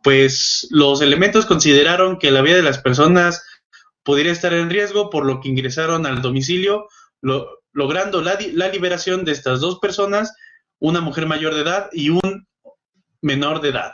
Pues 0.03 0.67
los 0.71 1.01
elementos 1.03 1.45
consideraron 1.45 2.19
que 2.19 2.31
la 2.31 2.43
vida 2.43 2.57
de 2.57 2.63
las 2.63 2.79
personas 2.79 3.43
podría 4.09 4.33
estar 4.33 4.55
en 4.55 4.71
riesgo, 4.71 5.11
por 5.11 5.27
lo 5.27 5.39
que 5.39 5.51
ingresaron 5.51 6.07
al 6.07 6.23
domicilio, 6.23 6.89
logrando 7.21 8.23
la, 8.23 8.39
liberación 8.73 9.23
de 9.23 9.33
estas 9.33 9.61
dos 9.61 9.81
personas, 9.81 10.35
una 10.79 11.03
mujer 11.03 11.27
mayor 11.27 11.55
de 11.55 11.61
edad 11.61 11.91
y 11.93 12.09
un 12.09 12.49
menor 13.21 13.61
de 13.61 13.69
edad. 13.69 13.93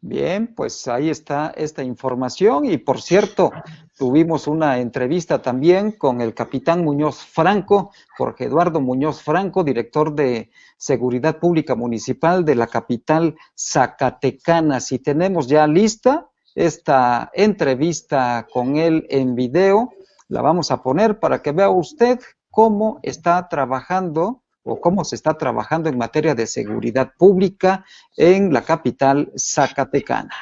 Bien, 0.00 0.56
pues 0.56 0.88
ahí 0.88 1.08
está 1.08 1.52
esta 1.56 1.84
información 1.84 2.64
y 2.64 2.78
por 2.78 3.00
cierto, 3.00 3.52
tuvimos 3.96 4.48
una 4.48 4.80
entrevista 4.80 5.40
también 5.40 5.92
con 5.92 6.20
el 6.20 6.34
capitán 6.34 6.82
Muñoz 6.82 7.24
Franco, 7.24 7.92
Jorge 8.18 8.46
Eduardo 8.46 8.80
Muñoz 8.80 9.22
Franco, 9.22 9.62
director 9.62 10.16
de 10.16 10.50
Seguridad 10.76 11.38
Pública 11.38 11.76
Municipal 11.76 12.44
de 12.44 12.56
la 12.56 12.66
capital 12.66 13.36
Zacatecana. 13.56 14.80
Si 14.80 14.98
tenemos 14.98 15.46
ya 15.46 15.68
lista, 15.68 16.31
esta 16.54 17.30
entrevista 17.34 18.46
con 18.52 18.76
él 18.76 19.06
en 19.10 19.34
video. 19.34 19.92
La 20.28 20.42
vamos 20.42 20.70
a 20.70 20.82
poner 20.82 21.18
para 21.18 21.42
que 21.42 21.52
vea 21.52 21.70
usted 21.70 22.18
cómo 22.50 23.00
está 23.02 23.48
trabajando 23.48 24.42
o 24.64 24.80
cómo 24.80 25.04
se 25.04 25.16
está 25.16 25.34
trabajando 25.34 25.88
en 25.88 25.98
materia 25.98 26.34
de 26.34 26.46
seguridad 26.46 27.12
pública 27.18 27.84
en 28.16 28.52
la 28.52 28.62
capital 28.62 29.32
zacatecana. 29.36 30.34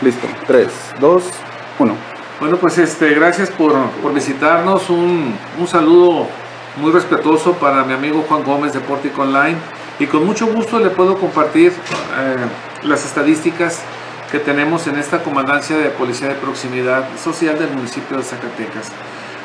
Listo, 0.00 0.26
3, 0.46 0.68
2, 1.00 1.24
1. 1.80 1.94
Bueno, 2.40 2.56
pues 2.56 2.78
este, 2.78 3.14
gracias 3.14 3.50
por, 3.50 3.74
visitarnos. 4.14 4.88
Un, 4.90 5.36
un, 5.58 5.66
saludo 5.66 6.28
muy 6.76 6.92
respetuoso 6.92 7.54
para 7.54 7.82
mi 7.82 7.94
amigo 7.94 8.24
Juan 8.28 8.44
Gómez 8.44 8.72
de 8.72 8.80
Portico 8.80 9.22
Online. 9.22 9.58
Y 9.98 10.06
con 10.06 10.24
mucho 10.24 10.46
gusto 10.46 10.78
le 10.78 10.90
puedo 10.90 11.18
compartir 11.18 11.72
eh, 11.72 12.46
las 12.82 13.04
estadísticas 13.04 13.80
que 14.30 14.38
tenemos 14.38 14.86
en 14.86 14.96
esta 14.96 15.22
comandancia 15.22 15.76
de 15.76 15.90
Policía 15.90 16.28
de 16.28 16.34
Proximidad 16.34 17.08
Social 17.22 17.58
del 17.58 17.70
municipio 17.70 18.18
de 18.18 18.22
Zacatecas. 18.22 18.92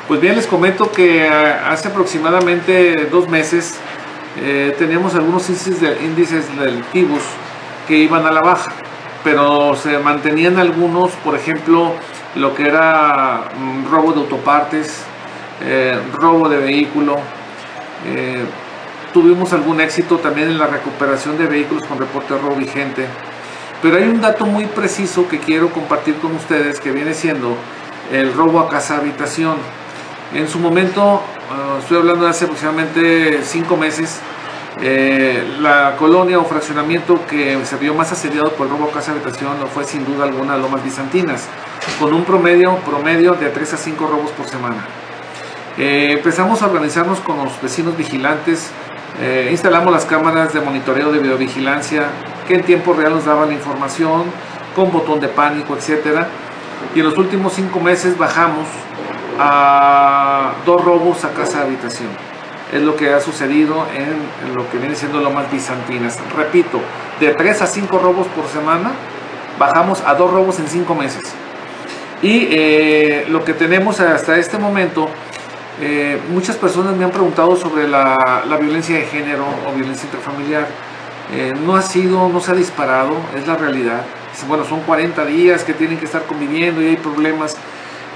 Pues 0.06 0.20
bien, 0.20 0.36
les 0.36 0.46
comento 0.46 0.92
que 0.92 1.26
eh, 1.26 1.28
hace 1.28 1.88
aproximadamente 1.88 3.06
dos 3.10 3.28
meses 3.28 3.78
eh, 4.36 4.74
teníamos 4.78 5.14
algunos 5.14 5.48
índices, 5.48 5.80
de, 5.80 6.04
índices 6.04 6.46
que 7.86 7.96
iban 7.96 8.26
a 8.26 8.30
la 8.30 8.40
baja, 8.40 8.72
pero 9.22 9.76
se 9.76 9.98
mantenían 9.98 10.58
algunos, 10.58 11.12
por 11.12 11.36
ejemplo, 11.36 11.92
lo 12.34 12.54
que 12.54 12.64
era 12.64 13.50
mm, 13.56 13.90
robo 13.90 14.12
de 14.12 14.20
autopartes, 14.20 15.04
eh, 15.62 15.98
robo 16.14 16.48
de 16.48 16.58
vehículo. 16.58 17.16
Eh, 18.06 18.44
tuvimos 19.14 19.52
algún 19.52 19.80
éxito 19.80 20.18
también 20.18 20.48
en 20.48 20.58
la 20.58 20.66
recuperación 20.66 21.38
de 21.38 21.46
vehículos 21.46 21.84
con 21.84 21.98
reporte 21.98 22.36
robo 22.36 22.56
vigente. 22.56 23.06
Pero 23.80 23.96
hay 23.96 24.04
un 24.04 24.20
dato 24.20 24.44
muy 24.44 24.66
preciso 24.66 25.28
que 25.28 25.38
quiero 25.38 25.70
compartir 25.70 26.16
con 26.16 26.34
ustedes 26.34 26.80
que 26.80 26.90
viene 26.90 27.14
siendo 27.14 27.56
el 28.12 28.34
robo 28.34 28.58
a 28.58 28.68
casa 28.68 28.96
habitación. 28.96 29.56
En 30.34 30.48
su 30.48 30.58
momento, 30.58 31.22
eh, 31.22 31.78
estoy 31.78 31.98
hablando 31.98 32.24
de 32.24 32.30
hace 32.30 32.44
aproximadamente 32.44 33.40
cinco 33.44 33.76
meses, 33.76 34.20
la 35.60 35.94
colonia 35.96 36.40
o 36.40 36.44
fraccionamiento 36.44 37.24
que 37.26 37.56
se 37.64 37.76
vio 37.76 37.94
más 37.94 38.10
asediado 38.10 38.50
por 38.54 38.66
el 38.66 38.72
robo 38.72 38.90
a 38.90 38.92
casa 38.92 39.12
habitación 39.12 39.56
fue 39.72 39.84
sin 39.84 40.04
duda 40.04 40.24
alguna 40.24 40.56
Lomas 40.56 40.82
Bizantinas, 40.82 41.48
con 42.00 42.12
un 42.12 42.24
promedio, 42.24 42.76
promedio 42.78 43.34
de 43.34 43.50
3 43.50 43.74
a 43.74 43.76
5 43.76 44.06
robos 44.08 44.32
por 44.32 44.46
semana. 44.46 44.84
Eh, 45.78 46.12
empezamos 46.12 46.62
a 46.62 46.66
organizarnos 46.66 47.20
con 47.20 47.36
los 47.38 47.60
vecinos 47.60 47.96
vigilantes, 47.96 48.70
eh, 49.20 49.48
instalamos 49.50 49.92
las 49.92 50.04
cámaras 50.04 50.52
de 50.52 50.60
monitoreo 50.60 51.12
de 51.12 51.20
videovigilancia 51.20 52.08
que 52.48 52.54
en 52.54 52.62
tiempo 52.62 52.92
real 52.94 53.12
nos 53.12 53.24
daban 53.24 53.48
la 53.48 53.54
información, 53.54 54.24
con 54.74 54.90
botón 54.90 55.20
de 55.20 55.28
pánico, 55.28 55.76
etc. 55.76 56.26
Y 56.94 57.00
en 57.00 57.06
los 57.06 57.16
últimos 57.16 57.52
cinco 57.52 57.80
meses 57.80 58.18
bajamos 58.18 58.66
a 59.38 60.52
dos 60.66 60.84
robos 60.84 61.24
a 61.24 61.32
casa 61.32 61.58
de 61.58 61.64
habitación. 61.66 62.08
Es 62.72 62.82
lo 62.82 62.96
que 62.96 63.12
ha 63.12 63.20
sucedido 63.20 63.86
en, 63.94 64.54
lo 64.54 64.68
que 64.70 64.78
viene 64.78 64.96
siendo 64.96 65.20
Lomas 65.20 65.50
Bizantinas. 65.50 66.18
Repito, 66.36 66.80
de 67.20 67.34
tres 67.34 67.62
a 67.62 67.66
cinco 67.66 67.98
robos 67.98 68.26
por 68.28 68.46
semana, 68.48 68.92
bajamos 69.58 70.02
a 70.04 70.14
dos 70.14 70.30
robos 70.32 70.58
en 70.58 70.66
cinco 70.66 70.94
meses. 70.94 71.22
Y 72.20 72.48
eh, 72.50 73.26
lo 73.28 73.44
que 73.44 73.54
tenemos 73.54 74.00
hasta 74.00 74.38
este 74.38 74.58
momento 74.58 75.08
eh, 75.80 76.20
muchas 76.28 76.56
personas 76.56 76.96
me 76.96 77.04
han 77.04 77.10
preguntado 77.10 77.56
sobre 77.56 77.88
la, 77.88 78.16
violencia 78.60 78.96
de 78.96 79.06
género 79.06 79.44
o 79.66 79.72
violencia 79.72 80.06
intrafamiliar. 80.06 80.66
Eh, 81.32 81.52
no 81.64 81.74
ha 81.74 81.82
sido, 81.82 82.28
no 82.28 82.40
se 82.40 82.52
ha 82.52 82.54
disparado, 82.54 83.16
es 83.36 83.46
la 83.46 83.56
realidad. 83.56 84.02
Bueno, 84.46 84.64
son 84.64 84.80
40 84.80 85.24
días 85.26 85.64
que 85.64 85.74
tienen 85.74 85.98
que 85.98 86.04
estar 86.04 86.22
conviviendo 86.24 86.82
y 86.82 86.86
hay 86.86 86.96
problemas. 86.96 87.56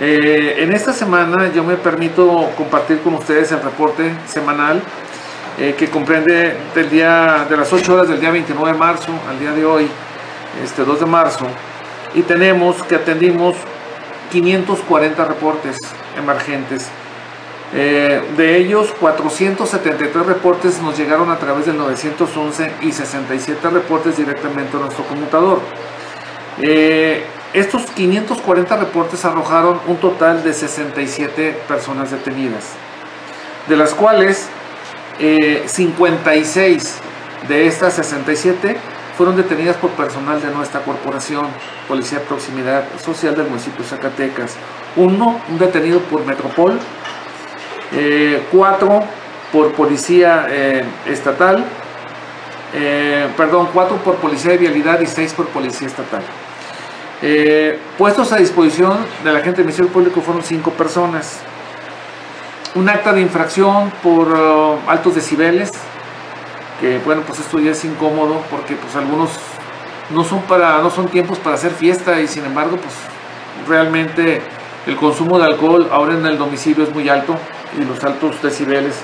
Eh, 0.00 0.56
en 0.58 0.72
esta 0.72 0.92
semana 0.92 1.50
yo 1.52 1.64
me 1.64 1.76
permito 1.76 2.50
compartir 2.56 3.00
con 3.00 3.14
ustedes 3.14 3.50
el 3.50 3.60
reporte 3.60 4.12
semanal 4.26 4.80
que 5.76 5.90
comprende 5.90 6.56
del 6.72 6.88
día, 6.88 7.44
de 7.50 7.56
las 7.56 7.72
8 7.72 7.92
horas 7.92 8.08
del 8.08 8.20
día 8.20 8.30
29 8.30 8.74
de 8.74 8.78
marzo 8.78 9.10
al 9.28 9.40
día 9.40 9.50
de 9.50 9.64
hoy, 9.64 9.88
este 10.62 10.84
2 10.84 11.00
de 11.00 11.06
marzo, 11.06 11.46
y 12.14 12.22
tenemos 12.22 12.80
que 12.84 12.94
atendimos 12.94 13.56
540 14.30 15.24
reportes 15.24 15.80
emergentes 16.16 16.88
eh, 17.74 18.22
de 18.36 18.56
ellos, 18.56 18.94
473 18.98 20.26
reportes 20.26 20.80
nos 20.80 20.96
llegaron 20.96 21.30
a 21.30 21.38
través 21.38 21.66
del 21.66 21.76
911 21.76 22.72
y 22.80 22.92
67 22.92 23.68
reportes 23.68 24.16
directamente 24.16 24.76
a 24.76 24.80
nuestro 24.80 25.04
conmutador. 25.04 25.60
Eh, 26.62 27.24
estos 27.52 27.82
540 27.90 28.76
reportes 28.76 29.24
arrojaron 29.24 29.80
un 29.86 29.96
total 29.98 30.42
de 30.42 30.52
67 30.52 31.62
personas 31.68 32.10
detenidas, 32.10 32.72
de 33.68 33.76
las 33.76 33.94
cuales 33.94 34.48
56 35.66 36.84
eh, 36.84 37.48
de 37.48 37.66
estas 37.66 37.94
67 37.94 38.76
fueron 39.16 39.36
detenidas 39.36 39.76
por 39.76 39.90
personal 39.90 40.40
de 40.40 40.50
nuestra 40.50 40.80
corporación, 40.80 41.48
Policía 41.86 42.20
de 42.20 42.24
Proximidad 42.24 42.84
Social 43.04 43.34
del 43.34 43.48
municipio 43.48 43.82
de 43.82 43.90
Zacatecas. 43.90 44.54
Uno, 44.96 45.40
un 45.48 45.58
detenido 45.58 46.00
por 46.00 46.24
Metropol, 46.24 46.78
eh, 47.92 48.42
cuatro 48.52 49.02
por 49.52 49.72
policía 49.72 50.46
eh, 50.50 50.84
estatal, 51.06 51.64
eh, 52.74 53.28
perdón, 53.36 53.68
cuatro 53.72 53.96
por 53.96 54.16
policía 54.16 54.52
de 54.52 54.58
vialidad 54.58 55.00
y 55.00 55.06
seis 55.06 55.32
por 55.32 55.48
policía 55.48 55.86
estatal. 55.86 56.22
puestos 57.96 58.32
a 58.32 58.36
disposición 58.36 58.98
de 59.24 59.32
la 59.32 59.40
gente 59.40 59.56
del 59.58 59.66
Ministerio 59.66 59.90
Público 59.90 60.20
fueron 60.20 60.42
cinco 60.42 60.70
personas. 60.72 61.40
Un 62.74 62.88
acta 62.88 63.12
de 63.12 63.22
infracción 63.22 63.90
por 64.02 64.28
uh, 64.28 64.78
altos 64.86 65.14
decibeles, 65.14 65.72
que 66.80 66.98
bueno, 67.04 67.22
pues 67.26 67.40
esto 67.40 67.58
ya 67.58 67.70
es 67.70 67.84
incómodo 67.84 68.42
porque 68.50 68.74
pues 68.76 68.94
algunos 68.94 69.30
no 70.10 70.22
son 70.24 70.42
para 70.42 70.78
no 70.80 70.90
son 70.90 71.08
tiempos 71.08 71.38
para 71.38 71.56
hacer 71.56 71.72
fiesta 71.72 72.20
y 72.20 72.28
sin 72.28 72.44
embargo 72.44 72.76
pues 72.76 72.94
realmente 73.66 74.40
el 74.86 74.96
consumo 74.96 75.38
de 75.38 75.46
alcohol 75.46 75.88
ahora 75.90 76.14
en 76.14 76.24
el 76.24 76.38
domicilio 76.38 76.84
es 76.84 76.94
muy 76.94 77.08
alto 77.08 77.36
y 77.76 77.84
los 77.84 78.02
altos 78.04 78.40
decibeles 78.42 79.00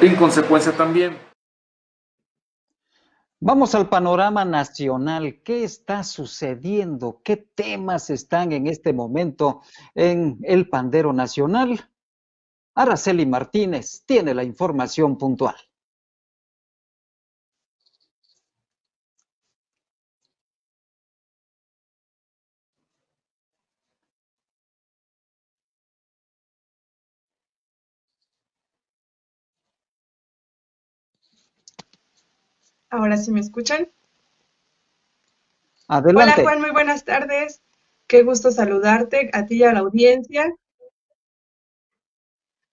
en 0.00 0.16
consecuencia 0.16 0.72
también. 0.72 1.16
Vamos 3.40 3.74
al 3.74 3.88
panorama 3.88 4.44
nacional. 4.44 5.42
¿Qué 5.44 5.64
está 5.64 6.02
sucediendo? 6.02 7.20
¿Qué 7.22 7.36
temas 7.36 8.08
están 8.08 8.52
en 8.52 8.66
este 8.66 8.92
momento 8.92 9.60
en 9.94 10.38
el 10.44 10.68
pandero 10.68 11.12
nacional? 11.12 11.90
Araceli 12.74 13.26
Martínez 13.26 14.02
tiene 14.06 14.34
la 14.34 14.44
información 14.44 15.18
puntual. 15.18 15.56
Ahora 32.94 33.16
sí 33.16 33.32
me 33.32 33.40
escuchan. 33.40 33.88
Adelante. 35.88 36.34
Hola 36.34 36.42
Juan, 36.44 36.60
muy 36.60 36.70
buenas 36.70 37.04
tardes. 37.04 37.60
Qué 38.06 38.22
gusto 38.22 38.52
saludarte 38.52 39.30
a 39.32 39.46
ti 39.46 39.56
y 39.56 39.64
a 39.64 39.72
la 39.72 39.80
audiencia. 39.80 40.54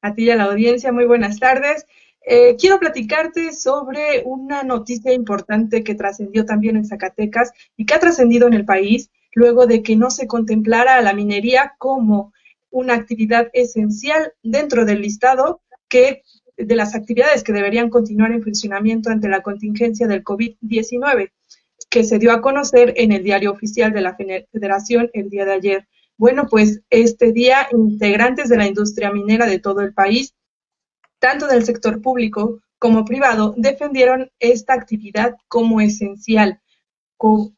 A 0.01 0.13
ti 0.13 0.25
y 0.25 0.29
a 0.29 0.35
la 0.35 0.43
audiencia, 0.43 0.91
muy 0.91 1.05
buenas 1.05 1.39
tardes. 1.39 1.87
Eh, 2.21 2.55
quiero 2.55 2.79
platicarte 2.79 3.51
sobre 3.51 4.21
una 4.23 4.61
noticia 4.61 5.11
importante 5.11 5.83
que 5.83 5.95
trascendió 5.95 6.45
también 6.45 6.75
en 6.75 6.85
Zacatecas 6.85 7.51
y 7.75 7.87
que 7.87 7.95
ha 7.95 7.99
trascendido 7.99 8.45
en 8.45 8.53
el 8.53 8.65
país 8.65 9.09
luego 9.33 9.65
de 9.65 9.81
que 9.81 9.95
no 9.95 10.11
se 10.11 10.27
contemplara 10.27 10.97
a 10.97 11.01
la 11.01 11.13
minería 11.13 11.73
como 11.79 12.31
una 12.69 12.93
actividad 12.93 13.49
esencial 13.53 14.33
dentro 14.43 14.85
del 14.85 15.01
listado 15.01 15.61
que 15.87 16.21
de 16.57 16.75
las 16.75 16.95
actividades 16.95 17.43
que 17.43 17.53
deberían 17.53 17.89
continuar 17.89 18.31
en 18.31 18.43
funcionamiento 18.43 19.09
ante 19.09 19.29
la 19.29 19.41
contingencia 19.41 20.07
del 20.07 20.23
COVID-19, 20.23 21.31
que 21.89 22.03
se 22.03 22.19
dio 22.19 22.31
a 22.31 22.41
conocer 22.41 22.93
en 22.97 23.11
el 23.11 23.23
diario 23.23 23.51
oficial 23.51 23.91
de 23.91 24.01
la 24.01 24.15
Federación 24.15 25.09
el 25.13 25.29
día 25.29 25.45
de 25.45 25.53
ayer. 25.53 25.87
Bueno, 26.17 26.47
pues 26.49 26.81
este 26.89 27.31
día 27.31 27.67
integrantes 27.71 28.49
de 28.49 28.57
la 28.57 28.67
industria 28.67 29.11
minera 29.11 29.45
de 29.45 29.59
todo 29.59 29.81
el 29.81 29.93
país, 29.93 30.35
tanto 31.19 31.47
del 31.47 31.65
sector 31.65 32.01
público 32.01 32.61
como 32.79 33.05
privado, 33.05 33.53
defendieron 33.57 34.31
esta 34.39 34.73
actividad 34.73 35.35
como 35.47 35.81
esencial 35.81 36.61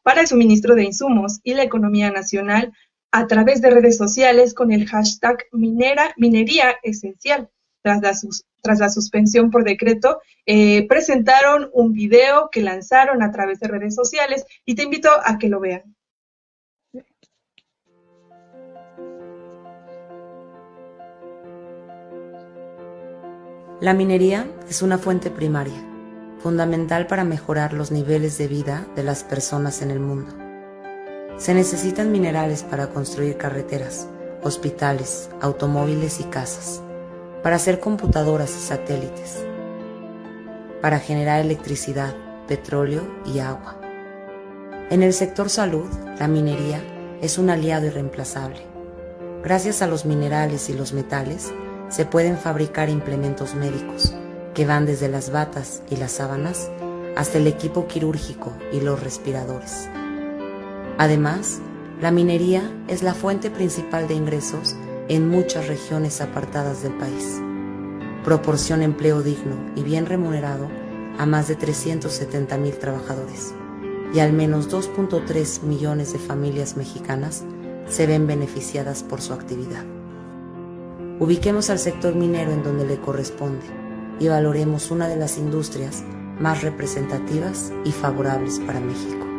para 0.02 0.20
el 0.20 0.26
suministro 0.26 0.74
de 0.74 0.84
insumos 0.84 1.40
y 1.42 1.54
la 1.54 1.62
economía 1.62 2.10
nacional 2.10 2.72
a 3.12 3.26
través 3.26 3.62
de 3.62 3.70
redes 3.70 3.96
sociales 3.96 4.52
con 4.52 4.72
el 4.72 4.86
hashtag 4.86 5.46
minera, 5.52 6.12
minería 6.16 6.74
esencial 6.82 7.48
tras 7.82 8.02
la, 8.02 8.12
tras 8.64 8.80
la 8.80 8.88
suspensión 8.88 9.50
por 9.50 9.62
decreto, 9.62 10.22
eh, 10.46 10.88
presentaron 10.88 11.68
un 11.74 11.92
video 11.92 12.48
que 12.50 12.62
lanzaron 12.62 13.22
a 13.22 13.30
través 13.30 13.60
de 13.60 13.68
redes 13.68 13.94
sociales 13.94 14.46
y 14.64 14.74
te 14.74 14.84
invito 14.84 15.10
a 15.22 15.38
que 15.38 15.50
lo 15.50 15.60
vean. 15.60 15.94
La 23.82 23.92
minería 23.92 24.46
es 24.66 24.80
una 24.80 24.96
fuente 24.96 25.30
primaria, 25.30 25.84
fundamental 26.38 27.06
para 27.06 27.24
mejorar 27.24 27.74
los 27.74 27.90
niveles 27.90 28.38
de 28.38 28.48
vida 28.48 28.86
de 28.96 29.02
las 29.02 29.24
personas 29.24 29.82
en 29.82 29.90
el 29.90 30.00
mundo. 30.00 30.34
Se 31.36 31.52
necesitan 31.52 32.10
minerales 32.10 32.62
para 32.62 32.88
construir 32.88 33.36
carreteras, 33.36 34.08
hospitales, 34.42 35.28
automóviles 35.42 36.20
y 36.20 36.24
casas 36.24 36.83
para 37.44 37.56
hacer 37.56 37.78
computadoras 37.78 38.56
y 38.56 38.60
satélites, 38.60 39.44
para 40.80 40.98
generar 40.98 41.42
electricidad, 41.42 42.14
petróleo 42.48 43.02
y 43.26 43.40
agua. 43.40 43.78
En 44.88 45.02
el 45.02 45.12
sector 45.12 45.50
salud, 45.50 45.90
la 46.18 46.26
minería 46.26 46.82
es 47.20 47.36
un 47.36 47.50
aliado 47.50 47.84
irreemplazable. 47.84 48.62
Gracias 49.42 49.82
a 49.82 49.86
los 49.86 50.06
minerales 50.06 50.70
y 50.70 50.72
los 50.72 50.94
metales, 50.94 51.52
se 51.90 52.06
pueden 52.06 52.38
fabricar 52.38 52.88
implementos 52.88 53.54
médicos, 53.54 54.14
que 54.54 54.64
van 54.64 54.86
desde 54.86 55.10
las 55.10 55.30
batas 55.30 55.82
y 55.90 55.96
las 55.96 56.12
sábanas 56.12 56.70
hasta 57.14 57.36
el 57.36 57.46
equipo 57.46 57.86
quirúrgico 57.86 58.54
y 58.72 58.80
los 58.80 59.02
respiradores. 59.02 59.90
Además, 60.96 61.60
la 62.00 62.10
minería 62.10 62.62
es 62.88 63.02
la 63.02 63.12
fuente 63.12 63.50
principal 63.50 64.08
de 64.08 64.14
ingresos 64.14 64.74
en 65.08 65.28
muchas 65.28 65.68
regiones 65.68 66.20
apartadas 66.20 66.82
del 66.82 66.92
país. 66.94 67.40
Proporciona 68.24 68.84
empleo 68.84 69.22
digno 69.22 69.56
y 69.76 69.82
bien 69.82 70.06
remunerado 70.06 70.68
a 71.18 71.26
más 71.26 71.48
de 71.48 71.56
370 71.56 72.56
mil 72.58 72.74
trabajadores 72.78 73.54
y 74.14 74.20
al 74.20 74.32
menos 74.32 74.70
2.3 74.70 75.62
millones 75.62 76.12
de 76.12 76.18
familias 76.18 76.76
mexicanas 76.76 77.44
se 77.86 78.06
ven 78.06 78.26
beneficiadas 78.26 79.02
por 79.02 79.20
su 79.20 79.32
actividad. 79.32 79.84
Ubiquemos 81.20 81.70
al 81.70 81.78
sector 81.78 82.14
minero 82.14 82.52
en 82.52 82.62
donde 82.62 82.86
le 82.86 83.00
corresponde 83.00 83.64
y 84.18 84.28
valoremos 84.28 84.90
una 84.90 85.08
de 85.08 85.16
las 85.16 85.38
industrias 85.38 86.02
más 86.40 86.62
representativas 86.62 87.72
y 87.84 87.92
favorables 87.92 88.58
para 88.60 88.80
México. 88.80 89.33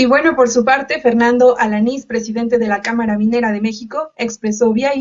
Y 0.00 0.06
bueno, 0.06 0.36
por 0.36 0.48
su 0.48 0.64
parte, 0.64 1.00
Fernando 1.00 1.58
Alanís, 1.58 2.06
presidente 2.06 2.56
de 2.58 2.68
la 2.68 2.82
Cámara 2.82 3.18
Minera 3.18 3.50
de 3.50 3.60
México, 3.60 4.12
expresó 4.16 4.72
vía, 4.72 4.92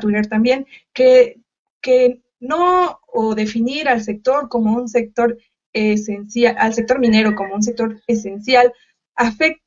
Twitter 0.00 0.28
también 0.28 0.66
que, 0.94 1.42
que 1.82 2.22
no 2.40 3.00
o 3.06 3.34
definir 3.34 3.86
al 3.86 4.02
sector 4.02 4.48
como 4.48 4.72
un 4.74 4.88
sector 4.88 5.36
esencial, 5.74 6.56
al 6.58 6.72
sector 6.72 7.00
minero 7.00 7.34
como 7.34 7.54
un 7.54 7.62
sector 7.62 8.00
esencial, 8.06 8.72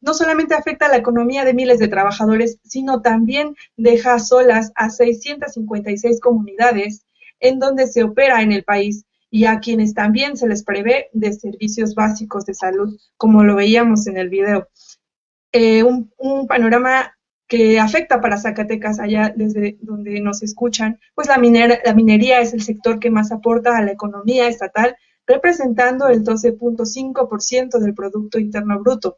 no 0.02 0.16
solamente 0.16 0.56
afecta 0.56 0.88
a 0.88 0.90
la 0.90 0.98
economía 0.98 1.46
de 1.46 1.54
miles 1.54 1.78
de 1.78 1.88
trabajadores, 1.88 2.58
sino 2.64 3.04
también 3.04 3.56
deja 3.78 4.18
solas 4.18 4.72
a 4.74 4.90
656 4.90 6.20
comunidades 6.20 7.06
en 7.40 7.60
donde 7.60 7.86
se 7.86 8.04
opera 8.04 8.42
en 8.42 8.52
el 8.52 8.64
país 8.64 9.06
y 9.34 9.46
a 9.46 9.60
quienes 9.60 9.96
también 9.96 10.38
se 10.38 10.48
les 10.48 10.64
prevé 10.64 11.10
de 11.12 11.34
servicios 11.34 11.96
básicos 11.96 12.46
de 12.46 12.54
salud, 12.54 12.96
como 13.18 13.44
lo 13.44 13.56
veíamos 13.56 14.06
en 14.06 14.18
el 14.18 14.30
video. 14.30 14.70
Eh, 15.52 15.82
un, 15.82 16.12
panorama 16.48 17.18
que 17.48 17.80
afecta 17.80 18.22
para 18.22 18.38
Zacatecas, 18.38 19.00
allá 19.00 19.34
desde 19.36 19.80
donde 19.82 20.22
nos 20.22 20.44
escuchan, 20.44 21.00
pues 21.16 21.28
la, 21.28 21.38
la 21.38 21.94
minería 21.96 22.42
es 22.42 22.54
el 22.54 22.62
sector 22.62 23.00
que 23.00 23.10
más 23.10 23.32
aporta 23.32 23.76
a 23.76 23.82
la 23.82 23.92
economía 23.94 24.48
estatal, 24.48 24.96
representando 25.26 26.10
el 26.10 26.24
12.5% 26.24 27.80
del 27.80 27.96
Producto 27.96 28.38
Interno 28.38 28.80
Bruto. 28.82 29.18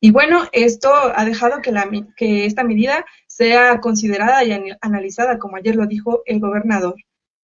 Y 0.00 0.10
bueno, 0.10 0.44
esto 0.52 0.90
ha 0.90 1.24
dejado 1.26 1.60
que, 1.60 1.70
la, 1.70 1.86
que 2.16 2.46
esta 2.46 2.64
medida 2.64 3.04
sea 3.26 3.78
considerada 3.80 4.42
y 4.42 4.74
analizada, 4.80 5.38
como 5.38 5.56
ayer 5.56 5.76
lo 5.76 5.86
dijo 5.86 6.22
el 6.24 6.40
gobernador 6.40 6.94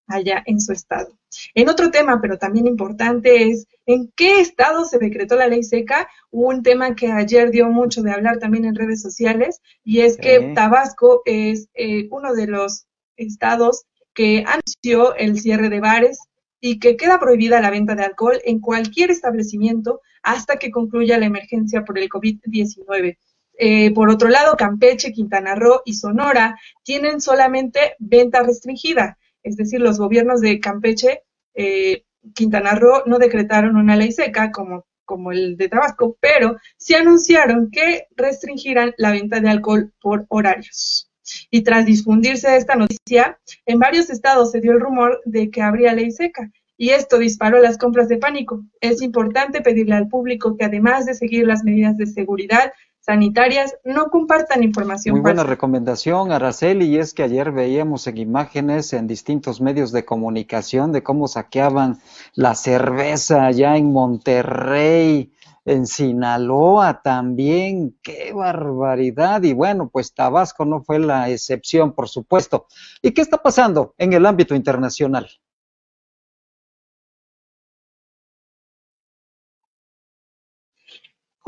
allá 0.07 0.43
en 0.47 0.62
su 0.62 0.73
estado. 0.73 1.18
En 1.55 1.68
otro 1.68 1.91
tema, 1.91 2.20
pero 2.20 2.39
también 2.39 2.66
importante, 2.66 3.49
es 3.49 3.66
en 3.87 4.12
qué 4.16 4.41
estado 4.41 4.85
se 4.85 4.99
decretó 4.99 5.37
la 5.37 5.49
ley 5.49 5.62
seca. 5.62 6.09
Un 6.31 6.62
tema 6.62 6.95
que 6.95 7.12
ayer 7.12 7.51
dio 7.51 7.68
mucho 7.68 8.03
de 8.03 8.12
hablar 8.12 8.39
también 8.39 8.64
en 8.64 8.74
redes 8.74 9.03
sociales, 9.03 9.61
y 9.85 10.01
es 10.01 10.16
que 10.16 10.53
Tabasco 10.55 11.22
es 11.24 11.68
eh, 11.74 12.09
uno 12.11 12.35
de 12.35 12.47
los 12.47 12.87
estados 13.16 13.85
que 14.14 14.45
anunció 14.47 15.14
el 15.16 15.39
cierre 15.39 15.68
de 15.68 15.81
bares 15.81 16.18
y 16.61 16.81
que 16.81 16.97
queda 16.97 17.20
prohibida 17.20 17.61
la 17.61 17.70
venta 17.70 17.95
de 17.95 18.05
alcohol 18.05 18.41
en 18.45 18.61
cualquier 18.61 19.11
establecimiento 19.11 20.01
hasta 20.22 20.57
que 20.57 20.70
concluya 20.70 21.18
la 21.18 21.26
emergencia 21.26 21.85
por 21.85 21.99
el 21.99 22.09
COVID-19. 22.09 23.16
Eh, 23.61 23.93
por 23.93 24.09
otro 24.09 24.29
lado, 24.29 24.57
Campeche, 24.57 25.12
Quintana 25.12 25.55
Roo 25.55 25.83
y 25.85 25.95
Sonora 25.95 26.59
tienen 26.85 27.20
solamente 27.20 27.97
venta 27.99 28.43
restringida 28.43 29.18
es 29.43 29.57
decir, 29.57 29.80
los 29.80 29.99
gobiernos 29.99 30.41
de 30.41 30.61
Campeche, 30.61 31.22
eh, 31.55 32.05
Quintana 32.34 32.74
Roo 32.74 33.03
no 33.07 33.18
decretaron 33.18 33.76
una 33.76 33.97
ley 33.97 34.12
seca 34.12 34.51
como, 34.51 34.86
como 35.05 35.32
el 35.32 35.57
de 35.57 35.68
Tabasco, 35.68 36.16
pero 36.20 36.57
sí 36.76 36.95
anunciaron 36.95 37.70
que 37.70 38.07
restringirán 38.16 38.95
la 38.99 39.12
venta 39.12 39.41
de 39.41 39.49
alcohol 39.49 39.93
por 40.01 40.26
horarios. 40.28 41.11
Y 41.51 41.62
tras 41.62 41.84
difundirse 41.84 42.57
esta 42.57 42.74
noticia, 42.74 43.39
en 43.66 43.78
varios 43.78 44.11
estados 44.11 44.51
se 44.51 44.61
dio 44.61 44.72
el 44.72 44.80
rumor 44.80 45.20
de 45.24 45.51
que 45.51 45.62
habría 45.62 45.95
ley 45.95 46.11
seca, 46.11 46.51
y 46.80 46.91
esto 46.91 47.18
disparó 47.18 47.61
las 47.61 47.76
compras 47.76 48.09
de 48.09 48.18
pánico. 48.18 48.62
Es 48.80 49.03
importante 49.03 49.61
pedirle 49.61 49.97
al 49.97 50.09
público 50.09 50.57
que 50.57 50.64
además 50.64 51.07
de 51.07 51.14
seguir 51.14 51.45
las 51.47 51.64
medidas 51.64 51.97
de 51.97 52.07
seguridad, 52.07 52.72
sanitarias 53.09 53.75
no 53.85 54.11
compartan 54.11 54.63
información 54.63 55.15
Muy 55.15 55.23
buena 55.23 55.43
recomendación, 55.43 56.31
Araceli, 56.31 56.85
y 56.85 56.99
es 56.99 57.15
que 57.15 57.23
ayer 57.23 57.53
veíamos 57.53 58.07
en 58.07 58.19
imágenes 58.19 58.93
en 58.93 59.07
distintos 59.07 59.63
medios 59.63 59.93
de 59.93 60.05
comunicación 60.05 60.93
de 60.93 61.03
cómo 61.03 61.27
saqueaban 61.27 62.01
la 62.35 62.55
cerveza 62.55 63.47
allá 63.47 63.79
en 63.79 63.95
Monterrey, 63.95 65.33
en 65.65 65.87
Sinaloa 65.87 67.01
también, 67.03 67.97
qué 68.03 68.35
barbaridad. 68.35 69.43
Y 69.43 69.55
bueno, 69.55 69.89
pues 69.89 70.13
Tabasco 70.13 70.67
no 70.67 70.83
fue 70.83 70.99
la 70.99 71.31
excepción, 71.31 71.95
por 71.95 72.11
supuesto. 72.11 72.67
¿Y 73.01 73.13
qué 73.13 73.23
está 73.23 73.39
pasando 73.39 73.95
en 73.97 74.13
el 74.13 74.27
ámbito 74.27 74.55
internacional? 74.55 75.31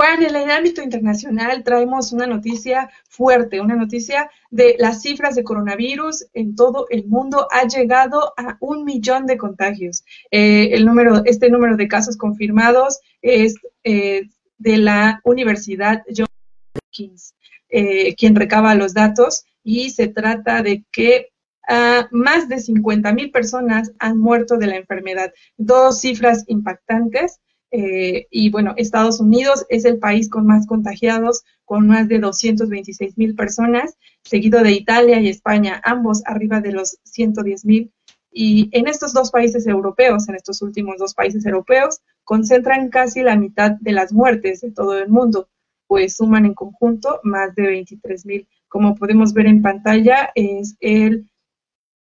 Juan, 0.01 0.22
en 0.22 0.34
el 0.34 0.51
ámbito 0.51 0.80
internacional 0.80 1.62
traemos 1.62 2.11
una 2.11 2.26
noticia 2.26 2.88
fuerte, 3.07 3.61
una 3.61 3.76
noticia 3.76 4.30
de 4.51 4.76
las 4.78 5.03
cifras 5.03 5.34
de 5.34 5.44
coronavirus 5.44 6.24
en 6.32 6.57
todo 6.57 6.86
el 6.88 7.07
mundo 7.07 7.46
ha 7.51 7.68
llegado 7.68 8.32
a 8.38 8.57
un 8.61 8.84
millón 8.86 9.26
de 9.26 9.36
contagios. 9.36 10.03
Eh, 10.30 10.70
el 10.72 10.86
número, 10.86 11.22
este 11.26 11.51
número 11.51 11.76
de 11.76 11.86
casos 11.86 12.16
confirmados 12.16 13.01
es 13.20 13.57
eh, 13.84 14.22
de 14.57 14.78
la 14.78 15.20
Universidad 15.22 16.03
Johns 16.07 16.30
Hopkins, 16.76 17.34
eh, 17.68 18.14
quien 18.14 18.34
recaba 18.34 18.74
los 18.74 18.94
datos 18.94 19.44
y 19.62 19.90
se 19.90 20.09
trata 20.09 20.62
de 20.62 20.82
que 20.90 21.28
ah, 21.68 22.09
más 22.11 22.48
de 22.48 22.59
50 22.59 23.12
mil 23.12 23.30
personas 23.30 23.92
han 23.98 24.16
muerto 24.16 24.57
de 24.57 24.66
la 24.66 24.76
enfermedad. 24.76 25.30
Dos 25.59 26.01
cifras 26.01 26.44
impactantes 26.46 27.38
eh, 27.71 28.27
y 28.31 28.51
bueno, 28.51 28.75
Estados 28.77 29.21
Unidos 29.21 29.64
es 29.68 29.85
el 29.85 29.99
país 29.99 30.29
con 30.29 30.47
más 30.47 30.66
contagiados, 30.66 31.45
con 31.64 31.87
más 31.87 32.09
de 32.09 32.18
226 32.18 33.16
mil 33.16 33.35
personas, 33.35 33.97
seguido 34.25 34.62
de 34.62 34.73
Italia 34.73 35.21
y 35.21 35.29
España, 35.29 35.81
ambos 35.85 36.23
arriba 36.27 36.61
de 36.61 36.73
los 36.73 36.99
110 37.05 37.64
mil. 37.64 37.93
Y 38.33 38.68
en 38.73 38.89
estos 38.89 39.12
dos 39.12 39.31
países 39.31 39.66
europeos, 39.66 40.29
en 40.29 40.37
estos 40.37 40.62
últimos 40.62 40.99
dos 40.99 41.14
países 41.14 41.45
europeos, 41.47 42.01
concentran 42.25 42.89
casi 42.89 43.23
la 43.23 43.37
mitad 43.37 43.73
de 43.81 43.93
las 43.93 44.12
muertes 44.12 44.61
de 44.61 44.71
todo 44.71 44.99
el 44.99 45.09
mundo, 45.09 45.49
pues 45.87 46.16
suman 46.16 46.47
en 46.47 46.55
conjunto 46.55 47.21
más 47.25 47.55
de 47.55 47.66
23 47.66 48.27
mil. 48.27 48.49
Como 48.68 48.95
podemos 48.95 49.33
ver 49.33 49.47
en 49.47 49.62
pantalla, 49.62 50.31
es 50.37 50.77
el 50.81 51.29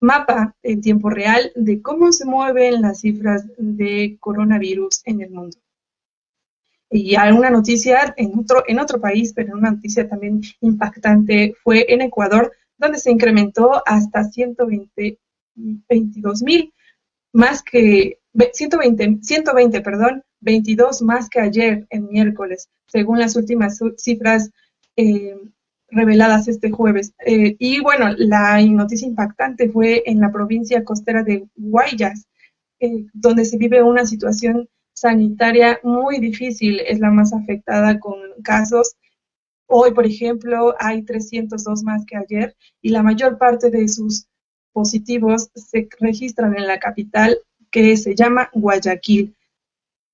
mapa 0.03 0.55
en 0.61 0.81
tiempo 0.81 1.09
real 1.09 1.51
de 1.55 1.81
cómo 1.81 2.11
se 2.11 2.25
mueven 2.25 2.81
las 2.81 2.99
cifras 2.99 3.45
de 3.57 4.17
coronavirus 4.19 5.01
en 5.05 5.21
el 5.21 5.31
mundo. 5.31 5.57
Y 6.89 7.15
alguna 7.15 7.49
noticia 7.49 8.13
en 8.17 8.37
otro, 8.37 8.63
en 8.67 8.79
otro 8.79 8.99
país, 8.99 9.33
pero 9.33 9.55
una 9.55 9.71
noticia 9.71 10.07
también 10.07 10.41
impactante 10.61 11.55
fue 11.63 11.85
en 11.91 12.01
Ecuador, 12.01 12.51
donde 12.77 12.99
se 12.99 13.11
incrementó 13.11 13.81
hasta 13.85 14.25
120, 14.25 15.17
22 15.55 16.43
mil, 16.43 16.73
más 17.31 17.63
que 17.63 18.19
120, 18.53 19.19
120, 19.21 19.81
perdón, 19.81 20.23
22 20.41 21.01
más 21.01 21.29
que 21.29 21.39
ayer 21.39 21.87
en 21.89 22.09
miércoles, 22.09 22.69
según 22.87 23.19
las 23.19 23.35
últimas 23.37 23.79
cifras 23.97 24.51
eh, 24.97 25.35
reveladas 25.93 26.47
este 26.47 26.71
jueves. 26.71 27.13
Eh, 27.25 27.55
y 27.59 27.79
bueno, 27.81 28.13
la 28.17 28.61
noticia 28.61 29.07
impactante 29.07 29.69
fue 29.69 30.03
en 30.05 30.19
la 30.19 30.31
provincia 30.31 30.83
costera 30.83 31.23
de 31.23 31.45
Guayas, 31.55 32.27
eh, 32.79 33.05
donde 33.13 33.45
se 33.45 33.57
vive 33.57 33.81
una 33.83 34.05
situación 34.05 34.67
sanitaria 34.93 35.79
muy 35.83 36.19
difícil, 36.19 36.79
es 36.81 36.99
la 36.99 37.11
más 37.11 37.33
afectada 37.33 37.99
con 37.99 38.15
casos. 38.43 38.95
Hoy, 39.67 39.93
por 39.93 40.05
ejemplo, 40.05 40.75
hay 40.79 41.03
302 41.03 41.83
más 41.83 42.05
que 42.05 42.17
ayer 42.17 42.55
y 42.81 42.89
la 42.89 43.03
mayor 43.03 43.37
parte 43.37 43.69
de 43.69 43.87
sus 43.87 44.27
positivos 44.71 45.49
se 45.55 45.87
registran 45.99 46.57
en 46.57 46.67
la 46.67 46.79
capital 46.79 47.37
que 47.71 47.97
se 47.97 48.15
llama 48.15 48.49
Guayaquil. 48.53 49.35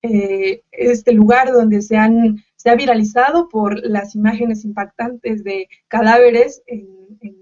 Eh, 0.02 0.62
este 0.72 1.12
lugar 1.12 1.52
donde 1.52 1.82
se 1.82 1.96
han 1.96 2.42
se 2.60 2.68
ha 2.68 2.74
viralizado 2.74 3.48
por 3.48 3.80
las 3.86 4.14
imágenes 4.14 4.66
impactantes 4.66 5.42
de 5.44 5.66
cadáveres 5.88 6.62
en, 6.66 6.86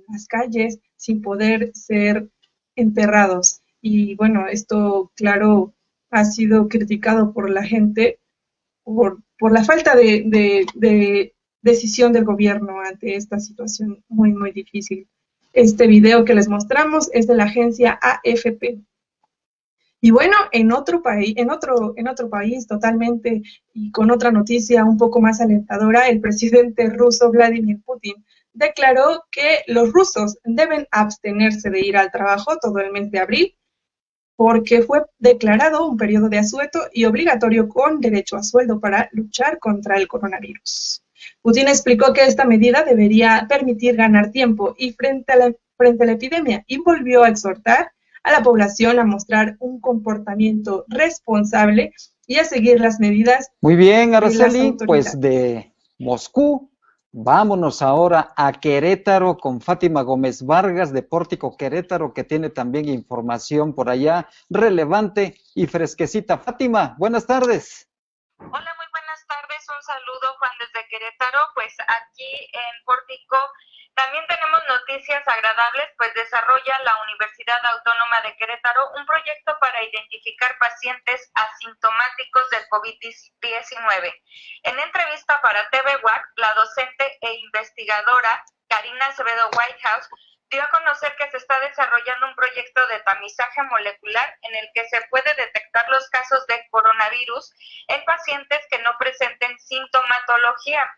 las 0.09 0.29
calles 0.29 0.79
sin 0.95 1.23
poder 1.23 1.73
ser 1.75 2.29
enterrados. 2.77 3.61
Y 3.83 4.15
bueno, 4.15 4.47
esto, 4.47 5.11
claro, 5.17 5.75
ha 6.11 6.25
sido 6.25 6.69
criticado 6.69 7.33
por 7.33 7.51
la 7.51 7.65
gente 7.65 8.21
por, 8.85 9.19
por 9.41 9.51
la 9.51 9.65
falta 9.65 9.97
de, 9.97 10.23
de, 10.77 11.35
decisión 11.63 12.13
del 12.13 12.25
gobierno 12.25 12.81
ante 12.81 13.17
esta 13.17 13.41
situación 13.41 14.05
muy, 14.09 14.33
muy 14.33 14.53
difícil. 14.53 15.09
Este 15.53 15.89
video 15.89 16.25
que 16.25 16.37
les 16.37 16.49
mostramos 16.49 17.11
es 17.13 17.27
de 17.27 17.35
la 17.35 17.45
agencia 17.45 17.99
AFP. 18.01 18.79
Y 20.01 20.13
bueno, 20.13 20.37
en 20.53 20.71
otro 20.73 21.03
país, 21.03 21.35
en 21.37 21.51
otro, 21.51 21.95
en 21.97 22.07
otro 22.07 22.31
país 22.31 22.67
totalmente 22.67 23.43
y 23.73 23.91
con 23.91 24.11
otra 24.11 24.31
noticia 24.31 24.85
un 24.85 24.97
poco 24.97 25.21
más 25.21 25.41
alentadora, 25.41 26.09
el 26.09 26.21
presidente 26.21 26.89
ruso 26.89 27.31
Vladimir 27.31 27.81
Putin 27.85 28.25
declaró 28.53 29.25
que 29.31 29.63
los 29.67 29.93
rusos 29.93 30.39
deben 30.45 30.87
abstenerse 30.91 31.71
de 31.71 31.81
ir 31.81 31.97
al 31.97 32.11
trabajo 32.11 32.57
todo 32.61 32.79
el 32.79 32.93
mes 32.93 33.11
de 33.11 33.19
abril 33.19 33.55
porque 34.37 34.83
fue 34.83 35.05
declarado 35.19 35.85
un 35.85 35.97
periodo 35.97 36.29
de 36.29 36.39
asueto 36.39 36.81
y 36.93 37.05
obligatorio 37.05 37.69
con 37.69 38.01
derecho 38.01 38.37
a 38.37 38.45
sueldo 38.45 38.79
para 38.79 39.09
luchar 39.11 39.59
contra 39.59 39.97
el 39.97 40.07
coronavirus. 40.07 41.03
Putin 41.43 41.67
explicó 41.67 42.13
que 42.13 42.25
esta 42.25 42.45
medida 42.45 42.85
debería 42.85 43.47
permitir 43.49 43.97
ganar 43.97 44.31
tiempo 44.31 44.77
y 44.79 44.93
frente 44.93 45.33
a 45.33 45.37
la, 45.37 45.53
frente 45.77 46.05
a 46.05 46.07
la 46.07 46.13
epidemia 46.13 46.63
y 46.69 46.79
volvió 46.79 47.25
a 47.25 47.31
exhortar 47.31 47.91
a 48.29 48.33
la 48.33 48.43
población 48.43 48.99
a 48.99 49.05
mostrar 49.05 49.57
un 49.59 49.81
comportamiento 49.81 50.85
responsable 50.89 51.93
y 52.27 52.37
a 52.37 52.45
seguir 52.45 52.81
las 52.81 53.01
medidas. 53.01 53.51
Muy 53.61 53.75
bien, 53.75 54.15
Araceli, 54.15 54.77
pues 54.87 55.19
de 55.19 55.73
Moscú 55.99 56.71
Vámonos 57.11 57.81
ahora 57.81 58.35
a 58.37 58.53
Querétaro 58.53 59.39
con 59.39 59.63
Fátima 59.63 60.03
Gómez 60.03 60.45
Vargas 60.45 60.93
de 60.93 61.03
Pórtico 61.03 61.57
Querétaro, 61.57 62.13
que 62.13 62.23
tiene 62.23 62.51
también 62.51 62.87
información 62.87 63.75
por 63.75 63.89
allá 63.89 64.29
relevante 64.51 65.41
y 65.55 65.67
fresquecita. 65.67 66.37
Fátima, 66.37 66.97
buenas 66.99 67.27
tardes. 67.27 67.89
Hola, 68.37 68.51
muy 68.77 68.87
buenas 68.93 69.27
tardes. 69.27 69.67
Un 69.67 69.83
saludo, 69.83 70.37
Juan, 70.39 70.53
desde 70.61 70.87
Querétaro. 70.89 71.39
Pues 71.55 71.75
aquí 71.81 72.31
en 72.53 72.85
Pórtico 72.85 73.37
también 73.99 74.25
tenemos 74.29 74.61
noticias 74.69 75.27
agradables, 75.27 75.89
pues 75.97 76.15
desarrolla 76.15 76.79
la 76.85 77.03
Universidad 77.03 77.59
Autónoma 77.67 78.21
de 78.21 78.37
Querétaro 78.37 78.93
un 78.95 79.05
proyecto 79.05 79.59
para 79.59 79.83
identificar 79.83 80.57
pacientes 80.59 81.29
asintomáticos 81.35 82.49
del 82.51 82.63
COVID-19. 82.69 84.15
En 84.63 84.79
entrevista 84.79 85.41
para 85.43 85.69
TV 85.71 85.97
WAC, 85.97 86.25
la 86.37 86.55
docente 86.55 87.19
e 87.23 87.33
investigadora 87.35 88.45
Karina 88.69 89.07
Acevedo 89.07 89.51
Whitehouse 89.57 90.09
dio 90.51 90.63
a 90.63 90.71
conocer 90.71 91.15
que 91.17 91.31
se 91.33 91.39
está 91.39 91.59
desarrollando 91.61 92.29
un 92.29 92.37
proyecto 92.37 92.87
de 92.87 93.01
tamizaje 93.01 93.63
molecular 93.65 94.39
en 94.43 94.55
el 94.55 94.69
que 94.75 94.89
se 94.89 95.01
puede 95.11 95.35
detectar 95.35 95.89
los 95.89 96.09
casos 96.11 96.47
de 96.47 96.65
coronavirus 96.71 97.53
en 97.89 98.05
pacientes 98.05 98.61
que 98.71 98.79
no 98.79 98.97
presenten 98.99 99.59
sintomatología. 99.59 100.89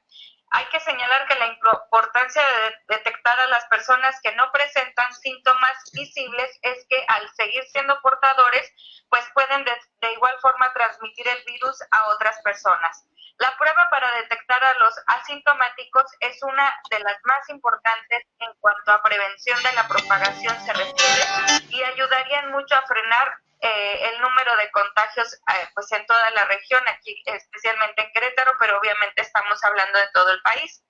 Hay 0.53 0.64
que 0.66 0.80
señalar 0.80 1.28
que 1.28 1.36
la 1.36 1.46
importancia 1.46 2.42
de 2.42 2.96
detectar 2.96 3.38
a 3.38 3.46
las 3.46 3.64
personas 3.66 4.20
que 4.20 4.34
no 4.34 4.51
presentan 4.51 5.12
síntomas 5.14 5.90
visibles 5.92 6.59
es 6.62 6.86
que 6.88 7.05
al 7.07 7.28
seguir 7.34 7.62
siendo 7.70 8.01
portadores, 8.03 8.68
pues 9.09 9.24
pueden 9.32 9.64
de, 9.64 10.12
igual 10.12 10.36
forma 10.40 10.72
transmitir 10.72 11.28
el 11.28 11.44
virus 11.44 11.80
a 11.92 12.09
otras 12.09 12.40
personas. 12.42 13.07
La 13.38 13.57
prueba 13.57 13.88
para 13.90 14.11
detectar 14.16 14.62
a 14.62 14.74
los 14.80 14.94
asintomáticos 15.07 16.05
es 16.18 16.42
una 16.42 16.76
de 16.90 16.98
las 16.98 17.16
más 17.24 17.48
importantes 17.48 18.26
en 18.40 18.53
cuanto 18.61 18.92
a 18.92 19.03
prevención 19.03 19.62
de 19.62 19.72
la 19.72 19.86
propagación 19.88 20.61
se 20.66 20.72
refiere 20.72 21.66
y 21.70 21.82
ayudarían 21.82 22.51
mucho 22.51 22.74
a 22.74 22.82
frenar 22.82 23.38
eh, 23.61 24.11
el 24.11 24.20
número 24.20 24.56
de 24.56 24.70
contagios 24.70 25.34
eh, 25.34 25.68
pues 25.74 25.90
en 25.92 26.04
toda 26.06 26.30
la 26.30 26.44
región, 26.44 26.82
aquí 26.88 27.22
especialmente 27.26 28.02
en 28.02 28.12
Querétaro, 28.12 28.52
pero 28.58 28.78
obviamente 28.78 29.22
estamos 29.22 29.62
hablando 29.64 29.98
de 29.98 30.08
todo 30.12 30.30
el 30.30 30.40
país. 30.42 30.82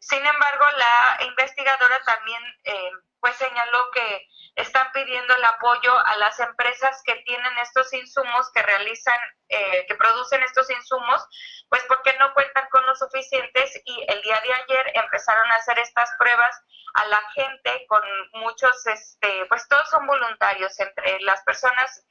Sin 0.00 0.24
embargo, 0.26 0.64
la 0.76 1.24
investigadora 1.26 2.02
también 2.04 2.42
eh, 2.64 2.90
pues 3.20 3.36
señaló 3.36 3.90
que 3.92 4.26
están 4.56 4.90
pidiendo 4.92 5.34
el 5.34 5.44
apoyo 5.44 5.96
a 6.06 6.16
las 6.16 6.40
empresas 6.40 7.02
que 7.04 7.14
tienen 7.26 7.58
estos 7.58 7.92
insumos, 7.92 8.50
que 8.52 8.62
realizan, 8.62 9.18
que 9.48 9.94
producen 9.96 10.42
estos 10.42 10.70
insumos, 10.70 11.26
pues 11.68 11.82
porque 11.86 12.16
no 12.18 12.32
cuentan 12.34 12.68
con 12.70 12.84
los 12.86 12.98
suficientes 12.98 13.80
y 13.84 14.04
el 14.08 14.20
día 14.22 14.40
de 14.40 14.52
ayer 14.54 14.92
empezaron 14.94 15.50
a 15.52 15.56
hacer 15.56 15.78
estas 15.78 16.10
pruebas 16.18 16.62
a 16.94 17.06
la 17.06 17.22
gente 17.34 17.86
con 17.88 18.02
muchos, 18.32 18.86
este, 18.86 19.46
pues 19.46 19.66
todos 19.68 19.88
son 19.90 20.06
voluntarios 20.06 20.78
entre 20.80 21.20
las 21.20 21.42
personas, 21.42 22.04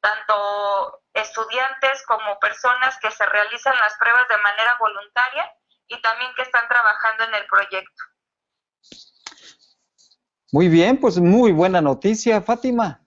tanto 0.00 1.02
estudiantes 1.14 2.04
como 2.06 2.38
personas 2.38 2.98
que 3.00 3.10
se 3.10 3.26
realizan 3.26 3.76
las 3.76 3.96
pruebas 3.98 4.28
de 4.28 4.38
manera 4.38 4.76
voluntaria 4.78 5.52
y 5.90 6.00
también 6.00 6.32
que 6.34 6.42
están 6.42 6.66
trabajando 6.68 7.24
en 7.24 7.34
el 7.34 7.46
proyecto. 7.46 8.02
Muy 10.52 10.68
bien, 10.68 10.98
pues 10.98 11.18
muy 11.18 11.52
buena 11.52 11.80
noticia, 11.80 12.40
Fátima. 12.40 13.00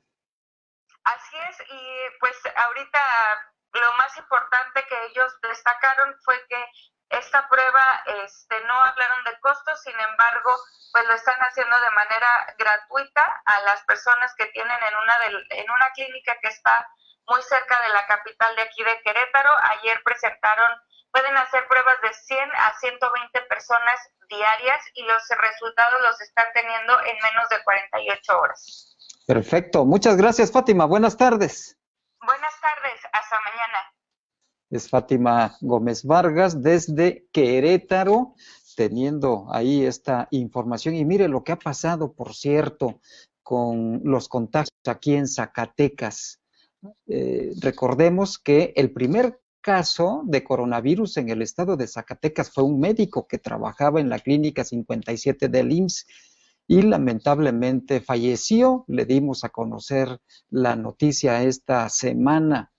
Así 1.03 1.37
es, 1.49 1.57
y 1.69 2.19
pues 2.19 2.35
ahorita 2.55 2.99
lo 3.73 3.93
más 3.93 4.15
importante 4.17 4.85
que 4.87 5.05
ellos 5.07 5.33
destacaron 5.41 6.15
fue 6.23 6.39
que 6.47 6.65
esta 7.09 7.47
prueba 7.49 8.03
este, 8.23 8.59
no 8.65 8.73
hablaron 8.81 9.23
de 9.25 9.39
costos, 9.39 9.81
sin 9.81 9.99
embargo, 9.99 10.55
pues 10.91 11.05
lo 11.05 11.13
están 11.13 11.39
haciendo 11.39 11.79
de 11.79 11.91
manera 11.91 12.55
gratuita 12.57 13.41
a 13.45 13.61
las 13.61 13.83
personas 13.83 14.33
que 14.35 14.45
tienen 14.47 14.77
en 14.83 14.95
una, 14.95 15.45
en 15.49 15.71
una 15.71 15.91
clínica 15.91 16.35
que 16.41 16.47
está 16.47 16.87
muy 17.27 17.41
cerca 17.43 17.81
de 17.81 17.89
la 17.89 18.05
capital 18.07 18.55
de 18.55 18.61
aquí 18.63 18.83
de 18.83 19.01
Querétaro. 19.01 19.51
Ayer 19.77 20.01
presentaron, 20.03 20.71
pueden 21.13 21.37
hacer 21.37 21.61
pruebas 21.69 21.95
de 22.01 22.11
100 22.11 22.39
a 22.57 22.73
120 22.79 23.41
personas 23.47 23.95
diarias 24.27 24.81
y 24.95 25.03
los 25.03 25.21
resultados 25.29 26.01
los 26.01 26.19
están 26.19 26.47
teniendo 26.53 26.93
en 27.05 27.15
menos 27.21 27.47
de 27.49 27.63
48 27.63 28.39
horas. 28.39 28.97
Perfecto. 29.27 29.85
Muchas 29.85 30.17
gracias, 30.17 30.51
Fátima. 30.51 30.85
Buenas 30.85 31.15
tardes. 31.15 31.77
Buenas 32.19 32.59
tardes. 32.59 32.99
Hasta 33.13 33.39
mañana 33.41 33.93
es 34.73 34.89
Fátima 34.89 35.55
Gómez 35.61 36.03
Vargas 36.03 36.63
desde 36.63 37.27
Querétaro, 37.31 38.33
teniendo 38.75 39.45
ahí 39.51 39.85
esta 39.85 40.27
información. 40.31 40.95
Y 40.95 41.05
mire 41.05 41.27
lo 41.27 41.43
que 41.43 41.51
ha 41.51 41.59
pasado, 41.59 42.13
por 42.13 42.33
cierto, 42.33 42.99
con 43.43 44.01
los 44.03 44.27
contactos 44.27 44.73
aquí 44.87 45.13
en 45.13 45.27
Zacatecas. 45.27 46.41
Eh, 47.05 47.51
recordemos 47.61 48.39
que 48.39 48.73
el 48.75 48.91
primer 48.91 49.39
caso 49.63 50.21
de 50.25 50.43
coronavirus 50.43 51.17
en 51.17 51.29
el 51.29 51.41
estado 51.41 51.75
de 51.77 51.87
Zacatecas 51.87 52.51
fue 52.51 52.65
un 52.65 52.79
médico 52.79 53.25
que 53.27 53.39
trabajaba 53.39 54.01
en 54.01 54.09
la 54.09 54.19
clínica 54.19 54.63
57 54.63 55.47
del 55.47 55.71
IMSS 55.71 56.05
y 56.67 56.81
lamentablemente 56.81 58.01
falleció. 58.01 58.83
Le 58.87 59.05
dimos 59.05 59.43
a 59.43 59.49
conocer 59.49 60.19
la 60.49 60.75
noticia 60.75 61.41
esta 61.43 61.89
semana. 61.89 62.71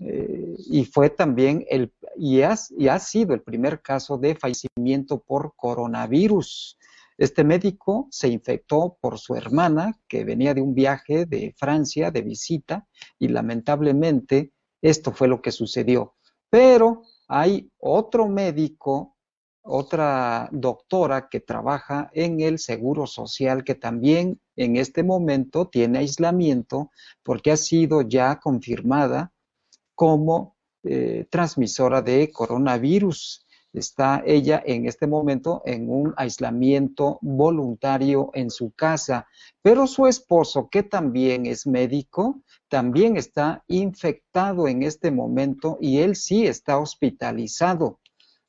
Eh, 0.00 0.54
y 0.70 0.84
fue 0.84 1.10
también 1.10 1.66
el, 1.68 1.92
y, 2.16 2.38
y 2.38 2.88
ha 2.88 2.98
sido 3.00 3.34
el 3.34 3.42
primer 3.42 3.82
caso 3.82 4.16
de 4.16 4.36
fallecimiento 4.36 5.20
por 5.20 5.54
coronavirus. 5.56 6.78
Este 7.18 7.42
médico 7.42 8.06
se 8.12 8.28
infectó 8.28 8.96
por 9.00 9.18
su 9.18 9.34
hermana, 9.34 9.98
que 10.06 10.24
venía 10.24 10.54
de 10.54 10.62
un 10.62 10.72
viaje 10.72 11.26
de 11.26 11.52
Francia 11.58 12.12
de 12.12 12.22
visita, 12.22 12.86
y 13.18 13.26
lamentablemente 13.26 14.52
esto 14.80 15.10
fue 15.10 15.26
lo 15.26 15.42
que 15.42 15.50
sucedió. 15.50 16.14
Pero 16.50 17.02
hay 17.28 17.70
otro 17.78 18.28
médico, 18.28 19.16
otra 19.62 20.48
doctora 20.50 21.28
que 21.28 21.40
trabaja 21.40 22.10
en 22.14 22.40
el 22.40 22.58
Seguro 22.58 23.06
Social, 23.06 23.64
que 23.64 23.74
también 23.74 24.40
en 24.56 24.76
este 24.76 25.02
momento 25.02 25.68
tiene 25.68 25.98
aislamiento 25.98 26.90
porque 27.22 27.52
ha 27.52 27.56
sido 27.56 28.02
ya 28.02 28.40
confirmada 28.40 29.32
como 29.94 30.56
eh, 30.84 31.26
transmisora 31.30 32.00
de 32.02 32.30
coronavirus. 32.32 33.46
Está 33.78 34.24
ella 34.26 34.60
en 34.66 34.86
este 34.86 35.06
momento 35.06 35.62
en 35.64 35.88
un 35.88 36.12
aislamiento 36.16 37.20
voluntario 37.22 38.30
en 38.34 38.50
su 38.50 38.72
casa, 38.72 39.28
pero 39.62 39.86
su 39.86 40.08
esposo, 40.08 40.68
que 40.68 40.82
también 40.82 41.46
es 41.46 41.64
médico, 41.64 42.42
también 42.68 43.16
está 43.16 43.62
infectado 43.68 44.66
en 44.66 44.82
este 44.82 45.12
momento 45.12 45.78
y 45.80 45.98
él 45.98 46.16
sí 46.16 46.44
está 46.44 46.78
hospitalizado. 46.78 48.00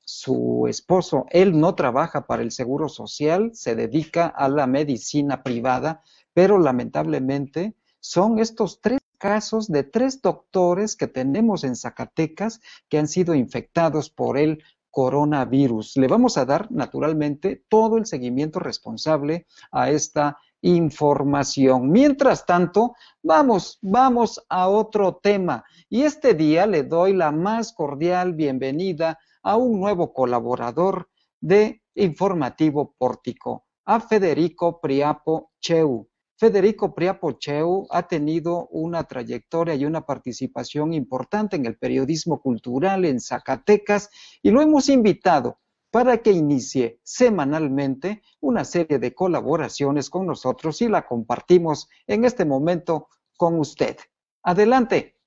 Su 0.04 0.66
esposo, 0.68 1.28
él 1.30 1.60
no 1.60 1.76
trabaja 1.76 2.26
para 2.26 2.42
el 2.42 2.52
Seguro 2.52 2.90
Social, 2.90 3.52
se 3.54 3.76
dedica 3.76 4.26
a 4.26 4.50
la 4.50 4.66
medicina 4.66 5.44
privada, 5.44 6.02
pero 6.34 6.58
lamentablemente 6.58 7.76
son 8.00 8.40
estos 8.40 8.82
tres 8.82 9.00
casos 9.20 9.68
de 9.68 9.84
tres 9.84 10.24
doctores 10.24 10.96
que 10.96 11.08
tenemos 11.08 11.64
en 11.64 11.76
Zacatecas 11.76 12.62
que 12.88 12.98
han 12.98 13.08
sido 13.08 13.36
infectados 13.36 14.10
por 14.10 14.40
el 14.40 14.64
coronavirus. 14.92 15.98
Le 15.98 16.08
vamos 16.08 16.38
a 16.38 16.46
dar 16.46 16.72
naturalmente 16.72 17.64
todo 17.70 17.98
el 17.98 18.06
seguimiento 18.06 18.60
responsable 18.60 19.46
a 19.72 19.90
esta 19.90 20.38
información. 20.62 21.90
Mientras 21.90 22.46
tanto, 22.46 22.96
vamos, 23.24 23.80
vamos 23.82 24.46
a 24.50 24.68
otro 24.68 25.16
tema. 25.16 25.64
Y 25.90 26.04
este 26.04 26.34
día 26.34 26.66
le 26.66 26.84
doy 26.84 27.14
la 27.14 27.32
más 27.32 27.74
cordial 27.74 28.34
bienvenida 28.34 29.20
a 29.42 29.56
un 29.56 29.80
nuevo 29.80 30.14
colaborador 30.14 31.10
de 31.40 31.82
Informativo 31.96 32.96
Pórtico, 32.98 33.66
a 33.86 34.00
Federico 34.00 34.80
Priapo 34.80 35.52
Cheu. 35.60 36.08
Federico 36.40 36.96
Priapo 36.96 37.34
Cheu 37.34 37.86
ha 37.90 38.08
tenido 38.08 38.70
una 38.70 39.04
trayectoria 39.04 39.76
y 39.76 39.84
una 39.84 40.06
participación 40.06 40.94
importante 40.94 41.58
en 41.58 41.66
el 41.66 41.78
periodismo 41.78 42.42
cultural 42.42 43.04
en 43.04 43.20
Zacatecas 43.20 44.10
y 44.42 44.52
lo 44.52 44.62
hemos 44.62 44.88
invitado 44.88 45.60
para 45.92 46.20
que 46.20 46.32
inicie 46.32 47.02
semanalmente 47.04 48.22
una 48.40 48.64
serie 48.64 49.00
de 49.00 49.14
colaboraciones 49.14 50.10
con 50.10 50.28
nosotros 50.28 50.82
y 50.82 50.88
la 50.88 51.06
compartimos 51.06 51.90
en 52.08 52.24
este 52.24 52.46
momento 52.46 53.10
con 53.36 53.60
usted. 53.60 53.98
Adelante. 54.42 55.18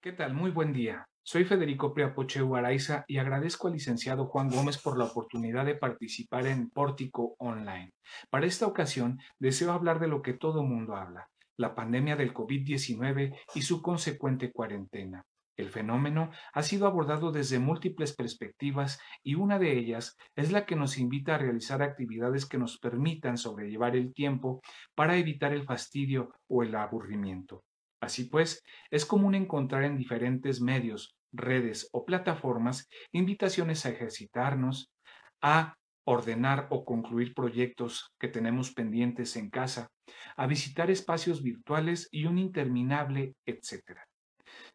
¿Qué 0.00 0.10
tal? 0.10 0.34
Muy 0.34 0.50
buen 0.50 0.72
día. 0.72 1.09
Soy 1.22 1.44
Federico 1.44 1.92
Priapoche 1.92 2.40
Araiza 2.56 3.04
y 3.06 3.18
agradezco 3.18 3.68
al 3.68 3.74
licenciado 3.74 4.26
Juan 4.26 4.48
Gómez 4.48 4.78
por 4.78 4.98
la 4.98 5.04
oportunidad 5.04 5.66
de 5.66 5.74
participar 5.74 6.46
en 6.46 6.70
Pórtico 6.70 7.36
Online. 7.38 7.92
Para 8.30 8.46
esta 8.46 8.66
ocasión 8.66 9.18
deseo 9.38 9.72
hablar 9.72 10.00
de 10.00 10.08
lo 10.08 10.22
que 10.22 10.32
todo 10.32 10.64
mundo 10.64 10.96
habla, 10.96 11.28
la 11.58 11.74
pandemia 11.74 12.16
del 12.16 12.32
COVID-19 12.32 13.38
y 13.54 13.62
su 13.62 13.82
consecuente 13.82 14.50
cuarentena. 14.50 15.24
El 15.56 15.68
fenómeno 15.68 16.30
ha 16.54 16.62
sido 16.62 16.86
abordado 16.86 17.32
desde 17.32 17.58
múltiples 17.58 18.16
perspectivas 18.16 18.98
y 19.22 19.34
una 19.34 19.58
de 19.58 19.78
ellas 19.78 20.16
es 20.34 20.50
la 20.50 20.64
que 20.64 20.74
nos 20.74 20.96
invita 20.96 21.34
a 21.34 21.38
realizar 21.38 21.82
actividades 21.82 22.46
que 22.46 22.56
nos 22.56 22.78
permitan 22.78 23.36
sobrellevar 23.36 23.94
el 23.94 24.14
tiempo 24.14 24.62
para 24.94 25.18
evitar 25.18 25.52
el 25.52 25.64
fastidio 25.64 26.32
o 26.48 26.62
el 26.62 26.74
aburrimiento. 26.74 27.62
Así 28.00 28.24
pues, 28.24 28.62
es 28.90 29.04
común 29.04 29.34
encontrar 29.34 29.84
en 29.84 29.96
diferentes 29.96 30.60
medios, 30.60 31.14
redes 31.32 31.88
o 31.92 32.04
plataformas 32.04 32.88
invitaciones 33.12 33.84
a 33.86 33.90
ejercitarnos, 33.90 34.90
a 35.42 35.76
ordenar 36.04 36.66
o 36.70 36.84
concluir 36.84 37.34
proyectos 37.34 38.10
que 38.18 38.28
tenemos 38.28 38.72
pendientes 38.72 39.36
en 39.36 39.50
casa, 39.50 39.88
a 40.36 40.46
visitar 40.46 40.90
espacios 40.90 41.42
virtuales 41.42 42.08
y 42.10 42.24
un 42.24 42.38
interminable 42.38 43.34
etcétera. 43.46 44.04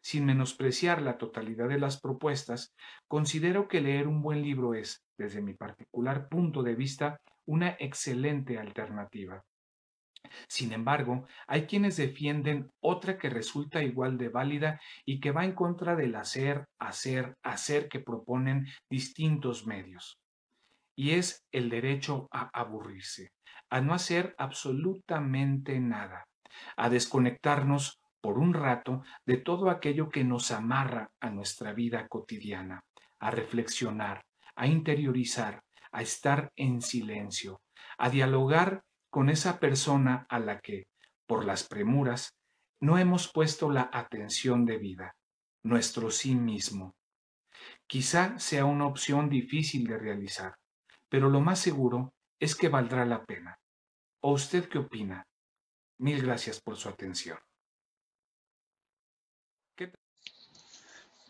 Sin 0.00 0.24
menospreciar 0.24 1.02
la 1.02 1.18
totalidad 1.18 1.68
de 1.68 1.78
las 1.78 2.00
propuestas, 2.00 2.72
considero 3.08 3.68
que 3.68 3.80
leer 3.80 4.06
un 4.06 4.22
buen 4.22 4.42
libro 4.42 4.74
es, 4.74 5.02
desde 5.18 5.42
mi 5.42 5.54
particular 5.54 6.28
punto 6.28 6.62
de 6.62 6.74
vista, 6.74 7.20
una 7.44 7.76
excelente 7.78 8.58
alternativa. 8.58 9.42
Sin 10.48 10.72
embargo, 10.72 11.26
hay 11.46 11.66
quienes 11.66 11.96
defienden 11.96 12.70
otra 12.80 13.18
que 13.18 13.30
resulta 13.30 13.82
igual 13.82 14.18
de 14.18 14.28
válida 14.28 14.80
y 15.04 15.20
que 15.20 15.30
va 15.30 15.44
en 15.44 15.52
contra 15.52 15.96
del 15.96 16.14
hacer, 16.14 16.66
hacer, 16.78 17.34
hacer 17.42 17.88
que 17.88 18.00
proponen 18.00 18.66
distintos 18.90 19.66
medios. 19.66 20.18
Y 20.96 21.12
es 21.12 21.44
el 21.52 21.68
derecho 21.68 22.28
a 22.32 22.50
aburrirse, 22.58 23.30
a 23.70 23.80
no 23.80 23.94
hacer 23.94 24.34
absolutamente 24.38 25.78
nada, 25.80 26.24
a 26.76 26.88
desconectarnos 26.88 28.00
por 28.20 28.38
un 28.38 28.54
rato 28.54 29.02
de 29.24 29.36
todo 29.36 29.70
aquello 29.70 30.08
que 30.08 30.24
nos 30.24 30.50
amarra 30.50 31.10
a 31.20 31.30
nuestra 31.30 31.72
vida 31.72 32.08
cotidiana, 32.08 32.82
a 33.20 33.30
reflexionar, 33.30 34.24
a 34.56 34.66
interiorizar, 34.66 35.62
a 35.92 36.02
estar 36.02 36.50
en 36.56 36.82
silencio, 36.82 37.60
a 37.98 38.10
dialogar 38.10 38.82
con 39.16 39.30
esa 39.30 39.58
persona 39.58 40.26
a 40.28 40.38
la 40.38 40.60
que, 40.60 40.88
por 41.26 41.46
las 41.46 41.66
premuras, 41.66 42.36
no 42.82 42.98
hemos 42.98 43.32
puesto 43.32 43.70
la 43.70 43.88
atención 43.90 44.66
debida, 44.66 45.16
nuestro 45.62 46.10
sí 46.10 46.34
mismo. 46.34 46.94
Quizá 47.86 48.38
sea 48.38 48.66
una 48.66 48.86
opción 48.86 49.30
difícil 49.30 49.86
de 49.86 49.96
realizar, 49.96 50.56
pero 51.08 51.30
lo 51.30 51.40
más 51.40 51.60
seguro 51.60 52.12
es 52.38 52.54
que 52.54 52.68
valdrá 52.68 53.06
la 53.06 53.24
pena. 53.24 53.58
¿O 54.20 54.32
usted 54.32 54.68
qué 54.68 54.76
opina? 54.76 55.26
Mil 55.98 56.20
gracias 56.20 56.60
por 56.60 56.76
su 56.76 56.90
atención. 56.90 57.38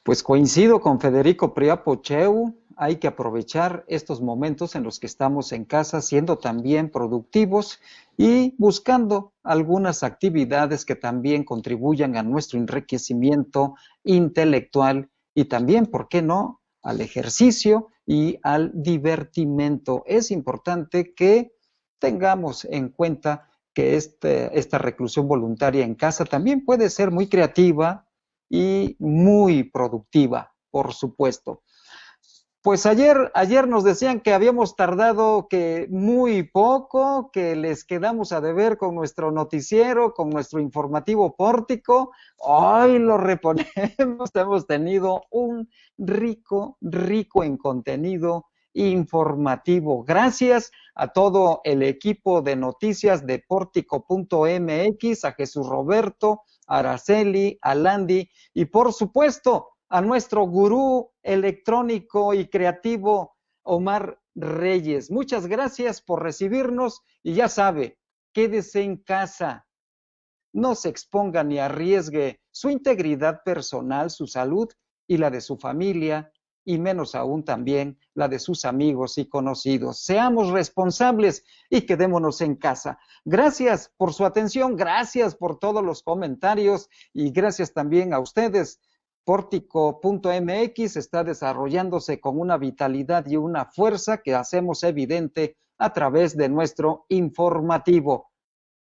Pues 0.06 0.22
coincido 0.22 0.80
con 0.80 1.00
Federico 1.00 1.52
Priapo 1.52 1.96
Cheu, 1.96 2.54
hay 2.76 2.98
que 2.98 3.08
aprovechar 3.08 3.84
estos 3.88 4.20
momentos 4.20 4.76
en 4.76 4.84
los 4.84 5.00
que 5.00 5.08
estamos 5.08 5.50
en 5.50 5.64
casa 5.64 6.00
siendo 6.00 6.38
también 6.38 6.90
productivos 6.92 7.80
y 8.16 8.54
buscando 8.56 9.32
algunas 9.42 10.04
actividades 10.04 10.84
que 10.84 10.94
también 10.94 11.42
contribuyan 11.42 12.16
a 12.16 12.22
nuestro 12.22 12.56
enriquecimiento 12.56 13.74
intelectual 14.04 15.10
y 15.34 15.46
también, 15.46 15.86
¿por 15.86 16.06
qué 16.08 16.22
no?, 16.22 16.60
al 16.84 17.00
ejercicio 17.00 17.88
y 18.06 18.38
al 18.44 18.70
divertimento. 18.80 20.04
Es 20.06 20.30
importante 20.30 21.14
que 21.14 21.56
tengamos 21.98 22.64
en 22.64 22.90
cuenta 22.90 23.50
que 23.74 23.96
este, 23.96 24.56
esta 24.56 24.78
reclusión 24.78 25.26
voluntaria 25.26 25.84
en 25.84 25.96
casa 25.96 26.24
también 26.24 26.64
puede 26.64 26.90
ser 26.90 27.10
muy 27.10 27.26
creativa, 27.26 28.05
y 28.48 28.96
muy 28.98 29.64
productiva, 29.64 30.54
por 30.70 30.92
supuesto. 30.92 31.62
Pues 32.66 32.84
ayer, 32.84 33.30
ayer 33.34 33.68
nos 33.68 33.84
decían 33.84 34.18
que 34.18 34.34
habíamos 34.34 34.74
tardado 34.74 35.46
que 35.48 35.86
muy 35.88 36.42
poco, 36.42 37.30
que 37.30 37.54
les 37.54 37.84
quedamos 37.84 38.32
a 38.32 38.40
deber 38.40 38.76
con 38.76 38.96
nuestro 38.96 39.30
noticiero, 39.30 40.12
con 40.14 40.30
nuestro 40.30 40.58
informativo 40.58 41.36
pórtico. 41.36 42.10
Hoy 42.38 42.98
lo 42.98 43.18
reponemos, 43.18 43.70
hemos 44.34 44.66
tenido 44.66 45.22
un 45.30 45.70
rico, 45.96 46.76
rico 46.80 47.44
en 47.44 47.56
contenido 47.56 48.46
informativo. 48.72 50.02
Gracias 50.02 50.72
a 50.96 51.12
todo 51.12 51.60
el 51.62 51.84
equipo 51.84 52.42
de 52.42 52.56
noticias 52.56 53.24
de 53.26 53.44
pórtico.mx, 53.46 55.24
a 55.24 55.32
Jesús 55.34 55.68
Roberto, 55.68 56.42
Araceli, 56.66 57.58
a 57.62 57.74
Landy 57.74 58.28
y 58.52 58.66
por 58.66 58.92
supuesto 58.92 59.70
a 59.88 60.00
nuestro 60.00 60.44
gurú 60.44 61.12
electrónico 61.22 62.34
y 62.34 62.48
creativo 62.48 63.36
Omar 63.62 64.20
Reyes. 64.34 65.10
Muchas 65.10 65.46
gracias 65.46 66.02
por 66.02 66.22
recibirnos 66.22 67.02
y 67.22 67.34
ya 67.34 67.48
sabe, 67.48 67.98
quédese 68.32 68.82
en 68.82 68.96
casa. 68.96 69.66
No 70.52 70.74
se 70.74 70.88
exponga 70.88 71.44
ni 71.44 71.58
arriesgue 71.58 72.40
su 72.50 72.70
integridad 72.70 73.42
personal, 73.44 74.10
su 74.10 74.26
salud 74.26 74.68
y 75.06 75.18
la 75.18 75.30
de 75.30 75.40
su 75.40 75.56
familia 75.56 76.32
y 76.66 76.78
menos 76.78 77.14
aún 77.14 77.44
también 77.44 77.98
la 78.12 78.28
de 78.28 78.40
sus 78.40 78.64
amigos 78.64 79.16
y 79.18 79.28
conocidos. 79.28 80.00
Seamos 80.00 80.50
responsables 80.50 81.44
y 81.70 81.82
quedémonos 81.82 82.40
en 82.40 82.56
casa. 82.56 82.98
Gracias 83.24 83.92
por 83.96 84.12
su 84.12 84.26
atención, 84.26 84.76
gracias 84.76 85.36
por 85.36 85.58
todos 85.58 85.82
los 85.82 86.02
comentarios 86.02 86.90
y 87.14 87.30
gracias 87.30 87.72
también 87.72 88.12
a 88.12 88.18
ustedes. 88.18 88.80
Pórtico.mx 89.24 90.96
está 90.96 91.22
desarrollándose 91.22 92.20
con 92.20 92.38
una 92.38 92.58
vitalidad 92.58 93.24
y 93.26 93.36
una 93.36 93.66
fuerza 93.66 94.18
que 94.18 94.34
hacemos 94.34 94.82
evidente 94.82 95.56
a 95.78 95.92
través 95.92 96.36
de 96.36 96.48
nuestro 96.48 97.06
informativo. 97.08 98.32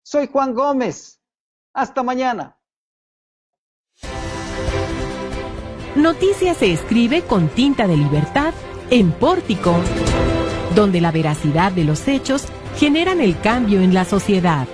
Soy 0.02 0.28
Juan 0.28 0.54
Gómez. 0.54 1.22
Hasta 1.74 2.04
mañana. 2.04 2.58
Noticias 5.96 6.58
se 6.58 6.74
escribe 6.74 7.22
con 7.22 7.48
tinta 7.48 7.88
de 7.88 7.96
libertad 7.96 8.54
en 8.90 9.12
Pórtico, 9.14 9.74
donde 10.76 11.00
la 11.00 11.12
veracidad 11.12 11.72
de 11.72 11.86
los 11.86 12.10
hechos 12.10 12.44
generan 12.78 13.22
el 13.22 13.40
cambio 13.40 13.80
en 13.80 13.94
la 13.94 14.04
sociedad. 14.04 14.68